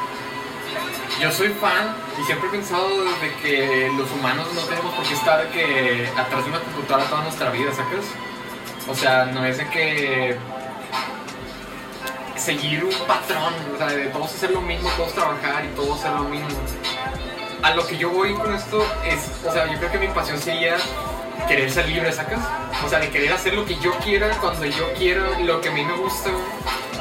Yo 1.20 1.30
soy 1.32 1.48
fan 1.48 1.96
y 2.18 2.24
siempre 2.24 2.48
he 2.48 2.52
pensado 2.52 2.88
de 2.88 3.34
que 3.42 3.92
los 3.96 4.10
humanos 4.12 4.46
no 4.54 4.62
tenemos 4.62 4.94
por 4.94 5.04
qué 5.04 5.14
estar 5.14 5.50
que 5.50 6.08
atrás 6.16 6.44
de 6.44 6.50
una 6.50 6.60
computadora 6.60 7.04
toda 7.06 7.22
nuestra 7.22 7.50
vida, 7.50 7.72
¿sacas? 7.74 8.06
O 8.88 8.94
sea, 8.94 9.26
no 9.26 9.44
es 9.44 9.58
de 9.58 9.68
que 9.68 10.38
seguir 12.40 12.84
un 12.84 12.94
patrón, 13.06 13.54
o 13.74 13.78
sea, 13.78 13.88
de 13.88 14.06
todos 14.06 14.34
hacer 14.34 14.50
lo 14.50 14.62
mismo, 14.62 14.88
todos 14.96 15.12
trabajar 15.12 15.64
y 15.64 15.68
todos 15.76 16.00
hacer 16.00 16.12
lo 16.12 16.24
mismo. 16.24 16.48
A 17.62 17.74
lo 17.74 17.86
que 17.86 17.98
yo 17.98 18.10
voy 18.10 18.32
con 18.34 18.54
esto 18.54 18.82
es, 19.04 19.30
o 19.46 19.52
sea, 19.52 19.70
yo 19.70 19.78
creo 19.78 19.92
que 19.92 19.98
mi 19.98 20.08
pasión 20.08 20.38
sería 20.38 20.76
querer 21.46 21.70
ser 21.70 21.88
libre, 21.88 22.10
¿sacas? 22.12 22.40
O 22.84 22.88
sea, 22.88 22.98
de 22.98 23.10
querer 23.10 23.32
hacer 23.32 23.52
lo 23.52 23.66
que 23.66 23.76
yo 23.76 23.92
quiera, 23.98 24.30
cuando 24.40 24.64
yo 24.64 24.92
quiera, 24.94 25.38
lo 25.40 25.60
que 25.60 25.68
a 25.68 25.72
mí 25.72 25.84
me 25.84 25.94
gusta, 25.96 26.30
güey. 26.30 26.44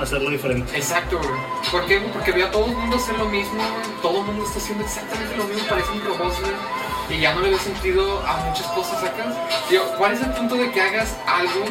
Hacerlo 0.01 0.29
diferente. 0.29 0.75
Exacto, 0.75 1.17
güey. 1.17 1.29
¿Por 1.71 1.85
qué? 1.85 1.99
Porque 2.13 2.31
veo 2.33 2.47
a 2.47 2.51
todo 2.51 2.65
el 2.65 2.75
mundo 2.75 2.97
hacer 2.97 3.17
lo 3.17 3.25
mismo, 3.25 3.55
güey. 3.55 4.01
Todo 4.01 4.19
el 4.19 4.25
mundo 4.25 4.43
está 4.43 4.59
haciendo 4.59 4.83
exactamente 4.83 5.37
lo 5.37 5.45
mismo, 5.45 5.67
parecen 5.69 6.03
robots, 6.03 6.41
güey. 6.41 7.17
Y 7.17 7.21
ya 7.21 7.33
no 7.33 7.41
le 7.41 7.51
doy 7.51 7.59
sentido 7.59 8.21
a 8.27 8.37
muchas 8.37 8.67
cosas 8.67 9.01
acá. 9.01 9.25
Digo, 9.69 9.85
¿cuál 9.97 10.13
es 10.13 10.21
el 10.21 10.31
punto 10.31 10.55
de 10.55 10.69
que 10.71 10.81
hagas 10.81 11.15
algo 11.25 11.65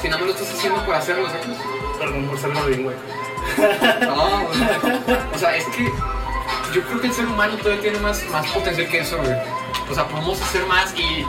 si 0.00 0.08
no 0.08 0.18
me 0.18 0.26
lo 0.26 0.32
estás 0.32 0.52
haciendo 0.52 0.84
por 0.84 0.94
hacerlo, 0.94 1.26
sacas? 1.26 1.73
Perdón 1.98 2.26
por 2.26 2.38
ser 2.38 2.52
güey. 2.52 2.96
No. 4.00 4.48
O 5.34 5.38
sea, 5.38 5.56
es 5.56 5.64
que 5.66 5.84
yo 6.74 6.82
creo 6.82 7.00
que 7.00 7.06
el 7.08 7.12
ser 7.12 7.26
humano 7.26 7.56
todavía 7.56 7.82
tiene 7.82 7.98
más, 8.00 8.24
más 8.30 8.46
potencial 8.48 8.88
que 8.88 8.98
eso, 9.00 9.16
güey. 9.18 9.34
O 9.90 9.94
sea, 9.94 10.06
podemos 10.08 10.40
hacer 10.40 10.66
más 10.66 10.94
y 10.98 11.24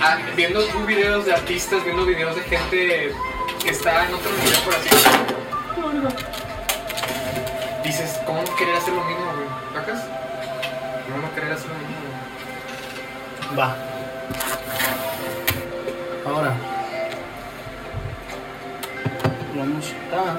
ah, 0.00 0.18
viendo 0.36 0.62
tus 0.64 0.86
videos 0.86 1.24
de 1.24 1.32
artistas, 1.32 1.82
viendo 1.84 2.04
videos 2.04 2.36
de 2.36 2.42
gente 2.42 3.14
que 3.62 3.70
está 3.70 4.06
en 4.06 4.14
otro 4.14 4.30
nivel, 4.32 4.58
por 4.64 4.74
así 4.74 4.88
decirlo. 4.90 5.24
Dices, 7.82 8.20
¿cómo 8.26 8.42
no 8.42 8.56
querer 8.56 8.76
hacer 8.76 8.94
lo 8.94 9.04
mismo, 9.04 9.24
güey? 9.24 9.48
¿Sacas? 9.74 10.04
¿Cómo 11.06 11.18
no 11.18 11.34
querer 11.34 11.52
hacer 11.52 11.68
lo 11.68 11.76
mismo, 11.76 11.96
güey? 13.50 13.58
Va. 13.58 13.76
Ahora. 16.26 16.73
Vamos 20.14 20.38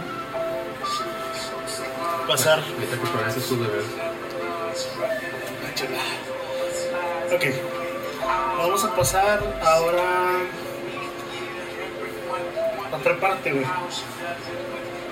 a 2.23 2.27
pasar. 2.27 2.59
Ahorita 2.59 2.97
que 2.97 3.07
pones 3.07 3.33
sus 3.33 3.59
deberes. 3.59 3.85
Ok. 7.33 7.43
Vamos 8.57 8.83
a 8.85 8.95
pasar 8.95 9.39
ahora 9.63 10.03
a 12.91 12.95
otra 12.95 13.19
parte, 13.19 13.51
güey. 13.51 13.65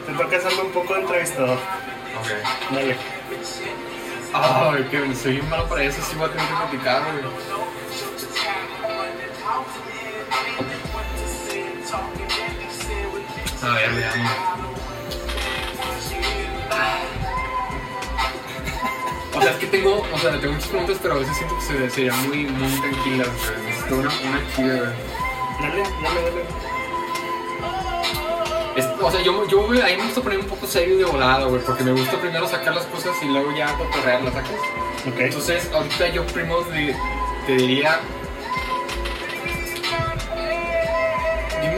Te 0.05 0.13
toca 0.13 0.37
hacerlo 0.37 0.65
un 0.65 0.71
poco 0.71 0.93
de 0.93 1.01
entrevistador. 1.01 1.57
Ok. 1.57 2.29
Dale. 2.71 2.97
Ay, 4.33 4.83
que 4.89 5.15
soy 5.15 5.41
malo 5.43 5.67
para 5.67 5.83
eso, 5.83 6.01
sí 6.01 6.15
voy 6.15 6.27
a 6.27 6.31
tener 6.31 6.47
que 6.47 6.55
platicar, 6.55 7.03
güey. 7.11 7.23
A 13.63 13.73
ver, 13.75 13.89
veamos. 13.93 14.31
O 19.35 19.41
sea, 19.41 19.51
es 19.51 19.57
que 19.57 19.65
tengo, 19.67 20.05
o 20.13 20.17
sea, 20.19 20.39
tengo 20.39 20.53
muchas 20.53 20.69
preguntas, 20.69 20.97
pero 21.01 21.15
a 21.15 21.17
veces 21.17 21.35
siento 21.37 21.55
que 21.57 21.61
se- 21.65 21.89
serían 21.89 22.27
muy, 22.27 22.45
muy 22.45 22.79
tranquilas. 22.79 23.27
Necesito 23.65 23.95
una, 23.95 24.09
una 24.09 24.55
chida. 24.55 24.93
Dale, 25.61 25.83
dale, 26.03 26.21
dale. 26.21 26.45
Es- 28.75 28.87
o 29.01 29.11
sea, 29.11 29.21
yo, 29.21 29.47
yo 29.47 29.65
güey, 29.67 29.81
a 29.81 29.85
mí 29.85 29.97
me 29.97 30.03
gusta 30.05 30.21
poner 30.21 30.39
un 30.39 30.45
poco 30.45 30.67
serio 30.67 30.97
de 30.97 31.05
volada, 31.05 31.45
güey, 31.45 31.61
porque 31.63 31.83
me 31.83 31.91
gusta 31.93 32.19
primero 32.19 32.47
sacar 32.47 32.75
las 32.75 32.85
cosas 32.85 33.15
y 33.21 33.25
luego 33.25 33.51
ya 33.55 33.73
cotorrearlas, 33.77 34.33
¿sacas? 34.33 34.51
Ok. 35.07 35.19
Entonces, 35.19 35.69
ahorita 35.73 36.07
yo 36.09 36.25
primero 36.27 36.61
te, 36.65 36.95
te 37.47 37.53
diría. 37.55 37.99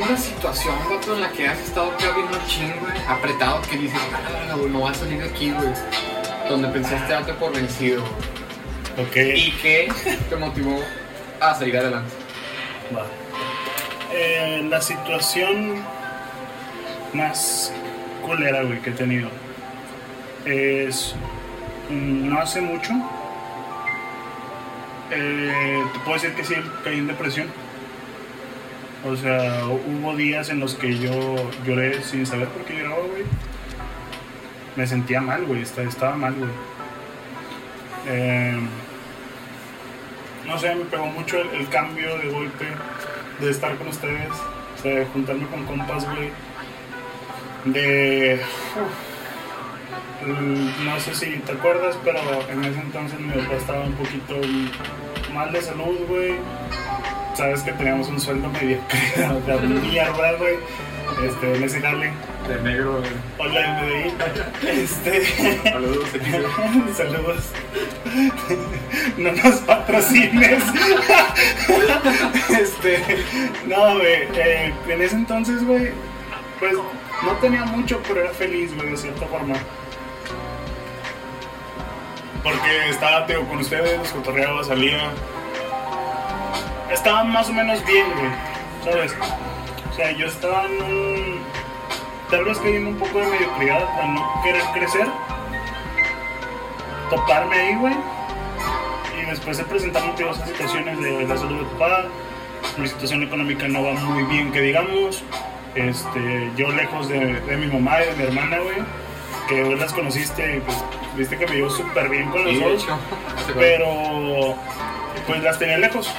Dime 0.06 0.10
una 0.10 0.18
situación, 0.18 0.76
vato, 0.90 1.16
en 1.16 1.22
la 1.22 1.32
que 1.32 1.48
has 1.48 1.58
estado 1.60 1.92
acá 1.92 2.12
bien 2.16 2.30
machín, 2.30 2.74
güey, 2.80 2.94
apretado, 3.08 3.62
que 3.64 3.78
dices, 3.78 4.00
ah, 4.14 4.56
güey, 4.56 4.70
no 4.70 4.82
va 4.82 4.92
a 4.92 4.94
salir 4.94 5.20
de 5.20 5.30
aquí, 5.30 5.52
güey. 5.52 5.70
Donde 6.48 6.68
pensaste 6.68 7.12
darte 7.12 7.34
por 7.34 7.52
vencido. 7.54 8.04
Ok. 8.98 9.16
Y 9.36 9.52
que 9.62 9.92
te 10.30 10.36
motivó 10.36 10.80
a 11.40 11.56
salir 11.56 11.76
adelante. 11.78 12.14
Va. 12.96 13.06
Eh, 14.14 14.66
la 14.70 14.80
situación 14.80 15.84
más 17.14 17.74
culera, 18.24 18.62
güey, 18.64 18.80
que 18.82 18.92
he 18.92 18.94
tenido 18.94 19.30
es. 20.46 21.16
mm, 21.90 22.30
No 22.30 22.40
hace 22.40 22.62
mucho. 22.62 22.92
eh, 25.12 25.84
te 25.94 26.00
puedo 26.00 26.14
decir 26.14 26.36
que 26.36 26.44
sí, 26.44 26.56
caí 26.84 27.00
en 27.00 27.08
depresión. 27.08 27.65
O 29.06 29.16
sea, 29.16 29.66
hubo 29.68 30.16
días 30.16 30.50
en 30.50 30.60
los 30.60 30.74
que 30.74 30.98
yo 30.98 31.12
lloré 31.64 32.02
sin 32.02 32.26
saber 32.26 32.48
por 32.48 32.66
qué 32.66 32.74
lloraba, 32.78 33.04
güey. 33.06 33.24
Me 34.76 34.88
sentía 34.88 35.22
mal, 35.22 35.46
güey, 35.46 35.62
esta- 35.62 35.84
estaba 35.84 36.16
mal, 36.16 36.34
güey. 36.34 36.50
Eh, 38.08 38.60
no 40.48 40.58
sé, 40.58 40.74
me 40.76 40.86
pegó 40.86 41.06
mucho 41.08 41.38
el, 41.40 41.68
cambio 41.70 42.18
de 42.18 42.30
golpe 42.30 42.66
de 43.40 43.52
estar 43.52 43.76
con 43.78 43.88
ustedes, 43.90 44.30
o 44.30 44.82
sea, 44.82 44.96
de 44.96 45.06
juntarme 45.06 45.46
con 45.48 45.66
compas, 45.66 46.06
güey. 46.06 46.30
De. 47.66 48.40
no 50.84 51.00
sé 51.00 51.14
si 51.14 51.38
te 51.40 51.52
acuerdas, 51.52 51.98
pero 52.04 52.20
en 52.50 52.64
ese 52.64 52.80
entonces 52.80 53.20
mi 53.20 53.34
papá 53.34 53.56
estaba 53.56 53.82
un 53.82 53.94
poquito 53.94 54.36
mal 55.34 55.52
de 55.52 55.62
salud, 55.62 55.98
güey. 56.08 56.36
Sabes 57.36 57.62
que 57.64 57.74
teníamos 57.74 58.08
un 58.08 58.20
sueldo 58.20 58.50
medio 58.50 58.80
sea, 59.16 59.30
mierda, 59.58 60.32
güey. 60.34 60.56
Este, 61.28 61.66
ese 61.66 61.82
jale. 61.82 62.12
De 62.48 62.62
negro, 62.62 63.00
güey. 63.00 63.12
Hola, 63.38 63.82
MDI. 63.82 64.70
Este. 64.70 65.26
Saludos. 65.64 66.10
Saludos. 66.98 67.44
No 69.18 69.32
nos 69.32 69.56
patrocines. 69.62 70.64
Este, 72.50 73.00
no, 73.68 73.96
güey. 73.96 74.28
eh, 74.36 74.74
en 74.88 75.02
ese 75.02 75.16
entonces, 75.16 75.66
güey, 75.66 75.92
pues 76.60 76.74
no 76.74 77.32
tenía 77.42 77.66
mucho, 77.66 78.02
pero 78.08 78.22
era 78.22 78.32
feliz, 78.32 78.74
güey, 78.76 78.90
de 78.92 78.98
cierta 78.98 79.26
forma. 79.26 79.56
Porque 82.44 82.90
estaba, 82.90 83.26
tío, 83.26 83.42
con 83.48 83.58
ustedes, 83.58 83.98
los 83.98 84.10
cotorreaba, 84.10 84.64
salía. 84.64 85.12
Estaba 86.92 87.24
más 87.24 87.50
o 87.50 87.54
menos 87.54 87.84
bien, 87.86 88.06
güey, 88.18 88.32
¿sabes? 88.84 89.16
O 89.92 89.94
sea, 89.96 90.12
yo 90.12 90.28
estaba 90.28 90.66
en 90.66 90.82
un. 90.84 91.40
Tal 92.30 92.44
vez 92.44 92.58
cayendo 92.58 92.90
un 92.90 92.98
poco 92.98 93.20
de 93.20 93.28
mediocridad 93.28 93.84
a 94.02 94.08
no 94.08 94.42
querer 94.44 94.64
crecer 94.74 95.08
toparme 97.10 97.56
ahí, 97.56 97.76
güey. 97.76 97.94
Y 99.22 99.26
después 99.30 99.58
se 99.58 99.64
presentaron 99.64 100.16
diversas 100.16 100.48
situaciones 100.50 101.00
de 101.00 101.28
la 101.28 101.38
salud 101.38 101.60
de 101.60 101.66
papá. 101.78 102.04
Mi 102.78 102.88
situación 102.88 103.24
económica 103.24 103.68
no 103.68 103.84
va 103.84 103.94
muy 103.94 104.24
bien, 104.24 104.52
que 104.52 104.62
digamos. 104.62 105.24
Este, 105.76 106.52
yo 106.56 106.70
lejos 106.72 107.08
de, 107.10 107.40
de 107.42 107.58
mi 107.58 107.68
mamá 107.68 108.02
y 108.02 108.06
de 108.08 108.16
mi 108.16 108.24
hermana, 108.24 108.58
güey. 108.60 108.78
Que 109.48 109.64
vos 109.64 109.80
las 109.80 109.94
conociste 109.94 110.58
y 110.58 110.60
pues 110.62 110.78
viste 111.16 111.38
que 111.38 111.46
me 111.48 111.56
llevo 111.56 111.70
súper 111.70 112.10
bien 112.10 112.30
con 112.32 112.44
los 112.44 112.54
Sí, 112.54 112.60
dos. 112.60 112.88
Pero 113.56 114.56
pues 115.28 115.44
las 115.44 115.60
tenía 115.60 115.78
lejos. 115.78 116.14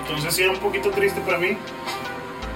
Entonces 0.00 0.34
sí 0.34 0.42
era 0.42 0.52
un 0.52 0.58
poquito 0.58 0.90
triste 0.90 1.20
para 1.20 1.38
mí. 1.38 1.56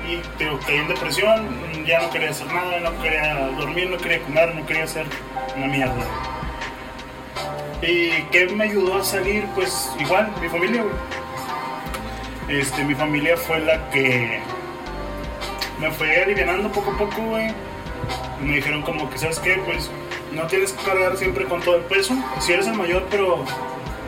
Y 0.08 0.16
te 0.36 0.48
caí 0.66 0.78
en 0.78 0.88
depresión, 0.88 1.84
ya 1.86 2.00
no 2.00 2.10
quería 2.10 2.30
hacer 2.30 2.46
nada, 2.48 2.80
no 2.80 3.02
quería 3.02 3.34
dormir, 3.56 3.88
no 3.88 3.96
quería 3.96 4.20
comer, 4.22 4.54
no 4.54 4.66
quería 4.66 4.84
hacer 4.84 5.06
una 5.56 5.66
mierda. 5.66 6.04
¿Y 7.82 8.22
qué 8.30 8.46
me 8.46 8.64
ayudó 8.64 8.98
a 8.98 9.04
salir? 9.04 9.44
Pues 9.54 9.90
igual, 9.98 10.32
mi 10.40 10.48
familia, 10.48 10.82
güey. 10.82 12.60
Este, 12.60 12.84
mi 12.84 12.94
familia 12.94 13.36
fue 13.36 13.60
la 13.60 13.90
que 13.90 14.40
me 15.80 15.90
fue 15.90 16.22
aliviando 16.22 16.70
poco 16.70 16.90
a 16.92 16.98
poco, 16.98 17.22
güey. 17.22 17.48
Me 18.40 18.56
dijeron 18.56 18.82
como 18.82 19.08
que, 19.08 19.18
¿sabes 19.18 19.38
qué? 19.38 19.60
Pues 19.64 19.90
no 20.32 20.46
tienes 20.46 20.72
que 20.72 20.84
cargar 20.84 21.16
siempre 21.16 21.44
con 21.44 21.60
todo 21.60 21.76
el 21.76 21.82
peso. 21.82 22.14
Si 22.40 22.52
eres 22.52 22.66
el 22.66 22.74
mayor, 22.74 23.06
pero 23.10 23.44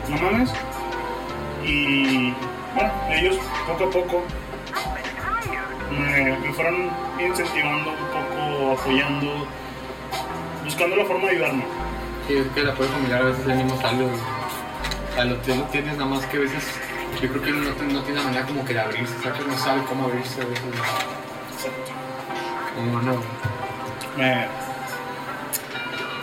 no 0.09 0.17
mames. 0.17 0.51
Y 1.65 2.33
bueno, 2.75 2.91
ellos 3.09 3.37
poco 3.67 3.85
a 3.85 3.89
poco 3.89 4.23
me, 5.91 6.37
me 6.37 6.53
fueron 6.53 6.89
incentivando 7.19 7.91
un 7.91 7.95
poco, 7.95 8.71
apoyando, 8.79 9.47
buscando 10.63 10.95
la 10.95 11.05
forma 11.05 11.27
de 11.27 11.35
ayudarme. 11.35 11.63
Sí, 12.27 12.37
es 12.37 12.47
que 12.47 12.59
el 12.59 12.69
apoyo 12.69 12.89
familiar 12.89 13.21
a 13.21 13.25
veces 13.25 13.47
el 13.47 13.55
mismo 13.55 13.81
sale, 13.81 14.03
güey. 14.03 14.15
O 14.15 15.13
sea, 15.15 15.25
lo, 15.25 15.35
lo 15.35 15.63
tienes 15.65 15.97
nada 15.97 16.09
más 16.09 16.25
que 16.25 16.37
a 16.37 16.39
veces. 16.41 16.63
Yo 17.21 17.29
creo 17.29 17.41
que 17.41 17.51
no, 17.51 18.01
tiene 18.01 18.21
manera 18.21 18.45
como 18.45 18.65
que 18.65 18.73
de 18.73 18.79
abrirse, 18.81 19.13
¿sabes? 19.23 19.47
No 19.47 19.57
sabe 19.57 19.81
cómo 19.87 20.05
abrirse 20.05 20.41
a 20.41 20.45
veces. 20.45 20.65
Como 22.75 23.01
no. 23.01 23.21
Me, 24.17 24.47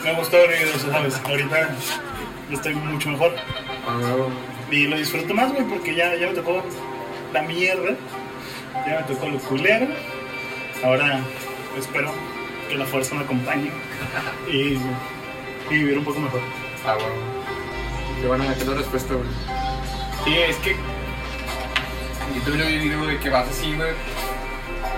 me 0.03 0.13
gustó 0.15 0.37
ver 0.37 0.49
videos, 0.49 0.81
¿sabes? 0.81 1.19
Ahorita 1.25 1.75
estoy 2.51 2.75
mucho 2.75 3.09
mejor. 3.09 3.33
A 3.87 3.97
huevo. 3.97 4.29
Y 4.73 4.87
lo 4.87 4.97
disfruto 4.97 5.35
más, 5.35 5.53
güey, 5.53 5.63
porque 5.65 5.93
ya, 5.93 6.15
ya 6.15 6.27
me 6.27 6.33
tocó 6.33 6.63
la 7.31 7.43
mierda. 7.43 7.95
Ya 8.87 9.05
me 9.07 9.13
tocó 9.13 9.27
lo 9.27 9.37
culero. 9.37 9.85
Ahora 10.83 11.19
espero 11.77 12.11
que 12.67 12.75
la 12.75 12.85
fuerza 12.85 13.13
me 13.13 13.21
acompañe 13.21 13.69
y, 14.51 14.79
y 15.69 15.77
vivir 15.77 15.99
un 15.99 16.03
poco 16.03 16.19
mejor. 16.19 16.41
Ah, 16.87 16.97
huevo. 16.97 17.13
Qué 18.19 18.27
buena, 18.27 18.55
qué 18.55 18.63
respuesta, 18.63 19.13
güey. 19.13 19.27
Sí, 20.25 20.39
es 20.39 20.55
que. 20.57 20.71
Yo 22.33 22.41
también 22.41 22.61
lo 22.61 22.65
vivido 22.65 23.05
de 23.05 23.19
que 23.19 23.29
vas 23.29 23.47
así, 23.47 23.75
güey. 23.75 23.91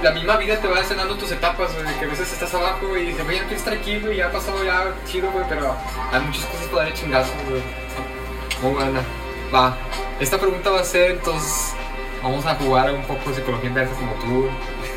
La 0.01 0.11
misma 0.11 0.37
vida 0.37 0.57
te 0.61 0.69
va 0.69 0.79
enseñando 0.79 1.17
tus 1.17 1.31
etapas, 1.31 1.73
güey. 1.73 1.99
Que 1.99 2.05
a 2.05 2.07
veces 2.07 2.31
estás 2.31 2.53
abajo 2.53 2.97
y 2.97 3.07
dices, 3.07 3.25
güey, 3.25 3.37
ya 3.37 3.43
no 3.43 3.49
quiero 3.49 3.81
aquí, 3.81 3.99
güey. 3.99 4.17
Ya 4.17 4.27
ha 4.27 4.31
pasado 4.31 4.63
ya 4.63 4.95
chido, 5.05 5.29
güey. 5.31 5.45
Pero 5.49 5.75
hay 6.13 6.21
muchas 6.21 6.45
cosas 6.45 6.67
para 6.67 6.83
darle 6.83 6.93
chingazo, 6.93 7.33
güey. 7.49 7.61
Muy 8.61 8.73
buena. 8.73 9.24
Va. 9.53 9.75
Esta 10.19 10.37
pregunta 10.37 10.69
va 10.69 10.81
a 10.81 10.83
ser, 10.83 11.11
entonces. 11.11 11.73
Vamos 12.23 12.45
a 12.45 12.55
jugar 12.55 12.91
un 12.91 13.03
poco 13.03 13.29
de 13.29 13.35
psicología 13.35 13.69
inversa 13.69 13.93
como 13.95 14.13
tú. 14.15 14.49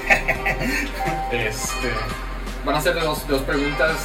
este. 1.32 1.92
Van 2.64 2.76
a 2.76 2.80
ser 2.80 2.94
de 2.94 3.00
dos, 3.02 3.26
dos 3.28 3.42
preguntas 3.42 3.96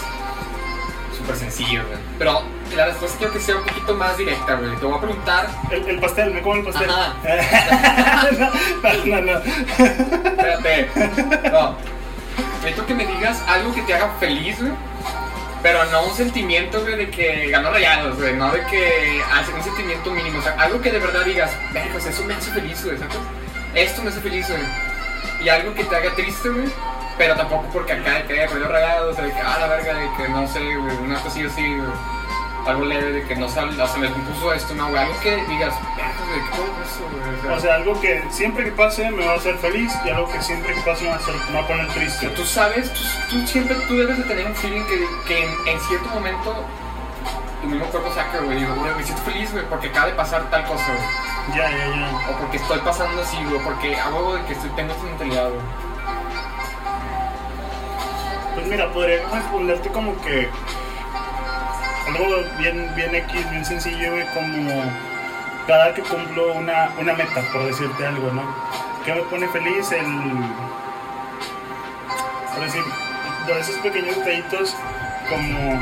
súper 1.18 1.36
sencillas, 1.38 1.86
güey. 1.86 2.00
Pero 2.18 2.42
la 2.76 2.86
respuesta 2.88 3.18
quiero 3.18 3.34
que 3.34 3.40
sea 3.40 3.56
un 3.56 3.64
poquito 3.64 3.96
más 3.96 4.18
directa, 4.18 4.56
güey. 4.56 4.76
Te 4.76 4.86
voy 4.86 4.98
a 4.98 5.02
preguntar. 5.02 5.50
El, 5.72 5.88
el 5.88 6.00
pastel, 6.00 6.34
me 6.34 6.42
como 6.42 6.56
el 6.56 6.64
pastel. 6.64 6.90
Ajá. 6.90 7.14
no, 8.84 9.06
no, 9.06 9.22
no. 9.22 9.40
Espérate. 9.40 10.90
No. 11.52 11.76
Necesito 12.58 12.86
que 12.86 12.94
me 12.94 13.06
digas 13.06 13.42
algo 13.48 13.74
que 13.74 13.82
te 13.84 13.94
haga 13.94 14.14
feliz, 14.20 14.60
güey. 14.60 14.74
Pero 15.64 15.86
no 15.86 16.04
un 16.04 16.14
sentimiento, 16.14 16.84
de 16.84 17.10
que 17.10 17.50
ganó 17.50 17.72
rayados, 17.72 18.18
güey. 18.18 18.36
No 18.36 18.52
de 18.52 18.62
que 18.66 19.24
hace 19.32 19.54
un 19.54 19.64
sentimiento 19.64 20.12
mínimo. 20.12 20.40
O 20.40 20.42
sea, 20.42 20.52
algo 20.60 20.82
que 20.82 20.92
de 20.92 21.00
verdad 21.00 21.24
digas, 21.24 21.52
pues 21.94 22.06
eso 22.06 22.24
me 22.26 22.34
hace 22.34 22.52
feliz, 22.52 22.84
güey, 22.84 22.98
¿sabes? 22.98 23.16
Esto 23.74 24.04
me 24.04 24.10
hace 24.10 24.20
feliz, 24.20 24.46
güey. 24.50 24.62
Y 25.42 25.50
algo 25.50 25.74
que 25.74 25.86
te 25.86 25.96
haga 25.96 26.14
triste. 26.16 26.50
Pero 27.18 27.36
tampoco 27.36 27.70
porque 27.72 27.94
acá 27.94 28.16
de 28.16 28.24
que 28.24 28.48
rayados, 28.48 29.14
o 29.14 29.16
sea, 29.16 29.24
de 29.24 29.32
que, 29.32 29.40
ah, 29.40 29.58
la 29.60 29.68
verga, 29.68 29.94
de 29.94 30.10
que 30.18 30.30
no 30.30 30.48
sé, 30.48 30.60
güey, 30.60 30.98
una 30.98 31.20
cosilla 31.22 31.48
así. 31.48 31.78
Algo 32.66 32.86
leve, 32.86 33.12
de 33.12 33.24
que 33.24 33.36
no 33.36 33.50
sal, 33.50 33.70
o 33.70 33.88
sea, 33.88 33.98
me 33.98 34.10
compuso 34.10 34.54
esto, 34.54 34.74
no, 34.74 34.90
güey. 34.90 35.04
Algo 35.04 35.20
que 35.20 35.36
digas, 35.46 35.74
güey, 35.76 36.40
¿qué 36.40 36.56
fue 36.56 36.66
eso, 36.86 37.42
güey? 37.42 37.58
O 37.58 37.60
sea, 37.60 37.76
algo 37.76 38.00
que 38.00 38.24
siempre 38.30 38.64
que 38.64 38.72
pase 38.72 39.12
me 39.12 39.26
va 39.26 39.34
a 39.34 39.36
hacer 39.36 39.58
feliz 39.58 39.92
y 40.06 40.10
algo 40.10 40.32
que 40.32 40.42
siempre 40.42 40.74
que 40.74 40.82
pase 40.82 41.04
me 41.04 41.10
va 41.10 41.16
a, 41.16 41.20
hacer, 41.20 41.36
me 41.50 41.56
va 41.56 41.64
a 41.64 41.68
poner 41.68 41.88
triste. 41.90 42.28
Tú 42.30 42.46
sabes, 42.46 42.94
tú, 42.94 43.02
tú 43.30 43.48
siempre 43.48 43.76
tú 43.88 43.98
debes 43.98 44.18
de 44.18 44.24
tener 44.24 44.48
un 44.48 44.56
feeling 44.56 44.84
que, 44.86 45.06
que 45.28 45.44
en, 45.44 45.52
en 45.68 45.80
cierto 45.82 46.10
momento 46.10 46.66
tu 47.62 47.68
mismo 47.68 47.86
cuerpo 47.88 48.14
saca, 48.14 48.40
güey. 48.40 48.60
Digo, 48.60 48.76
güey, 48.76 48.96
me 48.96 49.04
siento 49.04 49.24
feliz, 49.24 49.52
güey, 49.52 49.66
porque 49.70 49.88
acaba 49.88 50.08
de 50.08 50.14
pasar 50.14 50.50
tal 50.50 50.66
cosa, 50.66 50.86
güey. 50.88 51.58
Ya, 51.58 51.70
ya, 51.70 51.88
ya. 51.88 52.30
O 52.30 52.40
porque 52.40 52.58
estoy 52.58 52.80
pasando 52.80 53.22
así, 53.22 53.38
güey. 53.44 53.62
Porque 53.64 53.98
huevo 54.12 54.36
de 54.36 54.46
que 54.46 54.54
estoy, 54.54 54.70
tengo 54.72 54.94
esta 54.94 55.04
mentalidad, 55.04 55.50
güey. 55.50 55.62
Pues 58.54 58.68
mira, 58.68 58.92
podría 58.92 59.28
responderte 59.30 59.90
como 59.90 60.16
que 60.22 60.50
algo 62.08 62.44
bien, 62.58 62.92
bien 62.96 63.16
X, 63.16 63.52
bien 63.52 63.66
sencillo, 63.66 64.12
güey, 64.12 64.26
como 64.34 64.84
cada 65.68 65.94
que 65.94 66.02
cumplo 66.02 66.54
una, 66.54 66.92
una 67.00 67.14
meta, 67.14 67.42
por 67.52 67.66
decirte 67.66 68.06
algo, 68.06 68.32
¿no? 68.32 68.44
¿Qué 69.06 69.14
me 69.14 69.22
pone 69.24 69.48
feliz? 69.50 69.92
El, 69.92 70.06
por 72.54 72.64
decir, 72.64 72.84
de 73.48 73.60
esos 73.60 73.76
pequeños 73.78 74.16
detallitos 74.18 74.76
como 75.30 75.82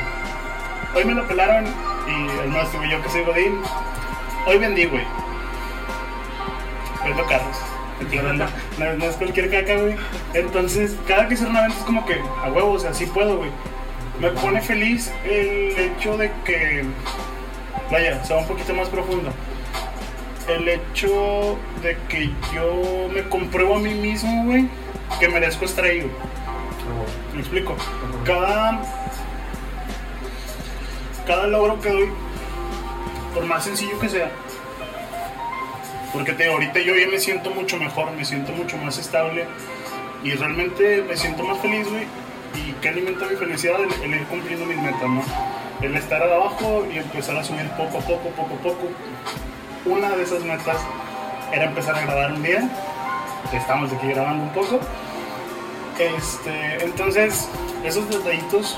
hoy 0.95 1.05
me 1.05 1.13
lo 1.13 1.27
pelaron 1.27 1.65
y 2.07 2.39
el 2.39 2.49
más 2.49 2.71
tuve 2.71 2.89
yo 2.89 3.01
que 3.01 3.09
soy 3.09 3.23
Godín. 3.23 3.61
Hoy 4.45 4.57
vendí, 4.57 4.85
güey. 4.85 5.05
Vendo 7.03 7.25
carros. 7.25 7.57
No, 8.79 8.93
no 8.93 9.05
es 9.05 9.15
cualquier 9.15 9.51
caca, 9.51 9.75
güey. 9.79 9.95
Entonces, 10.33 10.95
cada 11.07 11.27
que 11.27 11.35
cierro 11.35 11.51
una 11.51 11.61
venta 11.61 11.77
es 11.77 11.83
como 11.83 12.05
que, 12.05 12.19
a 12.43 12.49
huevo, 12.49 12.73
o 12.73 12.79
sea, 12.79 12.93
sí 12.93 13.05
puedo, 13.05 13.37
güey. 13.37 13.51
Me 14.21 14.29
pone 14.29 14.61
feliz 14.61 15.11
el 15.25 15.73
hecho 15.79 16.15
de 16.15 16.31
que, 16.45 16.83
vaya, 17.89 18.23
sea 18.23 18.37
un 18.37 18.45
poquito 18.45 18.71
más 18.75 18.87
profundo. 18.87 19.33
El 20.47 20.69
hecho 20.69 21.57
de 21.81 21.97
que 22.07 22.29
yo 22.53 23.09
me 23.11 23.23
compruebo 23.23 23.77
a 23.77 23.79
mí 23.79 23.95
mismo, 23.95 24.45
güey, 24.45 24.69
que 25.19 25.27
merezco 25.27 25.65
estar 25.65 25.85
ahí, 25.85 26.01
güey. 26.01 26.11
Me 27.33 27.39
explico. 27.39 27.75
Cada, 28.23 28.83
cada 31.25 31.47
logro 31.47 31.81
que 31.81 31.89
doy, 31.89 32.09
por 33.33 33.45
más 33.45 33.63
sencillo 33.63 33.97
que 33.99 34.07
sea, 34.07 34.29
porque 36.13 36.33
te 36.33 36.47
ahorita 36.47 36.79
yo 36.79 36.95
ya 36.95 37.07
me 37.07 37.17
siento 37.17 37.49
mucho 37.49 37.77
mejor, 37.77 38.11
me 38.11 38.23
siento 38.23 38.51
mucho 38.51 38.77
más 38.77 38.99
estable 38.99 39.47
y 40.23 40.29
realmente 40.33 41.01
me 41.01 41.17
siento 41.17 41.41
más 41.41 41.57
feliz, 41.57 41.89
güey. 41.89 42.05
Y 42.55 42.73
que 42.73 42.89
alimenta 42.89 43.25
mi 43.25 43.35
felicidad 43.35 43.79
el, 43.81 43.91
el 44.03 44.21
ir 44.21 44.27
cumpliendo 44.27 44.65
mis 44.65 44.77
metas, 44.77 45.09
¿no? 45.09 45.21
El 45.81 45.95
estar 45.95 46.21
abajo 46.21 46.85
y 46.91 46.97
empezar 46.97 47.37
a 47.37 47.43
subir 47.43 47.69
poco 47.71 47.97
a 47.97 48.01
poco, 48.01 48.29
poco 48.29 48.55
a 48.55 48.57
poco. 48.57 48.87
Una 49.85 50.09
de 50.11 50.23
esas 50.23 50.43
metas 50.43 50.77
era 51.51 51.65
empezar 51.65 51.95
a 51.95 52.01
grabar 52.01 52.33
un 52.33 52.43
día. 52.43 52.69
Estamos 53.53 53.91
aquí 53.91 54.07
grabando 54.07 54.43
un 54.43 54.49
poco. 54.49 54.79
Este, 55.99 56.83
entonces, 56.83 57.49
esos 57.83 58.09
detallitos, 58.09 58.77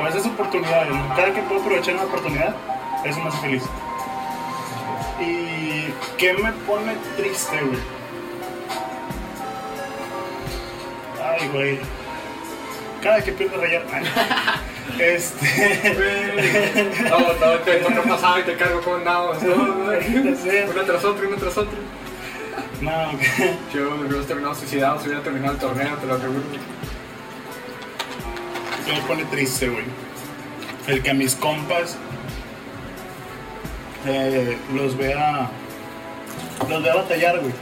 o 0.00 0.06
esas 0.06 0.26
oportunidades, 0.26 0.88
¿no? 0.88 1.08
cada 1.14 1.32
que 1.32 1.42
puedo 1.42 1.60
aprovechar 1.60 1.94
una 1.94 2.04
oportunidad, 2.04 2.54
eso 3.04 3.20
me 3.20 3.28
hace 3.28 3.38
feliz. 3.38 3.62
Y 5.20 5.92
qué 6.18 6.32
me 6.34 6.52
pone 6.52 6.94
triste, 7.16 7.60
güey. 7.60 7.78
Ay, 11.22 11.48
güey. 11.48 11.78
Cada 13.06 13.22
que 13.22 13.32
pierdo 13.32 13.56
rayar. 13.60 13.82
Este. 14.98 15.44
No, 17.10 17.18
no, 17.18 17.58
te 17.58 17.80
no 17.90 18.02
pasaba 18.02 18.40
y 18.40 18.44
te 18.44 18.56
cargo 18.56 18.80
con 18.80 18.94
andamos. 18.98 19.42
¿no? 19.44 19.92
Ya 19.92 20.34
sé. 20.36 20.66
Una 20.72 20.84
tras 20.84 21.04
otra, 21.04 21.28
una 21.28 21.36
tras 21.36 21.56
otra. 21.58 21.78
No, 22.80 23.16
que- 23.18 23.54
Yo 23.74 23.90
me 23.90 24.06
hubiera 24.08 24.26
terminado 24.26 24.54
suicidado 24.54 24.98
si 24.98 25.06
hubiera 25.06 25.22
terminado 25.22 25.52
el 25.52 25.58
torneo, 25.60 25.96
te 25.98 26.06
lo 26.06 26.14
aseguro. 26.14 26.40
que 28.86 28.92
me 28.92 29.00
pone 29.02 29.24
triste, 29.26 29.68
güey. 29.68 29.84
El 30.88 31.02
que 31.02 31.10
a 31.10 31.14
mis 31.14 31.34
compas 31.36 31.96
eh, 34.06 34.56
los 34.74 34.96
vea. 34.96 35.50
Los 36.68 36.82
vea 36.82 36.94
batallar, 36.96 37.38
güey. 37.38 37.52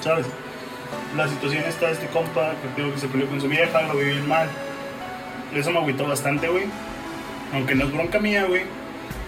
¿Sabes? 0.00 0.26
La 1.16 1.26
situación 1.28 1.64
está 1.64 1.86
de 1.86 1.92
este 1.92 2.06
compa 2.06 2.52
que 2.76 2.90
que 2.92 2.98
se 2.98 3.08
peleó 3.08 3.28
con 3.28 3.40
su 3.40 3.48
vieja, 3.48 3.82
lo 3.82 3.94
viví 3.94 4.12
bien 4.12 4.28
mal. 4.28 4.48
Eso 5.54 5.70
me 5.70 5.78
agüitó 5.78 6.06
bastante, 6.06 6.48
güey. 6.48 6.64
Aunque 7.52 7.74
no 7.74 7.84
es 7.84 7.92
bronca 7.92 8.18
mía, 8.18 8.44
güey. 8.44 8.62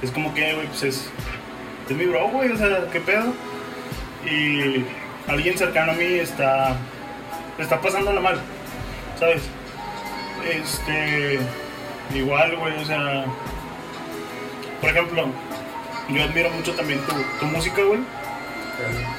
Es 0.03 0.11
como 0.11 0.35
que, 0.35 0.55
güey, 0.55 0.66
pues 0.66 0.83
es. 0.83 1.11
Es 1.89 1.97
mi 1.97 2.07
bro, 2.07 2.29
güey, 2.29 2.51
o 2.53 2.57
sea, 2.57 2.87
¿qué 2.93 3.01
pedo? 3.01 3.33
Y 4.25 4.85
alguien 5.29 5.57
cercano 5.57 5.93
a 5.93 5.95
mí 5.95 6.05
está. 6.05 6.77
Está 7.59 7.81
pasándola 7.81 8.21
mal, 8.21 8.41
¿sabes? 9.18 9.43
Este. 10.45 11.39
Igual, 12.14 12.57
güey, 12.57 12.77
o 12.77 12.85
sea. 12.85 13.25
Por 14.81 14.91
ejemplo, 14.91 15.27
yo 16.09 16.23
admiro 16.23 16.51
mucho 16.51 16.73
también 16.75 17.01
tu, 17.01 17.14
tu 17.39 17.47
música, 17.47 17.83
güey. 17.83 18.01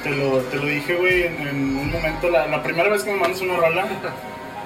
Te 0.02 0.10
lo, 0.10 0.38
te 0.38 0.56
lo 0.56 0.66
dije, 0.66 0.96
güey, 0.96 1.22
en, 1.24 1.76
un 1.76 1.92
momento, 1.92 2.28
la, 2.28 2.48
la 2.48 2.62
primera 2.64 2.88
vez 2.88 3.04
que 3.04 3.12
me 3.12 3.20
mandas 3.20 3.40
una 3.40 3.56
rola, 3.56 3.86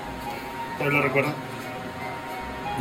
pues 0.79 0.93
lo 0.93 1.03
recuerdo. 1.03 1.33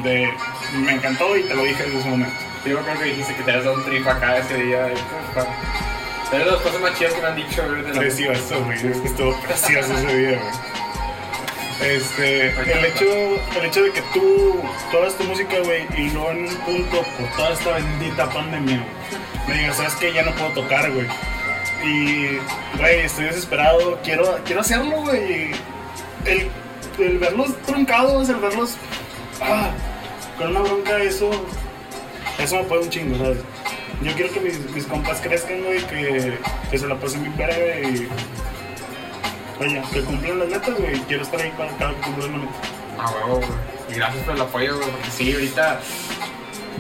De, 0.03 0.29
me 0.73 0.91
encantó 0.93 1.35
y 1.37 1.43
te 1.43 1.55
lo 1.55 1.63
dije 1.63 1.83
desde 1.83 1.99
ese 1.99 2.09
momento. 2.09 2.35
Yo 2.65 2.79
creo 2.81 2.97
que 2.99 3.03
dijiste 3.05 3.35
que 3.35 3.43
te 3.43 3.51
habías 3.51 3.65
dado 3.65 3.77
un 3.77 3.85
trip 3.85 4.07
acá 4.07 4.37
ese 4.37 4.55
día. 4.57 4.87
Es 4.87 6.31
de 6.31 6.45
las 6.45 6.55
cosas 6.61 6.81
más 6.81 6.97
chidas 6.97 7.13
que 7.13 7.21
me 7.21 7.27
han 7.27 7.35
dicho, 7.35 7.61
de 7.71 7.93
la- 7.93 7.99
Precioso, 7.99 8.63
güey, 8.65 8.77
es 8.77 8.97
que 8.97 9.07
estuvo 9.07 9.39
precioso 9.41 9.93
ese 9.93 10.15
día, 10.17 10.39
güey. 10.39 10.75
Este, 11.95 12.47
el 12.49 12.85
hecho, 12.85 13.05
el 13.59 13.65
hecho 13.65 13.83
de 13.83 13.91
que 13.91 14.01
tú, 14.13 14.59
hagas 14.97 15.13
tu 15.17 15.23
música, 15.25 15.55
güey, 15.63 15.85
y 15.97 16.09
luego 16.09 16.31
en 16.31 16.47
un 16.47 16.55
punto, 16.57 17.03
por 17.17 17.27
toda 17.35 17.51
esta 17.53 17.71
bendita 17.73 18.29
pandemia, 18.29 18.83
me 19.47 19.53
digas, 19.55 19.77
¿sabes 19.77 19.93
qué? 19.95 20.13
Ya 20.13 20.23
no 20.23 20.31
puedo 20.31 20.49
tocar, 20.51 20.89
güey. 20.91 21.05
Y, 21.83 22.37
güey, 22.79 23.01
estoy 23.01 23.25
desesperado, 23.25 23.99
quiero, 24.03 24.39
quiero 24.45 24.61
hacerlo, 24.61 25.01
güey. 25.01 25.51
El, 26.25 26.49
el 26.97 27.17
verlos 27.19 27.55
truncados, 27.65 28.29
el 28.29 28.37
verlos 28.37 28.77
ah, 29.41 29.71
con 30.37 30.49
una 30.49 30.61
bronca, 30.61 30.97
eso, 31.01 31.29
eso 32.39 32.55
me 32.55 32.63
puede 32.63 32.83
un 32.83 32.89
chingo, 32.89 33.17
¿sabes? 33.17 33.37
Yo 34.01 34.13
quiero 34.13 34.33
que 34.33 34.39
mis, 34.41 34.59
mis 34.71 34.85
compas 34.85 35.21
crezcan, 35.21 35.63
güey, 35.63 35.79
que, 35.87 36.37
que 36.69 36.77
se 36.77 36.87
la 36.87 36.95
pasen 36.95 37.21
bien 37.21 37.35
breve 37.37 37.89
y, 37.89 38.07
vaya, 39.59 39.81
que 39.91 40.01
cumplan 40.01 40.39
las 40.39 40.49
metas, 40.49 40.75
güey. 40.77 40.99
Quiero 41.01 41.23
estar 41.23 41.39
ahí 41.39 41.53
para 41.57 41.71
cada 41.77 41.93
que 41.95 42.01
cumplan 42.01 42.41
meta. 42.41 42.51
Ah, 42.99 43.11
huevo, 43.15 43.37
güey. 43.37 43.49
Y 43.89 43.93
gracias 43.93 44.23
por 44.25 44.35
el 44.35 44.41
apoyo, 44.41 44.77
güey, 44.77 44.89
porque 44.89 45.11
sí, 45.11 45.33
ahorita 45.33 45.79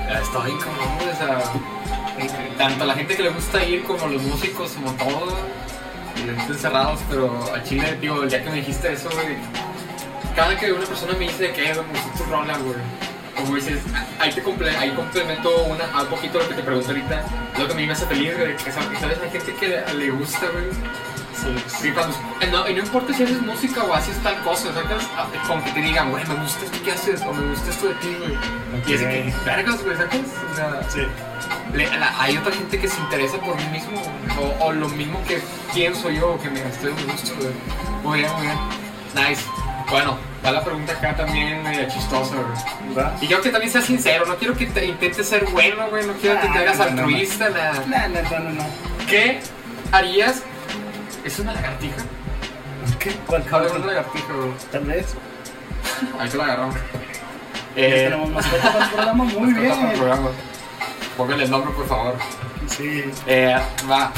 cabrón, 0.07 0.97
güey, 0.97 1.09
o 1.09 2.57
tanto 2.57 2.85
la 2.85 2.93
gente 2.93 3.15
que 3.15 3.23
le 3.23 3.29
gusta 3.29 3.63
ir 3.65 3.83
como 3.83 4.07
los 4.07 4.21
músicos, 4.21 4.71
como 4.71 4.91
todo, 4.93 5.37
y 6.15 6.31
los 6.31 6.49
encerrados, 6.49 6.99
pero 7.09 7.53
al 7.53 7.63
chile, 7.63 7.97
tío, 7.99 8.23
el 8.23 8.29
día 8.29 8.43
que 8.43 8.49
me 8.49 8.57
dijiste 8.57 8.93
eso, 8.93 9.09
güey, 9.11 9.37
cada 10.35 10.57
que 10.57 10.71
una 10.71 10.85
persona 10.85 11.13
me 11.13 11.19
dice 11.25 11.51
que, 11.51 11.73
güey, 11.73 11.85
me 11.87 11.99
gustó 11.99 12.23
tu 12.23 12.29
rola, 12.31 12.57
güey, 12.57 12.75
como 13.35 13.55
dices, 13.55 13.79
ahí 14.19 14.31
te 14.31 14.41
comple 14.41 14.75
ahí 14.77 14.91
complemento 14.91 15.49
una, 15.65 16.01
un 16.01 16.07
poquito 16.07 16.39
lo 16.39 16.47
que 16.47 16.55
te 16.55 16.63
pregunto 16.63 16.87
ahorita, 16.89 17.23
lo 17.57 17.67
que 17.67 17.73
a 17.73 17.75
mí 17.75 17.85
me 17.85 17.93
hace 17.93 18.05
feliz, 18.05 18.37
güey, 18.37 18.55
que 18.55 18.71
sabes, 18.71 19.03
hay 19.03 19.29
gente 19.31 19.53
que 19.55 19.83
le, 19.93 20.09
gusta, 20.11 20.47
güey, 20.47 20.65
Sí, 21.67 21.91
cuando, 21.91 22.15
eh, 22.39 22.47
no, 22.51 22.67
y 22.67 22.73
no 22.73 22.79
importa 22.79 23.13
si 23.13 23.21
haces 23.21 23.39
música 23.41 23.83
o 23.83 23.93
haces 23.93 24.17
tal 24.23 24.35
cosa, 24.41 24.73
¿sacas? 24.73 25.03
Ah, 25.15 25.27
Como 25.45 25.63
que 25.63 25.71
te 25.71 25.81
digan, 25.81 26.09
güey, 26.09 26.25
me 26.25 26.33
gusta 26.35 26.65
esto 26.65 26.81
que 26.83 26.91
haces, 26.91 27.21
o 27.21 27.31
me 27.33 27.49
gusta 27.49 27.69
esto 27.69 27.87
de 27.89 27.93
ti, 27.95 28.15
güey. 28.17 28.35
Y 28.87 28.93
es 28.93 29.01
que, 29.01 29.33
vergas, 29.45 29.83
güey, 29.83 29.95
¿sacas? 29.95 30.21
O 30.51 30.55
sea, 30.55 30.79
Sí. 30.89 31.01
le- 31.73 31.97
la- 31.99 32.19
hay 32.19 32.37
otra 32.37 32.51
gente 32.51 32.79
que 32.79 32.87
se 32.87 32.99
interesa 32.99 33.37
por 33.41 33.55
mí 33.57 33.65
mismo, 33.71 34.01
o, 34.39 34.65
o 34.65 34.71
lo 34.71 34.87
mismo 34.89 35.21
que 35.27 35.39
pienso 35.71 36.09
yo, 36.09 36.31
o 36.31 36.39
que 36.41 36.49
me 36.49 36.61
estoy 36.67 36.93
me 36.93 37.03
gusta, 37.11 37.33
güey. 37.37 37.51
Muy 38.01 38.19
bien, 38.21 38.31
muy 38.33 38.41
bien. 38.47 38.57
Nice. 39.13 39.41
Bueno, 39.89 40.17
va 40.43 40.51
la 40.51 40.63
pregunta 40.63 40.93
acá 40.93 41.15
también 41.15 41.61
media 41.63 41.87
chistosa, 41.87 42.35
güey. 42.35 42.93
¿Verdad? 42.95 43.13
Y 43.21 43.27
yo 43.27 43.41
que 43.41 43.49
también 43.49 43.71
seas 43.71 43.85
sincero, 43.85 44.25
no 44.25 44.35
quiero 44.35 44.55
que 44.55 44.65
te 44.65 44.85
intentes 44.85 45.27
ser 45.29 45.45
bueno, 45.51 45.87
güey, 45.89 46.05
no 46.05 46.13
quiero 46.13 46.41
que 46.41 46.47
te 46.47 46.57
Ah, 46.57 46.61
hagas 46.61 46.77
no. 46.77 46.83
altruista, 46.83 47.49
nada. 47.49 47.73
No, 47.85 48.07
no, 48.09 48.39
no, 48.39 48.49
no. 48.51 48.63
¿Qué 49.07 49.39
harías? 49.91 50.41
¿Es 51.23 51.39
una 51.39 51.53
lagartija? 51.53 51.95
¿Qué? 52.99 53.11
¿Cuál 53.27 53.43
Cabrón, 53.45 53.77
una 53.77 53.85
lagartija, 53.87 54.33
güey. 54.33 54.51
Tal 54.71 54.83
vez. 54.85 55.15
Ahí 56.19 56.29
te 56.29 56.37
la 56.37 56.43
agarró. 56.45 56.69
Ya 56.71 56.79
Eh, 57.81 58.03
tenemos 58.09 58.29
mascota 58.31 58.71
para 58.71 58.85
el 58.85 58.91
programa, 58.91 59.23
muy 59.23 59.33
mascota 59.53 59.69
para 59.69 59.81
el 59.81 59.85
bien. 59.87 59.97
programa. 59.99 60.29
Póngale 61.17 61.43
el 61.43 61.51
nombre, 61.51 61.73
por 61.73 61.87
favor. 61.87 62.15
Sí. 62.67 63.03
Eh, 63.27 63.55
va. 63.89 64.11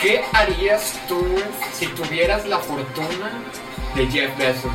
¿Qué 0.00 0.22
harías 0.32 0.94
tú 1.08 1.24
si 1.72 1.86
tuvieras 1.88 2.46
la 2.46 2.58
fortuna 2.58 3.30
de 3.96 4.06
Jeff 4.06 4.36
Bezos? 4.38 4.70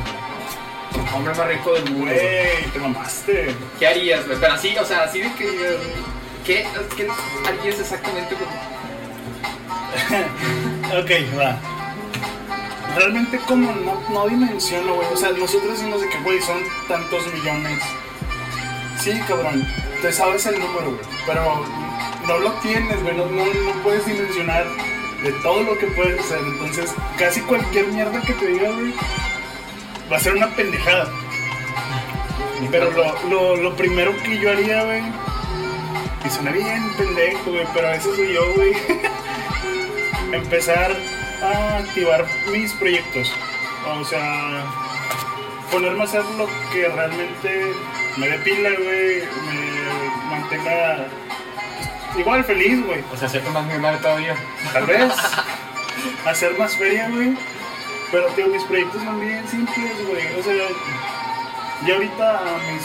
Hombre 1.14 1.34
más 1.34 1.46
rico 1.48 1.72
del 1.74 1.84
mundo. 1.90 2.06
güey. 2.06 2.70
Te 2.72 2.78
mamaste. 2.78 3.54
¿Qué 3.78 3.86
harías, 3.86 4.26
güey? 4.26 4.38
Pero 4.40 4.52
así, 4.54 4.76
o 4.76 4.84
sea, 4.84 5.04
así 5.04 5.20
de 5.20 5.32
que... 5.34 5.78
¿Qué, 6.44 6.66
qué 6.96 7.08
harías 7.48 7.80
exactamente? 7.80 8.34
güey? 8.34 8.48
Ok, 11.02 11.10
va. 11.38 11.56
Realmente 12.96 13.38
como 13.48 13.72
no, 13.72 14.00
no 14.10 14.28
dimensiono, 14.28 14.94
güey. 14.94 15.08
O 15.12 15.16
sea, 15.16 15.30
nosotros 15.30 15.72
decimos 15.72 16.00
de 16.00 16.08
que, 16.08 16.18
güey, 16.20 16.40
son 16.42 16.58
tantos 16.88 17.26
millones. 17.32 17.80
Sí, 19.00 19.12
cabrón. 19.26 19.66
Te 20.02 20.12
sabes 20.12 20.46
el 20.46 20.58
número, 20.58 20.90
güey. 20.92 21.00
Pero 21.26 21.64
no 22.26 22.38
lo 22.38 22.50
tienes, 22.60 23.02
güey. 23.02 23.16
No, 23.16 23.26
no, 23.26 23.44
no 23.46 23.82
puedes 23.82 24.04
dimensionar 24.06 24.66
de 25.22 25.32
todo 25.42 25.62
lo 25.62 25.78
que 25.78 25.86
puedes 25.88 26.20
hacer. 26.20 26.38
Entonces, 26.38 26.92
casi 27.18 27.40
cualquier 27.40 27.86
mierda 27.88 28.20
que 28.20 28.34
te 28.34 28.46
diga, 28.46 28.70
güey, 28.70 28.94
va 30.10 30.16
a 30.16 30.20
ser 30.20 30.34
una 30.34 30.48
pendejada. 30.54 31.10
Pero 32.70 32.90
lo, 32.90 33.28
lo, 33.28 33.56
lo 33.56 33.76
primero 33.76 34.14
que 34.22 34.38
yo 34.38 34.50
haría, 34.50 34.84
güey, 34.84 35.02
y 36.24 36.30
suena 36.30 36.50
bien 36.52 36.90
pendejo, 36.96 37.50
güey, 37.50 37.66
pero 37.74 37.90
eso 37.90 38.14
soy 38.14 38.32
yo, 38.32 38.54
güey. 38.54 38.72
Empezar 40.32 40.90
a 41.42 41.78
activar 41.78 42.24
mis 42.50 42.72
proyectos. 42.72 43.30
O 44.00 44.04
sea, 44.04 44.64
ponerme 45.70 46.00
a 46.00 46.04
hacer 46.04 46.24
lo 46.38 46.48
que 46.72 46.88
realmente 46.88 47.72
me 48.16 48.28
dé 48.28 48.38
pila, 48.38 48.70
güey, 48.70 49.22
me 49.46 50.30
mantenga 50.30 51.06
pues, 52.08 52.20
igual 52.20 52.44
feliz, 52.44 52.86
güey. 52.86 53.04
O 53.12 53.16
sea, 53.16 53.28
hacerte 53.28 53.50
más 53.50 53.66
millonario 53.66 54.00
todavía. 54.00 54.34
Tal 54.72 54.86
vez 54.86 55.12
hacer 56.26 56.56
más 56.58 56.74
feria, 56.76 57.10
güey. 57.10 57.36
Pero, 58.14 58.28
tío, 58.28 58.46
mis 58.46 58.62
proyectos 58.62 59.02
son 59.02 59.18
bien 59.18 59.42
simples, 59.48 60.06
güey. 60.06 60.38
O 60.38 60.42
sea, 60.44 60.54
ya 61.84 61.94
ahorita 61.94 62.42
mis 62.72 62.82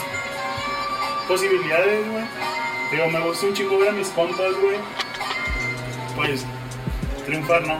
posibilidades, 1.28 2.10
güey. 2.10 2.24
Digo, 2.90 3.06
me 3.12 3.20
gusta 3.20 3.46
un 3.46 3.54
chingo 3.54 3.78
ver 3.78 3.90
a 3.90 3.92
mis 3.92 4.08
compas, 4.08 4.52
güey. 4.60 4.78
Pues, 6.16 6.44
triunfar, 7.26 7.64
¿no? 7.64 7.78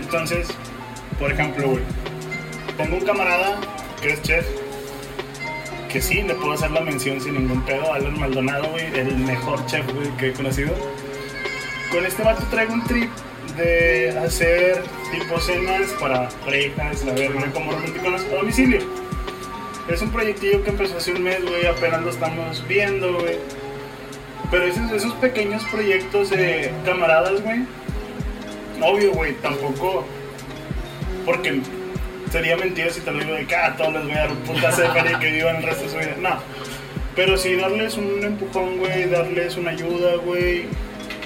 Entonces, 0.00 0.48
por 1.20 1.30
ejemplo, 1.30 1.68
güey. 1.68 1.84
Tengo 2.76 2.96
un 2.96 3.04
camarada 3.04 3.60
que 4.00 4.14
es 4.14 4.22
chef. 4.22 4.44
Que 5.92 6.02
sí, 6.02 6.22
le 6.22 6.34
puedo 6.34 6.54
hacer 6.54 6.72
la 6.72 6.80
mención 6.80 7.20
sin 7.20 7.34
ningún 7.34 7.62
pedo. 7.62 7.92
Alan 7.92 8.18
Maldonado, 8.18 8.68
güey. 8.70 8.86
El 8.98 9.16
mejor 9.18 9.64
chef, 9.66 9.86
güey, 9.94 10.10
que 10.16 10.30
he 10.30 10.32
conocido. 10.32 10.74
Con 11.92 12.04
este 12.04 12.24
vato 12.24 12.42
traigo 12.50 12.72
un 12.72 12.82
trip 12.82 13.12
de 13.56 14.10
hacer 14.18 14.82
tipo 15.10 15.38
cenas 15.40 15.90
para 16.00 16.28
parejas, 16.44 17.04
la 17.04 17.12
verga, 17.12 17.50
como 17.52 17.72
románticos 17.72 18.22
a 18.22 18.36
domicilio. 18.36 18.80
Es 19.88 20.00
un 20.00 20.10
proyectillo 20.10 20.62
que 20.62 20.70
empezó 20.70 20.96
hace 20.96 21.12
un 21.12 21.22
mes, 21.22 21.42
güey, 21.42 21.66
apenas 21.66 22.02
lo 22.02 22.10
estamos 22.10 22.66
viendo, 22.68 23.18
güey. 23.20 23.36
Pero 24.50 24.64
esos, 24.64 24.90
esos 24.92 25.14
pequeños 25.14 25.64
proyectos 25.64 26.30
de 26.30 26.70
camaradas, 26.84 27.42
güey, 27.42 27.64
obvio, 28.80 29.12
güey, 29.12 29.34
tampoco, 29.34 30.04
porque 31.24 31.60
sería 32.30 32.56
mentira 32.56 32.90
si 32.90 33.00
te 33.00 33.10
lo 33.10 33.18
digo 33.18 33.34
de 33.34 33.46
que 33.46 33.56
a 33.56 33.76
todos 33.76 33.92
les 33.92 34.04
voy 34.04 34.12
a 34.12 34.18
dar 34.20 34.32
un 34.32 34.38
putazo 34.38 34.82
de 34.82 34.90
feria 34.90 35.18
que 35.18 35.30
vivan 35.30 35.56
el 35.56 35.62
resto 35.64 35.84
de 35.84 35.90
su 35.90 35.96
vida. 35.96 36.16
No. 36.20 36.36
Pero 37.14 37.36
sí 37.36 37.56
darles 37.56 37.96
un 37.96 38.22
empujón, 38.22 38.78
güey, 38.78 39.08
darles 39.08 39.56
una 39.56 39.72
ayuda, 39.72 40.16
güey. 40.16 40.66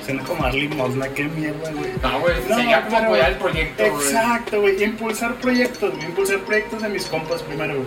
Suena 0.06 0.22
como 0.22 0.44
dar 0.44 0.54
limosna, 0.54 1.08
qué 1.08 1.24
mierda, 1.24 1.70
güey. 1.72 1.90
No, 2.00 2.20
güey, 2.20 2.34
No, 2.48 2.56
sería 2.56 2.82
como 2.84 2.96
pero- 2.96 3.06
apoyar 3.08 3.30
el 3.32 3.36
proyecto, 3.38 3.82
güey. 3.90 4.06
Exacto, 4.06 4.60
güey. 4.60 4.84
Impulsar 4.84 5.34
proyectos, 5.34 5.94
güey. 5.94 6.04
Impulsar 6.06 6.38
proyectos 6.40 6.82
de 6.82 6.88
mis 6.88 7.04
compas 7.06 7.42
primero, 7.42 7.74
güey. 7.74 7.86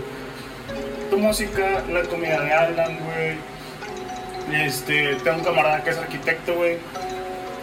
Tu 1.10 1.18
música, 1.18 1.82
la 1.90 2.02
comida 2.02 2.40
de 2.42 2.52
Alan, 2.52 2.98
güey. 3.06 3.36
Este, 4.64 5.14
tengo 5.16 5.38
un 5.38 5.44
camarada 5.44 5.82
que 5.82 5.90
es 5.90 5.98
arquitecto, 5.98 6.54
güey. 6.54 6.76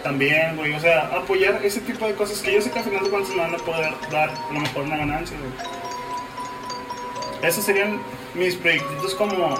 También, 0.02 0.56
güey. 0.56 0.74
O 0.74 0.80
sea, 0.80 1.02
apoyar 1.16 1.60
ese 1.64 1.80
tipo 1.80 2.06
de 2.06 2.14
cosas 2.14 2.40
que 2.40 2.52
yo 2.52 2.60
sé 2.60 2.70
que 2.70 2.78
al 2.80 2.84
final 2.84 3.04
de 3.04 3.10
cuentas 3.10 3.30
me 3.34 3.42
van 3.42 3.54
a 3.54 3.58
poder 3.58 3.92
dar 4.10 4.30
a 4.30 4.52
lo 4.52 4.60
mejor 4.60 4.82
una 4.84 4.96
ganancia, 4.96 5.36
güey. 5.38 7.48
Esos 7.48 7.64
serían 7.64 8.00
mis 8.34 8.56
proyectitos 8.56 9.14
como 9.14 9.54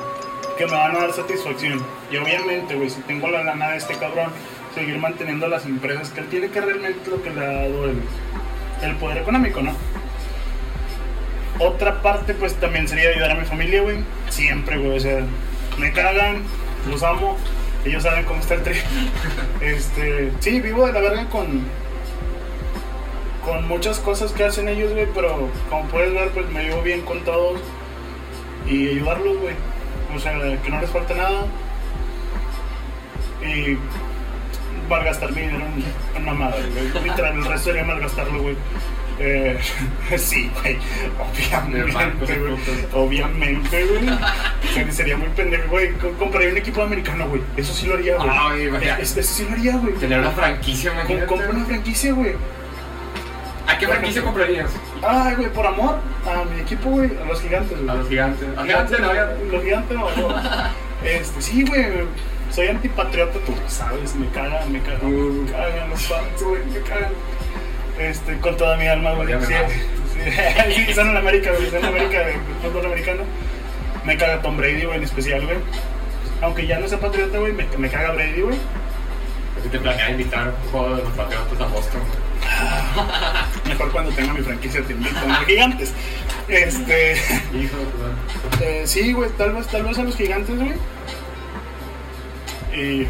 que 0.57 0.67
me 0.67 0.73
van 0.73 0.97
a 0.97 1.01
dar 1.01 1.13
satisfacción. 1.13 1.85
Y 2.11 2.17
obviamente, 2.17 2.75
güey, 2.75 2.91
si 2.91 3.01
tengo 3.03 3.29
la 3.29 3.45
lana 3.45 3.71
de 3.71 3.77
este 3.79 3.95
cabrón, 3.95 4.33
seguir 4.79 4.99
manteniendo 4.99 5.49
las 5.49 5.67
empresas 5.67 6.11
que 6.11 6.21
él 6.21 6.27
tiene 6.29 6.49
que 6.51 6.61
realmente 6.61 7.11
lo 7.11 7.21
que 7.21 7.31
le 7.31 7.41
ha 7.41 7.53
dado 7.53 7.87
el, 7.87 8.97
poder 8.97 9.19
económico, 9.19 9.61
¿no? 9.61 9.73
Otra 11.59 12.01
parte, 12.01 12.35
pues 12.35 12.55
también 12.55 12.87
sería 12.87 13.11
ayudar 13.11 13.33
a 13.33 13.35
mi 13.35 13.45
familia, 13.45 13.83
güey. 13.83 13.99
Siempre, 14.29 14.79
güey. 14.79 14.97
O 14.97 15.01
sea, 15.01 15.25
me 15.79 15.93
cagan, 15.93 16.43
los 16.89 17.03
amo. 17.03 17.37
Ellos 17.85 18.05
saben 18.05 18.25
cómo 18.25 18.41
está 18.41 18.55
el 18.55 18.63
tri. 18.63 18.75
Este, 19.61 20.31
sí, 20.39 20.61
vivo 20.61 20.87
de 20.87 20.93
la 20.93 21.01
verga 21.01 21.29
con, 21.29 21.65
con 23.45 23.67
muchas 23.67 23.99
cosas 23.99 24.31
que 24.31 24.45
hacen 24.45 24.69
ellos, 24.69 24.93
güey. 24.93 25.09
Pero 25.13 25.49
como 25.69 25.89
puedes 25.89 26.15
ver, 26.15 26.31
pues 26.31 26.49
me 26.51 26.63
llevo 26.63 26.83
bien 26.83 27.01
con 27.01 27.25
todos. 27.25 27.61
Y 28.69 28.91
ayudarlos, 28.91 29.39
güey. 29.39 29.55
O 30.15 30.21
sea, 30.21 30.39
que 30.63 30.71
no 30.71 30.81
les 30.81 30.91
falte 30.91 31.17
nada. 31.17 31.47
Y 33.43 33.77
malgastar 34.89 35.33
mi 35.33 35.41
dinero 35.43 35.65
en, 35.65 36.17
en 36.17 36.25
mamadas, 36.25 36.61
güey. 36.73 37.05
Literal, 37.05 37.35
el 37.37 37.45
resto 37.45 37.65
sería 37.71 37.85
malgastarlo, 37.85 38.43
güey. 38.43 38.57
Eh, 39.21 39.59
sí, 40.17 40.51
güey. 40.63 40.79
Obviamente, 41.19 42.39
güey. 42.39 42.55
Obviamente, 42.95 43.85
güey. 43.85 44.93
Sería 44.93 45.17
muy 45.17 45.29
pendejo, 45.31 45.69
güey. 45.71 45.93
Co- 45.95 46.13
Compraría 46.13 46.51
un 46.51 46.57
equipo 46.57 46.83
americano, 46.83 47.29
güey. 47.29 47.41
Eso 47.57 47.73
sí 47.75 47.87
lo 47.87 47.95
haría, 47.95 48.17
güey. 48.17 48.29
Ah, 48.31 48.49
güey. 48.55 48.89
Es- 49.01 49.17
Eso 49.17 49.35
sí 49.35 49.45
lo 49.45 49.53
haría, 49.53 49.77
güey. 49.77 49.95
Tener 49.95 50.21
una 50.21 50.31
franquicia, 50.31 50.93
imagínate. 50.93 51.27
Compra 51.27 51.51
una 51.51 51.65
franquicia, 51.65 52.13
güey. 52.13 52.35
¿A 53.67 53.77
qué 53.77 53.87
franquicia 53.87 54.23
comprarías? 54.23 54.71
Ay, 55.07 55.35
güey, 55.35 55.53
por 55.53 55.67
amor 55.67 55.99
a 56.27 56.45
mi 56.55 56.61
equipo, 56.63 56.89
güey. 56.91 57.11
A 57.23 57.27
los 57.27 57.41
gigantes, 57.43 57.77
güey. 57.77 57.89
A 57.91 57.95
los 57.95 58.09
gigantes. 58.09 58.49
A 58.57 58.63
gigantes 58.63 59.01
no. 59.01 59.13
Los 59.53 59.63
gigantes 59.65 59.97
no, 59.99 60.11
no. 60.17 60.35
Este, 61.05 61.41
sí, 61.43 61.65
güey. 61.65 61.85
Soy 62.51 62.69
antipatriota, 62.69 63.39
tú 63.41 63.53
lo 63.53 63.71
sabes. 63.71 64.15
Me 64.15 64.29
cagan, 64.29 64.73
me 64.73 64.81
cagan. 64.81 65.45
Me 65.45 65.51
cagan 65.51 65.91
los 65.91 66.03
fans, 66.03 66.43
güey. 66.43 66.65
Me 66.67 66.81
cagan. 66.81 67.13
Este, 67.99 68.39
con 68.39 68.57
toda 68.57 68.77
mi 68.77 68.87
alma, 68.87 69.13
güey. 69.13 69.29
Sí, 69.29 69.55
sí, 70.15 70.85
sí, 70.87 70.95
son 70.95 71.11
en 71.11 71.17
América, 71.17 71.51
güey. 71.53 71.71
Son 71.71 71.79
en 71.81 71.85
América 71.87 72.21
de 72.21 72.35
fútbol 72.63 72.87
americano. 72.87 73.23
Me 74.05 74.17
caga 74.17 74.41
Tom 74.41 74.57
Brady, 74.57 74.85
güey, 74.85 74.99
en 74.99 75.05
especial, 75.05 75.45
güey. 75.45 75.59
Aunque 76.41 76.67
ya 76.67 76.79
no 76.79 76.89
sea 76.89 76.99
patriota, 76.99 77.39
güey, 77.39 77.53
me, 77.53 77.67
me 77.77 77.89
caga 77.91 78.13
Brady, 78.13 78.41
güey. 78.41 78.57
Así 79.59 79.69
te 79.69 79.79
planea 79.81 80.11
invitar 80.11 80.55
un 80.65 80.71
juego 80.71 80.97
de 80.97 81.03
los 81.03 81.13
patriotas 81.13 81.61
a 81.61 81.67
Boston. 81.67 82.01
Mejor 83.67 83.91
cuando 83.91 84.13
tenga 84.13 84.33
mi 84.33 84.43
franquicia 84.43 84.83
te 84.83 84.93
invito 84.93 85.19
a 85.19 85.27
los 85.27 85.39
gigantes. 85.47 85.93
Este. 86.47 87.15
Hijo 87.53 87.77
de 88.61 88.83
Eh, 88.83 88.87
sí, 88.87 89.13
güey, 89.13 89.31
tal 89.31 89.53
vez, 89.55 89.67
tal 89.67 89.83
vez 89.83 89.99
a 89.99 90.03
los 90.05 90.17
gigantes, 90.17 90.57
güey. 90.57 90.73
Y 92.79 93.07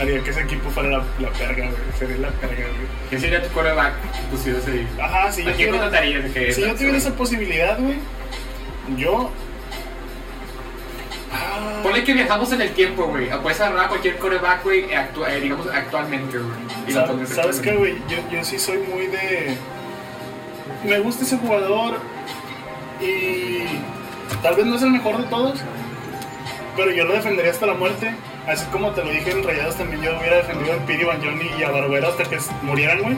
haría 0.00 0.22
que 0.22 0.30
ese 0.30 0.42
equipo 0.42 0.70
fuera 0.70 0.88
la, 0.90 1.04
la 1.18 1.30
perga, 1.30 1.64
güey. 1.66 1.76
Sería 1.98 2.16
la 2.18 2.28
perga, 2.30 2.54
güey. 2.66 2.86
¿Quién 3.08 3.20
sería 3.20 3.42
tu 3.42 3.52
que 3.90 4.36
pusieras 4.36 4.66
ahí? 4.66 4.86
Ajá, 5.00 5.32
si 5.32 5.42
yo 5.44 5.50
¿A 5.50 5.52
quién 5.54 5.70
contratarías? 5.70 6.32
que 6.32 6.52
si 6.52 6.60
yo 6.62 6.74
tuviera 6.74 6.98
esa 6.98 7.14
posibilidad, 7.14 7.78
güey, 7.78 7.96
yo. 8.96 9.30
Ah, 11.32 11.80
Ponle 11.82 12.04
que 12.04 12.12
viajamos 12.14 12.52
en 12.52 12.62
el 12.62 12.70
tiempo, 12.72 13.06
güey. 13.06 13.28
Puedes 13.42 13.60
agarrar 13.60 13.86
a 13.86 13.88
cualquier 13.88 14.16
quarterback, 14.16 14.62
güey, 14.62 14.84
actua- 14.94 15.28
eh, 15.30 15.40
digamos 15.40 15.66
actualmente, 15.66 16.38
güey. 16.38 16.92
¿Sabes, 16.94 17.28
¿sabes 17.30 17.60
qué, 17.60 17.72
güey? 17.74 17.94
Yo, 18.08 18.16
yo 18.30 18.44
sí 18.44 18.58
soy 18.58 18.78
muy 18.78 19.06
de. 19.06 19.56
Me 20.84 20.98
gusta 21.00 21.24
ese 21.24 21.36
jugador 21.38 21.98
y. 23.00 23.64
Tal 24.42 24.54
vez 24.56 24.66
no 24.66 24.76
es 24.76 24.82
el 24.82 24.90
mejor 24.90 25.18
de 25.18 25.24
todos, 25.24 25.58
pero 26.76 26.90
yo 26.92 27.04
lo 27.04 27.12
defendería 27.14 27.50
hasta 27.50 27.66
la 27.66 27.74
muerte. 27.74 28.14
Así 28.46 28.64
como 28.66 28.92
te 28.92 29.02
lo 29.04 29.10
dije 29.10 29.32
en 29.32 29.42
Rayados, 29.42 29.74
también 29.74 30.02
yo 30.02 30.16
hubiera 30.18 30.36
defendido 30.36 30.74
a 30.74 30.76
Piri 30.86 31.04
Banjoni 31.04 31.50
y 31.58 31.64
a 31.64 31.70
Barbero 31.70 32.08
hasta 32.08 32.24
que 32.24 32.38
murieran, 32.62 33.02
güey. 33.02 33.16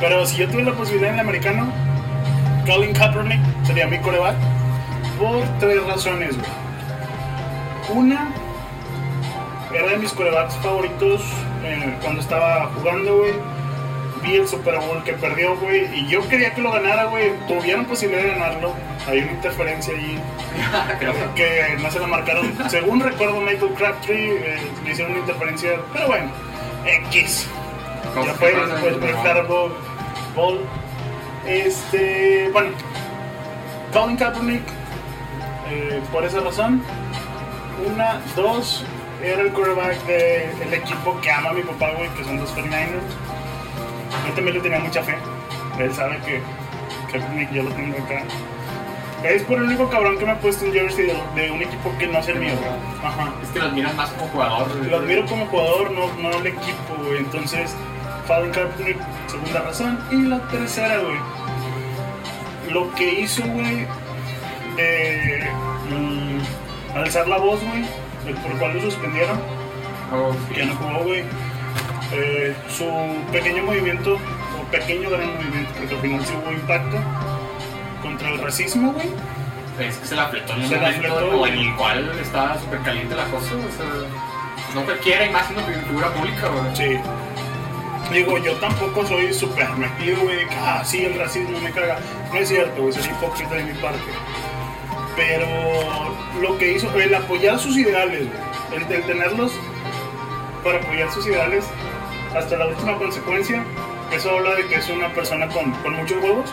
Pero 0.00 0.24
si 0.24 0.38
yo 0.38 0.48
tuviera 0.48 0.70
la 0.70 0.76
posibilidad 0.76 1.10
en 1.10 1.14
el 1.16 1.20
americano, 1.20 1.70
Colin 2.66 2.94
Kaepernick 2.94 3.40
sería 3.64 3.86
mi 3.86 3.98
coreback 3.98 4.36
por 5.18 5.42
tres 5.58 5.84
razones, 5.84 6.36
güey. 6.36 6.50
Una, 7.90 8.28
era 9.74 9.90
de 9.90 9.98
mis 9.98 10.12
corebacks 10.12 10.54
favoritos 10.56 11.22
eh, 11.62 11.98
cuando 12.02 12.22
estaba 12.22 12.70
jugando, 12.74 13.18
güey. 13.18 13.32
Vi 14.22 14.36
el 14.36 14.48
Super 14.48 14.76
Bowl 14.78 15.02
que 15.04 15.12
perdió, 15.14 15.56
güey, 15.56 15.86
y 15.94 16.06
yo 16.08 16.26
quería 16.28 16.52
que 16.54 16.60
lo 16.60 16.72
ganara, 16.72 17.04
güey. 17.04 17.32
Tuvieron 17.46 17.84
posibilidad 17.86 18.22
de 18.22 18.30
ganarlo. 18.30 18.74
Hay 19.06 19.20
una 19.20 19.32
interferencia 19.32 19.94
allí 19.94 20.18
que- 21.34 21.76
no 21.80 21.90
se 21.90 21.98
la 22.00 22.06
marcaron. 22.06 22.52
Según 22.68 23.00
recuerdo, 23.00 23.40
Michael 23.40 23.72
Crabtree 23.76 24.30
eh, 24.36 24.58
le 24.84 24.90
hicieron 24.90 25.12
una 25.12 25.20
interferencia, 25.20 25.70
pero 25.92 26.06
bueno, 26.08 26.30
X. 27.10 27.46
¿Cómo 28.14 28.26
Ya 28.26 28.34
fue, 28.34 28.52
fue 28.52 29.12
Carbo 29.22 29.70
Ball. 30.34 30.60
Este, 31.46 32.50
bueno, 32.52 32.70
Colin 33.92 34.16
Kaepernick, 34.16 34.62
eh, 35.70 36.00
por 36.12 36.24
esa 36.24 36.40
razón. 36.40 36.82
Una, 37.86 38.20
dos, 38.36 38.84
era 39.22 39.40
el 39.42 39.52
quarterback 39.52 40.04
del 40.04 40.74
equipo 40.74 41.18
que 41.20 41.30
ama 41.30 41.50
a 41.50 41.52
mi 41.52 41.62
papá, 41.62 41.90
güey, 41.96 42.08
que 42.10 42.24
son 42.24 42.38
los 42.38 42.50
49ers. 42.54 43.00
Yo 44.28 44.34
también 44.34 44.56
le 44.56 44.60
tenía 44.62 44.78
mucha 44.80 45.02
fe. 45.02 45.14
Él 45.78 45.92
sabe 45.94 46.18
que 46.18 46.40
Kaepernick 47.12 47.50
yo 47.52 47.62
lo 47.64 47.70
tengo 47.70 47.96
acá. 48.04 48.22
Es 49.24 49.42
por 49.42 49.58
el 49.58 49.64
único 49.64 49.88
cabrón 49.90 50.16
que 50.18 50.24
me 50.24 50.30
ha 50.32 50.38
puesto 50.38 50.64
un 50.64 50.72
jersey 50.72 51.06
de, 51.06 51.14
de 51.40 51.50
un 51.50 51.60
equipo 51.62 51.92
que 51.98 52.06
no 52.06 52.18
es 52.20 52.28
el 52.28 52.38
mío, 52.38 52.52
güey. 52.56 52.70
Ajá. 53.04 53.32
Es 53.42 53.48
que 53.48 53.58
lo 53.58 53.64
admiras 53.66 53.94
más 53.96 54.10
como 54.10 54.28
jugador. 54.28 54.76
güey. 54.78 54.90
Lo 54.90 54.96
admiro 54.98 55.26
como 55.26 55.46
jugador, 55.46 55.90
no, 55.90 56.06
no 56.22 56.36
el 56.36 56.46
equipo, 56.46 56.94
güey. 57.04 57.18
Entonces, 57.18 57.74
Colin 58.28 58.52
Kaepernick, 58.52 58.96
segunda 59.26 59.60
razón. 59.62 59.98
Y 60.12 60.22
la 60.22 60.38
tercera, 60.48 60.98
güey. 60.98 61.18
Lo 62.72 62.92
que 62.94 63.20
hizo, 63.20 63.42
güey, 63.44 63.86
de 64.76 65.48
mm, 65.90 66.96
alzar 66.96 67.26
la 67.26 67.38
voz, 67.38 67.60
güey, 67.64 67.84
el 68.26 68.34
por 68.34 68.52
cual 68.58 68.74
lo 68.74 68.82
suspendieron, 68.82 69.40
Oh, 70.12 70.30
que 70.54 70.64
no 70.64 70.74
jugó, 70.76 71.04
güey. 71.04 71.24
Eh, 72.12 72.54
su 72.68 72.86
pequeño 73.30 73.64
movimiento, 73.64 74.14
o 74.14 74.70
pequeño 74.70 75.10
gran 75.10 75.34
movimiento, 75.34 75.72
porque 75.76 75.94
al 75.94 76.00
final 76.00 76.24
sí 76.24 76.32
hubo 76.42 76.52
impacto 76.52 76.96
contra 78.02 78.30
el 78.30 78.38
racismo, 78.38 78.92
güey. 78.92 79.08
Es 79.78 79.96
que 79.98 80.06
se 80.06 80.16
la 80.16 80.28
fletó 80.28 80.54
en 80.54 80.62
un 80.62 80.70
momento 80.70 81.46
en 81.46 81.58
el 81.58 81.76
cual 81.76 82.18
estaba 82.20 82.58
súper 82.58 82.80
caliente 82.80 83.14
la 83.14 83.26
cosa. 83.26 83.54
O 83.54 83.76
sea, 83.76 83.86
no 84.74 84.84
cualquiera, 84.84 85.26
imagen 85.26 85.56
de 85.56 85.62
figura 85.62 86.12
pública, 86.14 86.48
güey. 86.48 86.76
Sí. 86.76 87.00
Digo, 88.12 88.38
yo 88.38 88.54
tampoco 88.54 89.06
soy 89.06 89.32
súper 89.34 89.68
metido, 89.72 90.22
güey, 90.22 90.48
que, 90.48 90.54
ah, 90.54 90.82
sí, 90.82 91.04
el 91.04 91.18
racismo 91.18 91.60
me 91.60 91.70
caga. 91.70 91.98
No 92.32 92.38
es 92.38 92.48
cierto, 92.48 92.80
güey, 92.82 92.92
soy 92.92 93.04
hipócrita 93.04 93.54
de 93.54 93.64
mi 93.64 93.74
parte. 93.74 94.00
Pero 95.14 95.46
lo 96.40 96.56
que 96.56 96.72
hizo, 96.72 96.92
el 96.98 97.14
apoyar 97.14 97.58
sus 97.58 97.76
ideales, 97.76 98.26
güey, 98.26 98.82
el, 98.82 98.92
el 98.92 99.02
tenerlos 99.04 99.52
para 100.64 100.78
apoyar 100.78 101.12
sus 101.12 101.26
ideales 101.26 101.64
hasta 102.34 102.56
la 102.56 102.66
última 102.66 102.96
consecuencia, 102.98 103.64
eso 104.12 104.30
habla 104.30 104.54
de 104.54 104.66
que 104.66 104.76
es 104.76 104.88
una 104.88 105.12
persona 105.12 105.48
con, 105.48 105.72
con 105.72 105.94
muchos 105.94 106.22
huevos. 106.22 106.50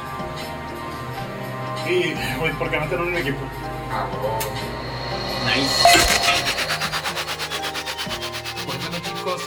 Y, 1.88 2.14
güey, 2.40 2.52
¿por 2.54 2.70
qué 2.70 2.80
meter 2.80 3.00
un 3.00 3.16
equipo? 3.16 3.42
Nice. 5.46 6.06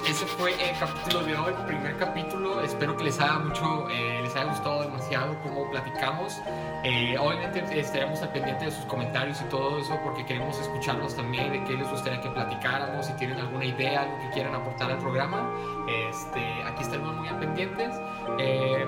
ese 0.09 0.27
fue 0.27 0.53
el 0.53 0.77
capítulo 0.79 1.25
de 1.25 1.37
hoy, 1.37 1.55
el 1.57 1.67
primer 1.67 1.97
capítulo. 1.99 2.61
Espero 2.63 2.97
que 2.97 3.05
les 3.05 3.21
haya 3.21 3.39
mucho, 3.39 3.89
eh, 3.91 4.21
les 4.23 4.35
haya 4.35 4.47
gustado 4.47 4.78
demasiado 5.19 5.39
cómo 5.43 5.71
platicamos. 5.71 6.41
Eh, 6.85 7.17
obviamente 7.19 7.79
estaremos 7.79 8.23
al 8.23 8.31
pendiente 8.31 8.67
de 8.67 8.71
sus 8.71 8.85
comentarios 8.85 9.41
y 9.41 9.45
todo 9.45 9.79
eso 9.79 9.99
porque 10.03 10.25
queremos 10.25 10.59
escucharlos 10.61 11.17
también, 11.17 11.53
de 11.53 11.65
qué 11.65 11.75
les 11.75 11.89
gustaría 11.91 12.21
que 12.21 12.31
platicáramos, 12.31 13.07
si 13.07 13.13
tienen 13.15 13.39
alguna 13.39 13.65
idea, 13.65 14.03
algo 14.03 14.19
que 14.19 14.31
quieran 14.31 14.55
aportar 14.55 14.91
al 14.91 14.99
programa. 14.99 15.51
Este, 15.89 16.63
aquí 16.65 16.83
estaremos 16.83 17.17
muy 17.17 17.29
al 17.29 17.39
pendientes. 17.39 17.95
Eh, 18.39 18.87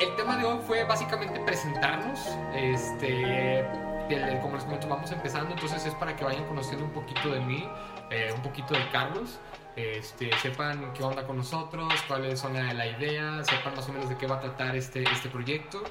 el 0.00 0.16
tema 0.16 0.36
de 0.36 0.44
hoy 0.44 0.58
fue 0.66 0.84
básicamente 0.84 1.40
presentarnos. 1.40 2.20
Este, 2.54 3.66
como 4.42 4.56
les 4.56 4.64
comento, 4.64 4.86
vamos 4.88 5.10
empezando, 5.12 5.54
entonces 5.54 5.86
es 5.86 5.94
para 5.94 6.14
que 6.14 6.24
vayan 6.24 6.44
conociendo 6.44 6.84
un 6.84 6.90
poquito 6.90 7.30
de 7.30 7.40
mí, 7.40 7.66
un 8.34 8.42
poquito 8.42 8.74
de 8.74 8.86
Carlos 8.90 9.40
este, 9.76 10.30
sepan 10.38 10.92
qué 10.94 11.02
onda 11.02 11.26
con 11.26 11.36
nosotros, 11.36 11.92
cuáles 12.06 12.40
son 12.40 12.54
la, 12.54 12.72
la 12.72 12.86
idea, 12.86 13.42
sepan 13.44 13.74
más 13.74 13.88
o 13.88 13.92
menos 13.92 14.08
de 14.08 14.16
qué 14.16 14.26
va 14.26 14.36
a 14.36 14.40
tratar 14.40 14.76
este, 14.76 15.02
este 15.02 15.28
proyecto. 15.28 15.82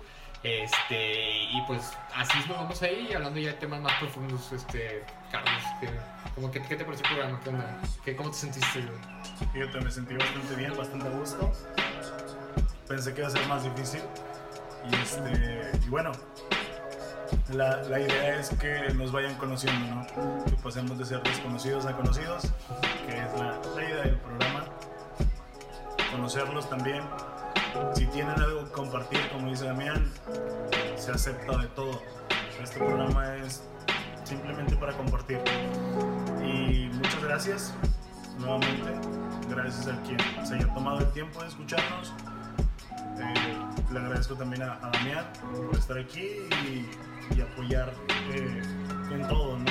Este, 0.43 1.43
y 1.53 1.61
pues 1.67 1.93
así 2.13 2.37
nos 2.49 2.57
vamos 2.57 2.81
a 2.81 2.91
ir 2.91 3.15
hablando 3.15 3.39
ya 3.39 3.51
de 3.51 3.53
temas 3.53 3.79
más 3.79 3.93
profundos, 3.97 4.51
este, 4.51 5.05
Carlos, 5.31 5.63
que, 5.79 5.87
como 6.35 6.51
que, 6.51 6.61
¿qué 6.63 6.75
te 6.75 6.83
pareció 6.83 7.05
el 7.07 7.13
programa? 7.13 7.39
¿Qué 7.41 7.49
onda? 7.49 7.81
¿Qué, 8.03 8.15
¿Cómo 8.15 8.29
te 8.29 8.35
sentiste? 8.35 8.83
Fíjate, 9.53 9.79
me 9.79 9.89
sentí 9.89 10.15
bastante 10.15 10.55
bien, 10.55 10.75
bastante 10.75 11.07
a 11.07 11.11
gusto. 11.11 11.51
Pensé 12.89 13.13
que 13.13 13.21
iba 13.21 13.29
a 13.29 13.31
ser 13.31 13.47
más 13.47 13.63
difícil. 13.63 14.01
Y, 14.91 14.95
este, 14.95 15.71
y 15.85 15.89
bueno, 15.89 16.11
la, 17.53 17.83
la, 17.83 17.99
idea 17.99 18.39
es 18.39 18.49
que 18.49 18.93
nos 18.93 19.11
vayan 19.11 19.35
conociendo, 19.35 19.95
¿no? 19.95 20.43
Que 20.45 20.51
pasemos 20.63 20.97
de 20.97 21.05
ser 21.05 21.21
desconocidos 21.23 21.85
a 21.85 21.95
conocidos, 21.95 22.43
que 23.07 23.17
es 23.17 23.39
la, 23.39 23.59
la 23.75 23.83
idea 23.83 24.03
del 24.03 24.17
programa. 24.17 24.65
Conocerlos 26.11 26.69
también. 26.69 27.03
Si 27.95 28.05
tienen 28.07 28.39
algo 28.39 28.65
que 28.65 28.71
compartir, 28.71 29.19
como 29.31 29.49
dice 29.49 29.65
Damián, 29.65 30.11
se 30.95 31.11
acepta 31.11 31.57
de 31.57 31.67
todo. 31.67 32.01
Este 32.61 32.77
programa 32.77 33.35
es 33.37 33.63
simplemente 34.23 34.75
para 34.75 34.93
compartir. 34.93 35.39
Y 36.43 36.89
muchas 36.93 37.23
gracias 37.23 37.73
nuevamente. 38.39 38.91
Gracias 39.49 39.87
a 39.87 40.01
quien 40.03 40.17
se 40.45 40.55
haya 40.55 40.73
tomado 40.73 40.99
el 40.99 41.11
tiempo 41.11 41.41
de 41.41 41.47
escucharnos. 41.47 42.13
Eh, 43.19 43.93
le 43.93 43.99
agradezco 43.99 44.35
también 44.35 44.63
a, 44.63 44.73
a 44.81 44.89
Damián 44.91 45.25
por 45.51 45.77
estar 45.77 45.97
aquí 45.97 46.47
y 47.35 47.41
apoyar 47.41 47.93
eh, 48.33 48.61
en 49.11 49.27
todo, 49.27 49.57
¿no? 49.57 49.65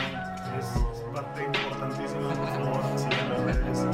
Es, 0.59 0.66
parte 1.12 1.45
importantísima, 1.45 2.34
por 2.34 2.49
favor, 2.49 2.99
sigan 2.99 3.30
las 3.30 3.40
redes. 3.45 3.86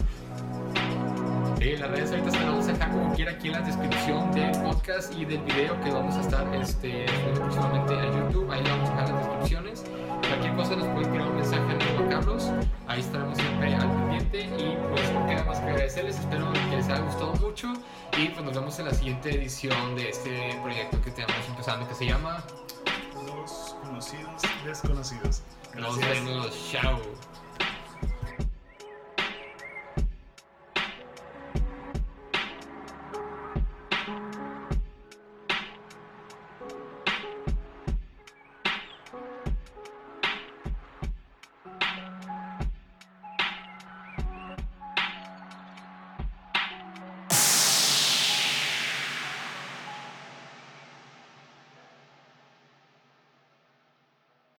Las 1.81 1.91
redes 1.91 2.11
ahorita 2.11 2.31
se 2.31 2.37
las 2.39 2.47
vamos 2.47 2.69
a 2.69 2.73
dejar 2.73 2.91
como 2.91 3.15
quiera 3.15 3.33
aquí 3.33 3.49
en 3.49 3.53
la 3.55 3.61
descripción 3.61 4.33
del 4.33 4.53
podcast 4.63 5.13
y 5.15 5.25
del 5.25 5.43
video 5.43 5.81
que 5.81 5.91
vamos 5.91 6.17
a 6.17 6.21
estar 6.21 6.55
este, 6.55 7.07
próximamente 7.35 7.95
a 7.95 8.07
YouTube. 8.07 8.51
Ahí 8.51 8.63
vamos 8.63 8.89
a 8.89 8.93
dejar 8.93 9.11
las 9.11 9.19
descripciones. 9.19 9.85
Cualquier 10.27 10.55
cosa 10.57 10.77
nos 10.77 10.89
pueden 10.89 11.13
tirar 11.13 11.29
un 11.29 11.37
mensaje 11.37 11.63
a 11.63 11.75
nuestro 11.75 12.09
Carlos. 12.09 12.51
Ahí 12.87 13.01
estaremos 13.01 13.39
siempre 13.39 13.75
al 13.75 13.91
pendiente. 13.91 14.41
Y 14.41 14.77
pues 14.91 15.13
no 15.13 15.27
queda 15.27 15.45
más 15.45 15.61
que 15.61 15.71
agradecerles. 15.71 16.19
Espero 16.19 16.53
que 16.53 16.77
les 16.77 16.89
haya 16.89 17.01
gustado 17.01 17.35
mucho. 17.35 17.73
Y 18.17 18.29
pues 18.29 18.45
nos 18.45 18.55
vemos 18.55 18.79
en 18.79 18.87
la 18.87 18.95
siguiente 18.95 19.35
edición 19.35 19.97
de 19.97 20.11
este 20.11 20.59
proyecto 20.63 21.01
que 21.03 21.11
tenemos 21.11 21.49
empezando 21.49 21.89
que 21.89 21.95
se 21.95 22.07
llama 22.07 22.43
conocidos, 23.83 24.43
desconocidos. 24.65 25.43
Nos 25.75 25.99
vemos, 25.99 26.71
chao. 26.71 27.01